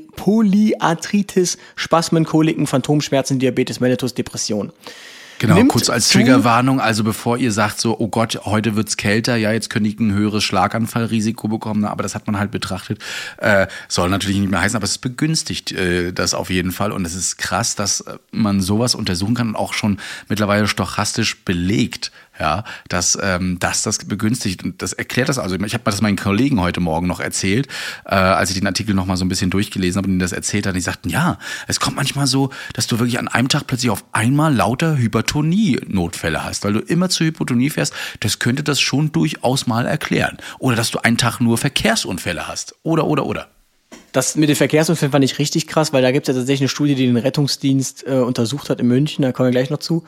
[1.77, 4.73] Spasmen, Koliken, Phantomschmerzen, Diabetes mellitus, Depression.
[5.39, 9.37] Genau, Nimmt kurz als Triggerwarnung, also bevor ihr sagt so, oh Gott, heute wird's kälter,
[9.37, 13.03] ja, jetzt könnte ich ein höheres Schlaganfallrisiko bekommen, aber das hat man halt betrachtet,
[13.37, 17.05] äh, soll natürlich nicht mehr heißen, aber es begünstigt äh, das auf jeden Fall und
[17.05, 19.99] es ist krass, dass man sowas untersuchen kann und auch schon
[20.29, 25.57] mittlerweile stochastisch belegt, ja, dass ähm, dass das begünstigt und das erklärt das also.
[25.57, 27.69] Ich habe das meinen Kollegen heute Morgen noch erzählt,
[28.05, 30.33] äh, als ich den Artikel noch mal so ein bisschen durchgelesen habe und ihnen das
[30.33, 30.77] erzählt hat.
[30.77, 34.05] Die sagten, ja, es kommt manchmal so, dass du wirklich an einem Tag plötzlich auf
[34.13, 37.95] einmal lauter Hypertonie-Notfälle hast, weil du immer zur Hypotonie fährst.
[38.21, 40.39] Das könnte das schon durchaus mal erklären.
[40.59, 42.75] Oder dass du einen Tag nur Verkehrsunfälle hast.
[42.83, 43.49] Oder oder oder.
[44.13, 46.69] Das mit den Verkehrsunfällen fand ich richtig krass, weil da gibt es ja tatsächlich eine
[46.69, 50.05] Studie, die den Rettungsdienst äh, untersucht hat in München, da kommen wir gleich noch zu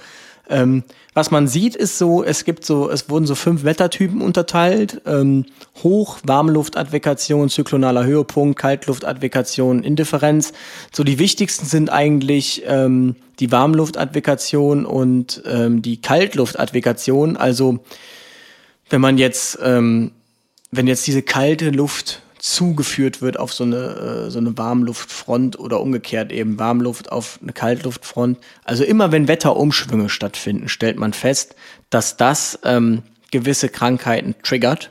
[0.48, 0.82] Ähm,
[1.14, 5.02] was man sieht, ist so, es gibt so, es wurden so fünf Wettertypen unterteilt.
[5.06, 5.46] Ähm,
[5.82, 10.52] Hoch, Warmluftadvokation, zyklonaler Höhepunkt, Kaltluftadvokation, Indifferenz.
[10.92, 17.36] So die wichtigsten sind eigentlich ähm, die Warmluftadvokation und ähm, die Kaltluftadvokation.
[17.36, 17.80] Also
[18.90, 20.12] wenn man jetzt, ähm,
[20.70, 25.80] wenn jetzt diese kalte Luft zugeführt wird auf so eine, äh, so eine Warmluftfront oder
[25.80, 28.38] umgekehrt eben Warmluft auf eine Kaltluftfront.
[28.64, 31.54] Also immer wenn Wetterumschwünge stattfinden, stellt man fest,
[31.90, 34.90] dass das ähm, gewisse Krankheiten triggert.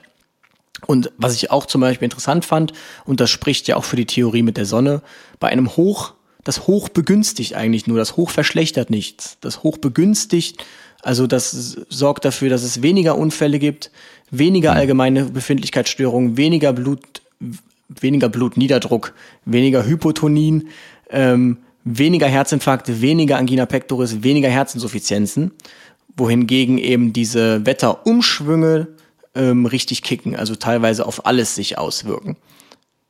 [0.85, 2.73] Und was ich auch zum Beispiel interessant fand,
[3.05, 5.01] und das spricht ja auch für die Theorie mit der Sonne,
[5.39, 9.37] bei einem Hoch, das Hoch begünstigt eigentlich nur, das Hoch verschlechtert nichts.
[9.41, 10.63] Das Hoch begünstigt,
[11.01, 13.91] also das sorgt dafür, dass es weniger Unfälle gibt,
[14.29, 14.77] weniger mhm.
[14.77, 17.21] allgemeine Befindlichkeitsstörungen, weniger Blut,
[17.89, 19.13] weniger Blutniederdruck,
[19.45, 20.69] weniger Hypotonin,
[21.09, 25.51] ähm, weniger Herzinfarkte, weniger Angina pectoris, weniger Herzinsuffizienzen,
[26.15, 28.88] wohingegen eben diese Wetterumschwünge
[29.35, 32.35] ähm, richtig kicken, also teilweise auf alles sich auswirken.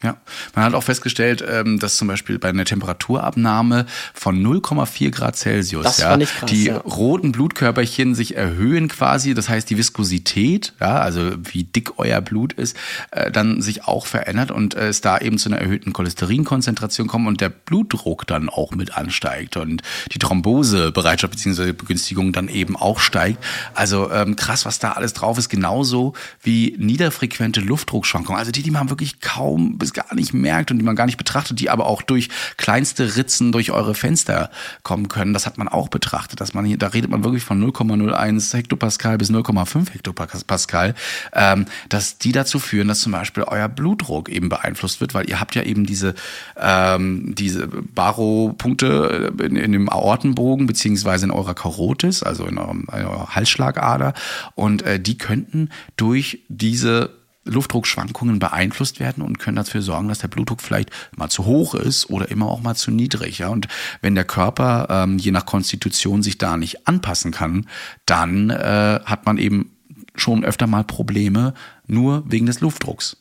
[0.04, 0.16] Ja,
[0.54, 5.98] man hat auch festgestellt, ähm, dass zum Beispiel bei einer Temperaturabnahme von 0,4 Grad Celsius
[5.98, 6.78] ja, krass, die ja.
[6.78, 12.54] roten Blutkörperchen sich erhöhen quasi, das heißt die Viskosität, ja, also wie dick euer Blut
[12.54, 12.78] ist,
[13.10, 17.28] äh, dann sich auch verändert und äh, es da eben zu einer erhöhten Cholesterinkonzentration kommt
[17.28, 19.82] und der Blutdruck dann auch mit ansteigt und
[20.12, 21.72] die Thrombosebereitschaft bzw.
[21.72, 23.44] Begünstigung dann eben auch steigt.
[23.74, 28.70] Also ähm, krass, was da alles drauf ist, genauso wie niederfrequente Luftdruckschwankungen, also die, die
[28.70, 31.88] man wirklich kaum es gar nicht merkt und die man gar nicht betrachtet, die aber
[31.88, 34.50] auch durch kleinste Ritzen durch eure Fenster
[34.84, 35.34] kommen können.
[35.34, 39.18] Das hat man auch betrachtet, dass man hier, da redet man wirklich von 0,01 Hektopascal
[39.18, 40.96] bis 0,5 Hektopascal,
[41.34, 45.40] ähm, dass die dazu führen, dass zum Beispiel euer Blutdruck eben beeinflusst wird, weil ihr
[45.40, 46.16] habt ja eben diese,
[46.60, 53.06] ähm, diese Baropunkte in, in dem Aortenbogen beziehungsweise in eurer Karotis, also in, eurem, in
[53.06, 54.14] eurer Halsschlagader
[54.56, 57.17] und äh, die könnten durch diese
[57.48, 62.10] Luftdruckschwankungen beeinflusst werden und können dafür sorgen, dass der Blutdruck vielleicht mal zu hoch ist
[62.10, 63.40] oder immer auch mal zu niedrig.
[63.40, 63.50] Ja?
[63.50, 63.68] Und
[64.02, 67.68] wenn der Körper ähm, je nach Konstitution sich da nicht anpassen kann,
[68.06, 69.72] dann äh, hat man eben
[70.16, 71.54] schon öfter mal Probleme
[71.86, 73.18] nur wegen des Luftdrucks.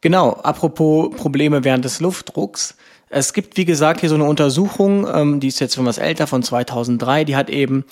[0.00, 2.76] Genau, apropos Probleme während des Luftdrucks.
[3.10, 6.26] Es gibt, wie gesagt, hier so eine Untersuchung, ähm, die ist jetzt schon was älter,
[6.26, 7.84] von 2003, die hat eben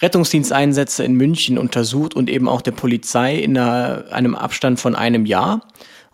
[0.00, 5.26] Rettungsdiensteinsätze in München untersucht und eben auch der Polizei in einer, einem Abstand von einem
[5.26, 5.66] Jahr.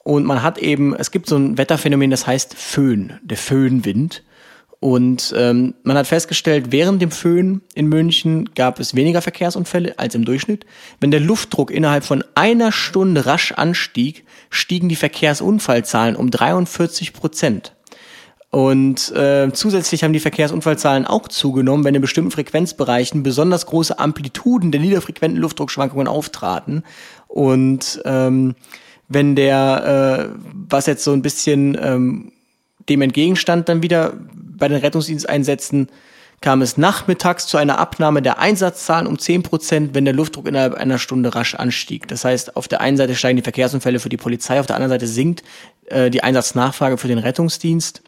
[0.02, 4.22] Und man hat eben, es gibt so ein Wetterphänomen, das heißt Föhn, der Föhnwind.
[4.78, 10.14] Und ähm, man hat festgestellt, während dem Föhn in München gab es weniger Verkehrsunfälle als
[10.14, 10.64] im Durchschnitt.
[11.00, 17.75] Wenn der Luftdruck innerhalb von einer Stunde rasch anstieg, stiegen die Verkehrsunfallzahlen um 43 Prozent.
[18.56, 24.72] Und äh, zusätzlich haben die Verkehrsunfallzahlen auch zugenommen, wenn in bestimmten Frequenzbereichen besonders große Amplituden
[24.72, 26.82] der niederfrequenten Luftdruckschwankungen auftraten.
[27.28, 28.54] Und ähm,
[29.08, 32.32] wenn der, äh, was jetzt so ein bisschen ähm,
[32.88, 35.90] dem entgegenstand, dann wieder bei den Rettungsdiensteinsätzen
[36.40, 40.72] kam es nachmittags zu einer Abnahme der Einsatzzahlen um zehn Prozent, wenn der Luftdruck innerhalb
[40.72, 42.08] einer Stunde rasch anstieg.
[42.08, 44.92] Das heißt, auf der einen Seite steigen die Verkehrsunfälle für die Polizei, auf der anderen
[44.92, 45.42] Seite sinkt
[45.88, 48.00] äh, die Einsatznachfrage für den Rettungsdienst.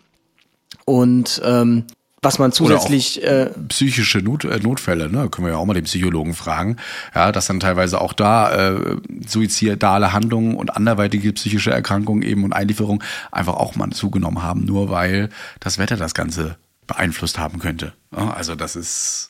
[0.88, 1.84] Und ähm,
[2.22, 5.84] was man zusätzlich äh, psychische Not, äh, Notfälle, ne, können wir ja auch mal den
[5.84, 6.78] Psychologen fragen,
[7.14, 12.54] ja, dass dann teilweise auch da äh, suizidale Handlungen und anderweitige psychische Erkrankungen eben und
[12.54, 15.28] Einlieferungen einfach auch mal zugenommen haben, nur weil
[15.60, 17.92] das Wetter das Ganze beeinflusst haben könnte.
[18.16, 19.28] Ja, also das ist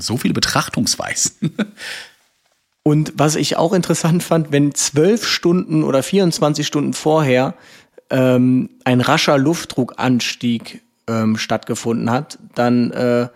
[0.00, 1.56] so viele Betrachtungsweisen.
[2.82, 7.54] Und was ich auch interessant fand, wenn zwölf Stunden oder 24 Stunden vorher
[8.14, 13.28] ähm, ein rascher Luftdruckanstieg ähm, stattgefunden hat, dann äh,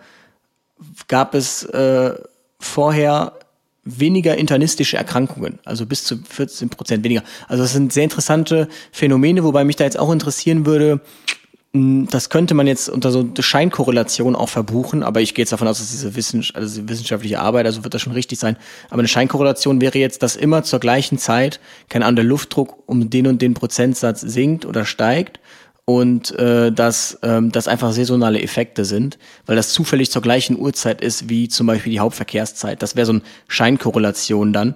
[1.09, 2.15] gab es äh,
[2.59, 3.33] vorher
[3.83, 7.23] weniger internistische Erkrankungen, also bis zu 14 Prozent weniger.
[7.47, 11.01] Also das sind sehr interessante Phänomene, wobei mich da jetzt auch interessieren würde,
[11.71, 15.77] das könnte man jetzt unter so Scheinkorrelation auch verbuchen, aber ich gehe jetzt davon aus,
[15.77, 18.57] dass diese Wissens also wissenschaftliche Arbeit, also wird das schon richtig sein.
[18.89, 23.11] Aber eine Scheinkorrelation wäre jetzt, dass immer zur gleichen Zeit, keine Ahnung, der Luftdruck um
[23.11, 25.39] den und den Prozentsatz sinkt oder steigt
[25.85, 31.01] und äh, dass ähm, das einfach saisonale Effekte sind, weil das zufällig zur gleichen Uhrzeit
[31.01, 32.81] ist wie zum Beispiel die Hauptverkehrszeit.
[32.81, 34.75] Das wäre so eine Scheinkorrelation dann.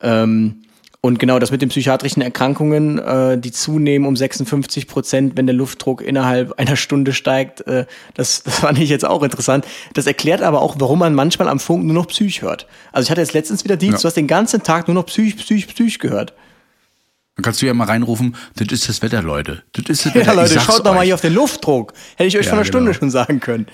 [0.00, 0.62] Ähm,
[1.02, 5.54] und genau das mit den psychiatrischen Erkrankungen, äh, die zunehmen um 56 Prozent, wenn der
[5.54, 9.64] Luftdruck innerhalb einer Stunde steigt, äh, das, das fand ich jetzt auch interessant.
[9.94, 12.66] Das erklärt aber auch, warum man manchmal am Funk nur noch Psych hört.
[12.92, 14.02] Also ich hatte jetzt letztens wieder Dienst, ja.
[14.02, 16.34] du hast den ganzen Tag nur noch Psych, Psych, Psych gehört.
[17.36, 19.62] Dann kannst du ja mal reinrufen, das ist das Wetter, Leute.
[19.72, 20.34] Das ist das Wetter.
[20.34, 21.94] Ja, Leute, schaut doch mal hier auf den Luftdruck.
[22.16, 22.98] Hätte ich euch Ja, vor einer Stunde genau.
[22.98, 23.66] schon sagen können.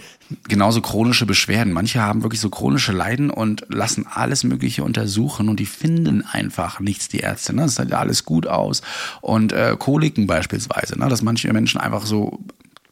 [0.49, 1.73] genauso chronische Beschwerden.
[1.73, 6.81] Manche haben wirklich so chronische Leiden und lassen alles Mögliche untersuchen und die finden einfach
[6.81, 7.55] nichts, die Ärzte.
[7.55, 7.63] Ne?
[7.63, 8.83] Das sieht alles gut aus.
[9.21, 11.09] Und äh, Koliken beispielsweise, ne?
[11.09, 12.45] dass manche Menschen einfach so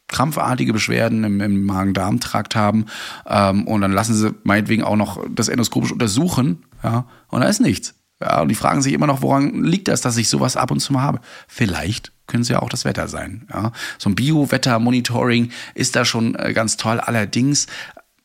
[0.07, 2.85] krampfartige Beschwerden im, im Magen-Darm-Trakt haben
[3.27, 7.59] ähm, und dann lassen sie meinetwegen auch noch das endoskopisch untersuchen ja, und da ist
[7.59, 7.95] nichts.
[8.21, 10.79] Ja, und die fragen sich immer noch, woran liegt das, dass ich sowas ab und
[10.79, 11.19] zu mal habe?
[11.47, 13.47] Vielleicht können es ja auch das Wetter sein.
[13.53, 13.71] Ja.
[13.97, 16.99] So ein Bio-Wetter-Monitoring ist da schon äh, ganz toll.
[16.99, 17.67] Allerdings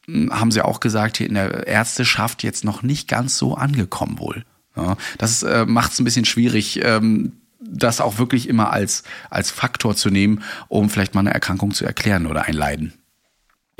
[0.06, 4.18] mh, haben sie auch gesagt, hier in der Ärzteschaft jetzt noch nicht ganz so angekommen
[4.18, 4.44] wohl.
[4.76, 4.96] Ja.
[5.18, 9.94] Das äh, macht es ein bisschen schwierig, ähm, das auch wirklich immer als, als Faktor
[9.96, 12.94] zu nehmen, um vielleicht mal eine Erkrankung zu erklären oder ein Leiden.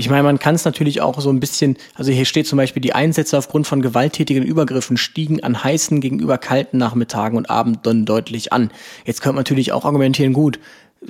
[0.01, 2.80] Ich meine, man kann es natürlich auch so ein bisschen, also hier steht zum Beispiel,
[2.80, 8.51] die Einsätze aufgrund von gewalttätigen Übergriffen stiegen an heißen gegenüber kalten Nachmittagen und Abenden deutlich
[8.51, 8.70] an.
[9.05, 10.59] Jetzt könnte man natürlich auch argumentieren, gut,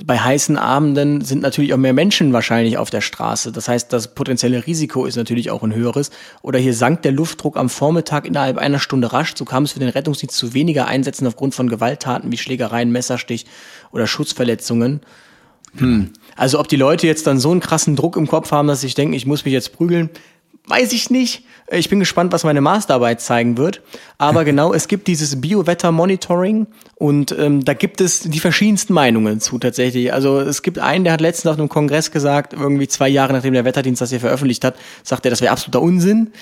[0.04, 3.52] bei heißen Abenden sind natürlich auch mehr Menschen wahrscheinlich auf der Straße.
[3.52, 6.10] Das heißt, das potenzielle Risiko ist natürlich auch ein höheres.
[6.42, 9.34] Oder hier sank der Luftdruck am Vormittag innerhalb einer Stunde rasch.
[9.36, 13.46] So kam es für den Rettungsdienst zu weniger Einsätzen aufgrund von Gewalttaten wie Schlägereien, Messerstich
[13.92, 15.00] oder Schutzverletzungen.
[15.76, 16.10] Hm.
[16.40, 18.88] Also ob die Leute jetzt dann so einen krassen Druck im Kopf haben, dass sie
[18.88, 20.08] denken, ich muss mich jetzt prügeln,
[20.68, 21.44] weiß ich nicht.
[21.70, 23.82] Ich bin gespannt, was meine Masterarbeit zeigen wird.
[24.16, 29.58] Aber genau, es gibt dieses Biowetter-Monitoring und ähm, da gibt es die verschiedensten Meinungen zu
[29.58, 30.14] tatsächlich.
[30.14, 33.52] Also es gibt einen, der hat letztens auf einem Kongress gesagt, irgendwie zwei Jahre nachdem
[33.52, 36.32] der Wetterdienst das hier veröffentlicht hat, sagt er, das wäre absoluter Unsinn.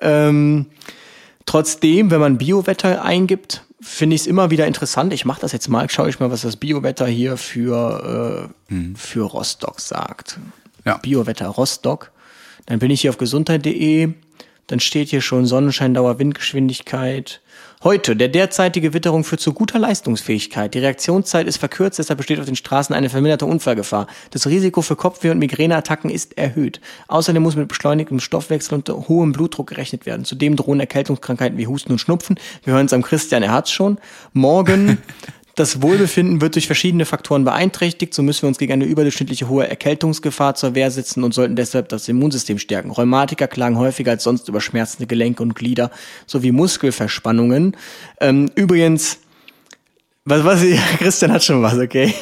[0.00, 0.66] Ähm,
[1.46, 5.12] Trotzdem, wenn man Biowetter eingibt, finde ich es immer wieder interessant.
[5.12, 9.22] Ich mache das jetzt mal, schaue ich mal, was das Biowetter hier für, äh, für
[9.22, 10.40] Rostock sagt.
[10.84, 10.96] Ja.
[10.96, 12.10] Biowetter Rostock.
[12.66, 14.14] Dann bin ich hier auf gesundheit.de.
[14.66, 17.40] Dann steht hier schon Sonnenscheindauer, Windgeschwindigkeit.
[17.84, 20.72] Heute, der derzeitige Witterung führt zu guter Leistungsfähigkeit.
[20.72, 24.06] Die Reaktionszeit ist verkürzt, deshalb besteht auf den Straßen eine verminderte Unfallgefahr.
[24.30, 26.80] Das Risiko für Kopfweh und Migräneattacken ist erhöht.
[27.08, 30.24] Außerdem muss mit beschleunigtem Stoffwechsel und hohem Blutdruck gerechnet werden.
[30.24, 32.40] Zudem drohen Erkältungskrankheiten wie Husten und Schnupfen.
[32.62, 33.98] Wir hören es am Christian, er hat's schon.
[34.32, 34.96] Morgen
[35.54, 38.12] das Wohlbefinden wird durch verschiedene Faktoren beeinträchtigt.
[38.12, 41.88] So müssen wir uns gegen eine überdurchschnittliche hohe Erkältungsgefahr zur Wehr setzen und sollten deshalb
[41.88, 42.90] das Immunsystem stärken.
[42.90, 45.90] Rheumatiker klagen häufiger als sonst über schmerzende Gelenke und Glieder
[46.26, 47.76] sowie Muskelverspannungen.
[48.20, 49.18] Ähm, übrigens,
[50.24, 50.64] was, was,
[50.98, 52.12] Christian hat schon was, okay?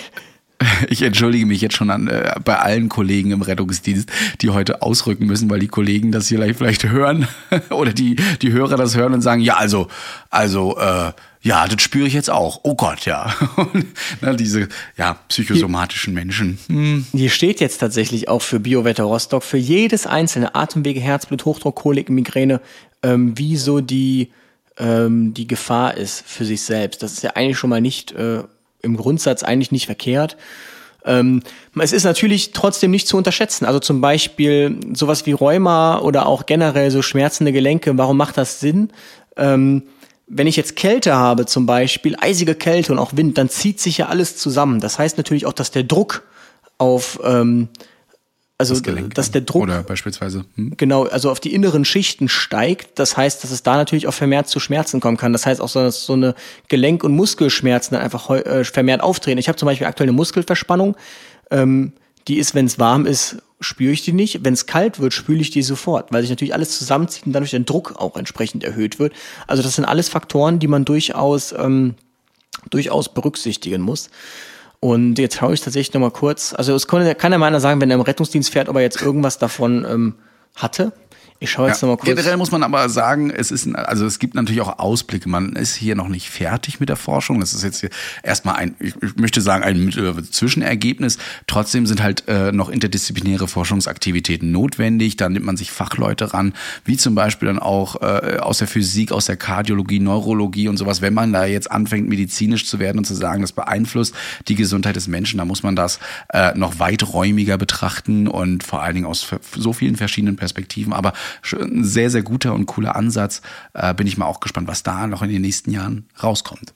[0.89, 4.11] Ich entschuldige mich jetzt schon an, äh, bei allen Kollegen im Rettungsdienst,
[4.43, 7.27] die heute ausrücken müssen, weil die Kollegen das hier vielleicht, vielleicht hören
[7.71, 9.89] oder die, die Hörer das hören und sagen, ja, also,
[10.31, 11.13] also, äh,
[11.43, 12.61] ja, das spüre ich jetzt auch.
[12.63, 13.35] Oh Gott, ja.
[14.21, 16.59] Na, diese, ja, psychosomatischen Menschen.
[16.69, 17.07] Hm.
[17.13, 22.11] Hier steht jetzt tatsächlich auch für Biowetter Rostock für jedes einzelne Atemwege, Herzblut, Hochdruck, Kolik,
[22.11, 22.61] Migräne,
[23.03, 24.31] ähm, wie so die,
[24.79, 27.03] ähm, die Gefahr ist für sich selbst.
[27.03, 28.45] Das ist ja eigentlich schon mal nicht äh,
[28.81, 30.37] im Grundsatz eigentlich nicht verkehrt.
[31.05, 31.43] Ähm,
[31.77, 33.65] es ist natürlich trotzdem nicht zu unterschätzen.
[33.65, 37.99] Also zum Beispiel sowas wie Rheuma oder auch generell so schmerzende Gelenke.
[37.99, 38.91] Warum macht das Sinn?
[39.37, 39.83] Ähm,
[40.27, 43.99] wenn ich jetzt Kälte habe, zum Beispiel eisige Kälte und auch Wind, dann zieht sich
[43.99, 44.81] ja alles zusammen.
[44.81, 46.23] Das heißt natürlich auch, dass der Druck
[46.79, 47.69] auf, ähm,
[48.59, 49.15] also Das Gelenk.
[49.15, 50.45] dass der Druck Oder beispielsweise.
[50.55, 50.75] Hm?
[50.77, 52.99] genau, also auf die inneren Schichten steigt.
[52.99, 55.33] Das heißt, dass es da natürlich auch vermehrt zu Schmerzen kommen kann.
[55.33, 56.35] Das heißt auch, so, dass so eine
[56.69, 59.39] Gelenk- und Muskelschmerzen dann einfach äh, vermehrt auftreten.
[59.39, 60.97] Ich habe zum Beispiel aktuell eine Muskelverspannung.
[61.51, 61.93] Ähm,
[62.29, 64.45] die ist, wenn es warm ist, spüre ich die nicht.
[64.45, 67.51] Wenn es kalt wird, spüle ich die sofort, weil sich natürlich alles zusammenzieht und dadurch
[67.53, 69.13] der Druck auch entsprechend erhöht wird.
[69.47, 71.95] Also das sind alles Faktoren, die man durchaus, ähm,
[72.71, 74.11] durchaus berücksichtigen muss.
[74.81, 76.55] Und jetzt schaue ich tatsächlich nochmal kurz.
[76.55, 78.83] Also es kann, kann ja mal einer sagen, wenn er im Rettungsdienst fährt, ob er
[78.83, 80.15] jetzt irgendwas davon ähm,
[80.57, 80.93] hatte.
[81.43, 81.89] Ich schaue jetzt Ja.
[81.89, 82.09] nochmal kurz.
[82.17, 85.29] Generell muss man aber sagen, es ist, ein- also es gibt natürlich auch Ausblicke.
[85.29, 87.41] Man ist hier noch nicht fertig mit der Forschung.
[87.41, 87.91] Das ist jetzt hier
[88.23, 91.19] erstmal ein, ich, möchte sagen, ein äh, Zwischenergebnis.
[91.49, 95.17] Trotzdem sind halt äh, noch interdisziplinäre Forschungsaktivitäten notwendig.
[95.17, 96.53] Da nimmt man sich Fachleute ran,
[96.85, 101.03] wie zum Beispiel dann auch äh, aus der Physik, aus der Kardiologie, Neurologie und sowas.
[101.03, 104.15] Wenn man da jetzt anfängt, medizinisch zu werden und zu sagen, das beeinflusst
[104.47, 105.99] die Gesundheit des Menschen, dann muss man das
[106.33, 110.93] äh, noch weiträumiger betrachten und vor allen Dingen aus so vielen verschiedenen Perspektiven.
[110.93, 111.13] Aber
[111.53, 113.43] ein sehr, sehr guter und cooler Ansatz.
[113.75, 116.73] Äh, bin ich mal auch gespannt, was da noch in den nächsten Jahren rauskommt.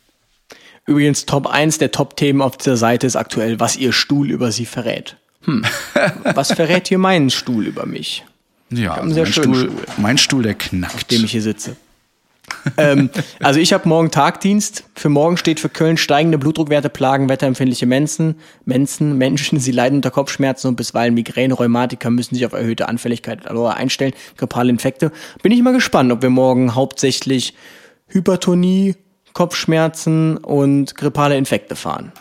[0.87, 4.67] Übrigens, Top 1 der Top-Themen auf dieser Seite ist aktuell, was ihr Stuhl über sie
[4.67, 5.17] verrät.
[5.45, 5.65] Hm.
[6.35, 8.25] Was verrät hier mein Stuhl über mich,
[8.71, 9.71] Ja, also mein, Stuhl, Stuhl.
[9.97, 10.95] mein Stuhl, der knackt.
[10.95, 11.77] auf dem ich hier sitze?
[12.77, 13.11] Ähm,
[13.43, 14.85] also ich habe morgen Tagdienst.
[14.95, 20.11] Für morgen steht für Köln steigende Blutdruckwerte, Plagen, wetterempfindliche Menschen, Menschen, Menschen, sie leiden unter
[20.11, 25.13] Kopfschmerzen und bisweilen Migräne, Rheumatiker müssen sich auf erhöhte Anfälligkeit Aloha einstellen, grippale Infekte.
[25.43, 27.55] Bin ich mal gespannt, ob wir morgen hauptsächlich
[28.09, 28.95] Hypertonie,
[29.33, 32.13] Kopfschmerzen und grippale Infekte fahren.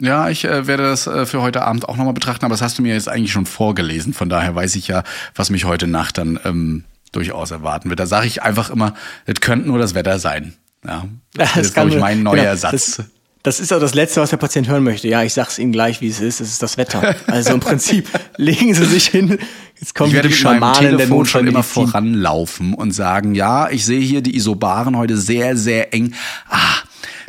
[0.00, 2.78] Ja, ich äh, werde das äh, für heute Abend auch nochmal betrachten, aber das hast
[2.78, 4.14] du mir jetzt eigentlich schon vorgelesen.
[4.14, 5.04] Von daher weiß ich ja,
[5.34, 8.00] was mich heute Nacht dann ähm, durchaus erwarten wird.
[8.00, 8.94] Da sage ich einfach immer,
[9.26, 10.54] es könnte nur das Wetter sein.
[10.84, 12.96] Ja, das, das ist, glaube ich, mein neuer genau, Satz.
[12.96, 13.06] Das,
[13.42, 15.08] das ist auch das Letzte, was der Patient hören möchte.
[15.08, 16.40] Ja, ich sag's Ihnen gleich, wie es ist.
[16.40, 17.16] Es ist das Wetter.
[17.26, 19.38] Also im Prinzip legen Sie sich hin.
[19.80, 23.84] Jetzt kommen ich werde die Schamanen der Telefon schon immer voranlaufen und sagen, ja, ich
[23.84, 26.14] sehe hier die Isobaren heute sehr, sehr eng.
[26.48, 26.76] Ah,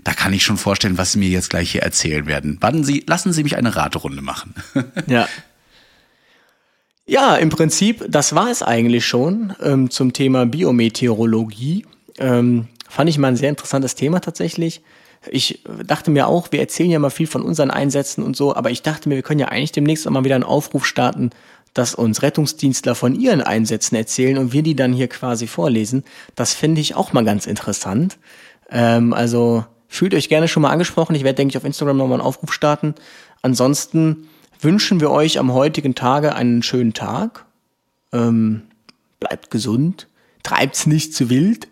[0.04, 2.58] da kann ich schon vorstellen, was Sie mir jetzt gleich hier erzählen werden.
[2.62, 4.54] Warten Sie, lassen Sie mich eine Raterunde machen.
[5.08, 5.28] ja.
[7.06, 11.86] Ja, im Prinzip, das war es eigentlich schon ähm, zum Thema Biometeorologie.
[12.18, 14.82] Ähm, fand ich mal ein sehr interessantes Thema tatsächlich.
[15.30, 18.72] Ich dachte mir auch, wir erzählen ja mal viel von unseren Einsätzen und so, aber
[18.72, 21.32] ich dachte mir, wir können ja eigentlich demnächst auch mal wieder einen Aufruf starten,
[21.74, 26.04] dass uns Rettungsdienstler von ihren Einsätzen erzählen und wir die dann hier quasi vorlesen.
[26.36, 28.18] Das finde ich auch mal ganz interessant.
[28.70, 31.14] Ähm, also Fühlt euch gerne schon mal angesprochen.
[31.14, 32.96] Ich werde, denke ich, auf Instagram nochmal einen Aufruf starten.
[33.44, 34.28] Ansonsten
[34.64, 37.46] wünschen wir euch am heutigen Tage einen schönen Tag.
[38.12, 38.64] Ähm,
[39.20, 40.08] bleibt gesund.
[40.44, 41.68] Treibt's nicht zu wild.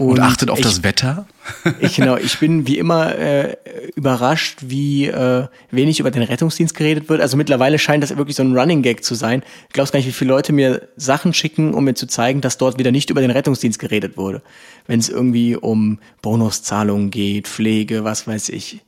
[0.00, 1.24] Und, und achtet auf ich, das Wetter.
[1.80, 3.56] ich genau, ich bin wie immer äh,
[3.94, 7.20] überrascht, wie äh, wenig über den Rettungsdienst geredet wird.
[7.20, 9.44] Also mittlerweile scheint das wirklich so ein Running Gag zu sein.
[9.68, 12.58] Ich glaube gar nicht, wie viele Leute mir Sachen schicken, um mir zu zeigen, dass
[12.58, 14.42] dort wieder nicht über den Rettungsdienst geredet wurde.
[14.88, 18.80] Wenn es irgendwie um Bonuszahlungen geht, Pflege, was weiß ich.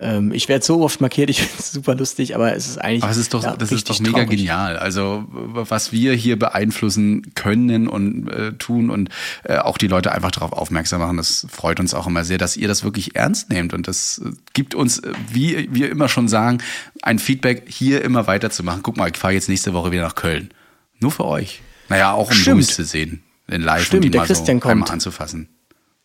[0.00, 3.02] Ähm, ich werde so oft markiert, ich finde es super lustig, aber es ist eigentlich.
[3.02, 4.30] Aber es ist doch, ja, das ist doch mega traurig.
[4.30, 4.78] genial.
[4.78, 9.10] Also was wir hier beeinflussen können und äh, tun und
[9.44, 12.56] äh, auch die Leute einfach darauf aufmerksam machen, das freut uns auch immer sehr, dass
[12.56, 16.28] ihr das wirklich ernst nehmt und das äh, gibt uns, äh, wie wir immer schon
[16.28, 16.58] sagen,
[17.02, 18.82] ein Feedback, hier immer weiterzumachen.
[18.82, 20.50] Guck mal, ich fahre jetzt nächste Woche wieder nach Köln.
[20.98, 21.60] Nur für euch.
[21.88, 22.56] Naja, auch um Stimmt.
[22.56, 23.22] Louis zu sehen.
[23.48, 24.72] In live Stimmt, und ihn mal Christian so kommt.
[24.72, 25.48] einmal anzufassen.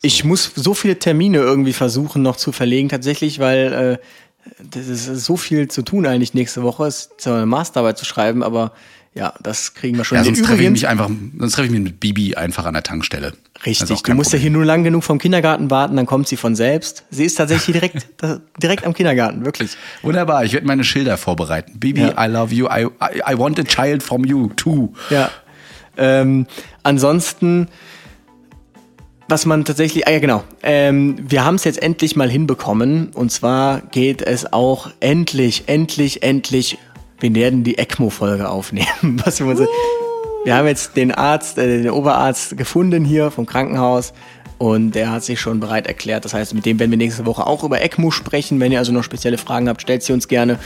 [0.06, 3.98] Ich muss so viele Termine irgendwie versuchen noch zu verlegen, tatsächlich, weil äh,
[4.62, 8.44] das ist so viel zu tun eigentlich nächste Woche, ist zwar eine Masterarbeit zu schreiben,
[8.44, 8.72] aber
[9.16, 10.18] ja, das kriegen wir schon.
[10.18, 11.10] Ja, sonst treffe ich mich einfach,
[11.40, 13.34] sonst treffe ich mich mit Bibi einfach an der Tankstelle.
[13.66, 14.40] Richtig, du musst Problem.
[14.40, 17.06] ja hier nur lang genug vom Kindergarten warten, dann kommt sie von selbst.
[17.10, 18.08] Sie ist tatsächlich direkt,
[18.62, 19.78] direkt am Kindergarten, wirklich.
[20.04, 21.80] Wunderbar, ich werde meine Schilder vorbereiten.
[21.80, 22.26] Bibi, ja.
[22.26, 24.94] I love you, I, I, I want a child from you too.
[25.10, 25.32] Ja.
[25.98, 26.46] Ähm,
[26.84, 27.70] ansonsten
[29.28, 33.32] was man tatsächlich, ah ja genau, ähm, wir haben es jetzt endlich mal hinbekommen und
[33.32, 36.78] zwar geht es auch endlich, endlich, endlich,
[37.20, 39.22] wir werden die ECMO-Folge aufnehmen.
[39.26, 39.68] Was wir, uh.
[40.44, 44.14] wir haben jetzt den Arzt, äh, den Oberarzt gefunden hier vom Krankenhaus
[44.58, 46.24] und der hat sich schon bereit erklärt.
[46.24, 48.60] Das heißt, mit dem werden wir nächste Woche auch über ECMO sprechen.
[48.60, 50.60] Wenn ihr also noch spezielle Fragen habt, stellt sie uns gerne.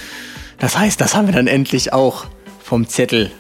[0.60, 2.26] Das heißt, das haben wir dann endlich auch
[2.62, 3.32] vom Zettel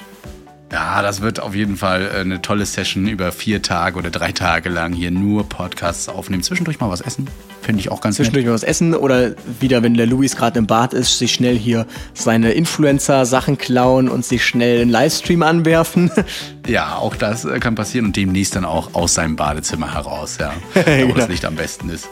[0.71, 4.31] ja, das wird auf jeden Fall äh, eine tolle Session über vier Tage oder drei
[4.31, 6.43] Tage lang hier nur Podcasts aufnehmen.
[6.43, 7.27] Zwischendurch mal was essen.
[7.61, 8.51] Finde ich auch ganz Zwischendurch nett.
[8.51, 11.87] mal was essen oder wieder, wenn der Luis gerade im Bad ist, sich schnell hier
[12.13, 16.11] seine Influencer-Sachen klauen und sich schnell einen Livestream anwerfen.
[16.67, 20.53] Ja, auch das äh, kann passieren und demnächst dann auch aus seinem Badezimmer heraus, ja.
[20.75, 21.15] wo genau.
[21.15, 22.07] das Licht am besten ist.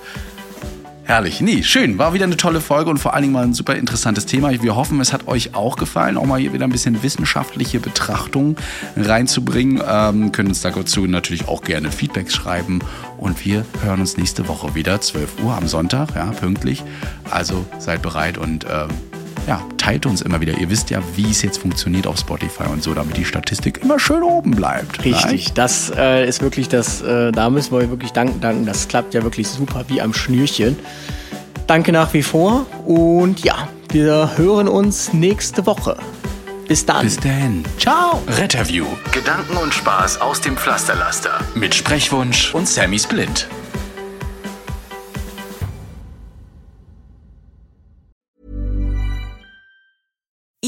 [1.08, 1.40] Herrlich.
[1.40, 1.98] Nee, schön.
[1.98, 4.52] War wieder eine tolle Folge und vor allen Dingen mal ein super interessantes Thema.
[4.62, 8.58] Wir hoffen, es hat euch auch gefallen, auch mal hier wieder ein bisschen wissenschaftliche Betrachtung
[8.98, 9.82] reinzubringen.
[9.88, 12.82] Ähm, können uns dazu natürlich auch gerne Feedbacks schreiben.
[13.18, 16.84] Und wir hören uns nächste Woche wieder, 12 Uhr am Sonntag, ja, pünktlich.
[17.32, 18.90] Also seid bereit und ähm,
[19.48, 20.58] ja, teilt uns immer wieder.
[20.58, 23.98] Ihr wisst ja, wie es jetzt funktioniert auf Spotify und so, damit die Statistik immer
[23.98, 25.04] schön oben bleibt.
[25.04, 25.56] Richtig, Nein?
[25.56, 28.66] das äh, ist wirklich das, äh, da müssen wir wirklich danken, danken.
[28.66, 30.78] Das klappt ja wirklich super wie am Schnürchen.
[31.66, 35.98] Danke nach wie vor und ja, wir hören uns nächste Woche.
[36.68, 37.04] Bis dann.
[37.04, 37.64] Bis dann.
[37.80, 38.22] Ciao.
[38.28, 38.86] Retterview.
[39.14, 41.40] Gedanken und Spaß aus dem Pflasterlaster.
[41.56, 43.48] Mit Sprechwunsch und Sammy Splint.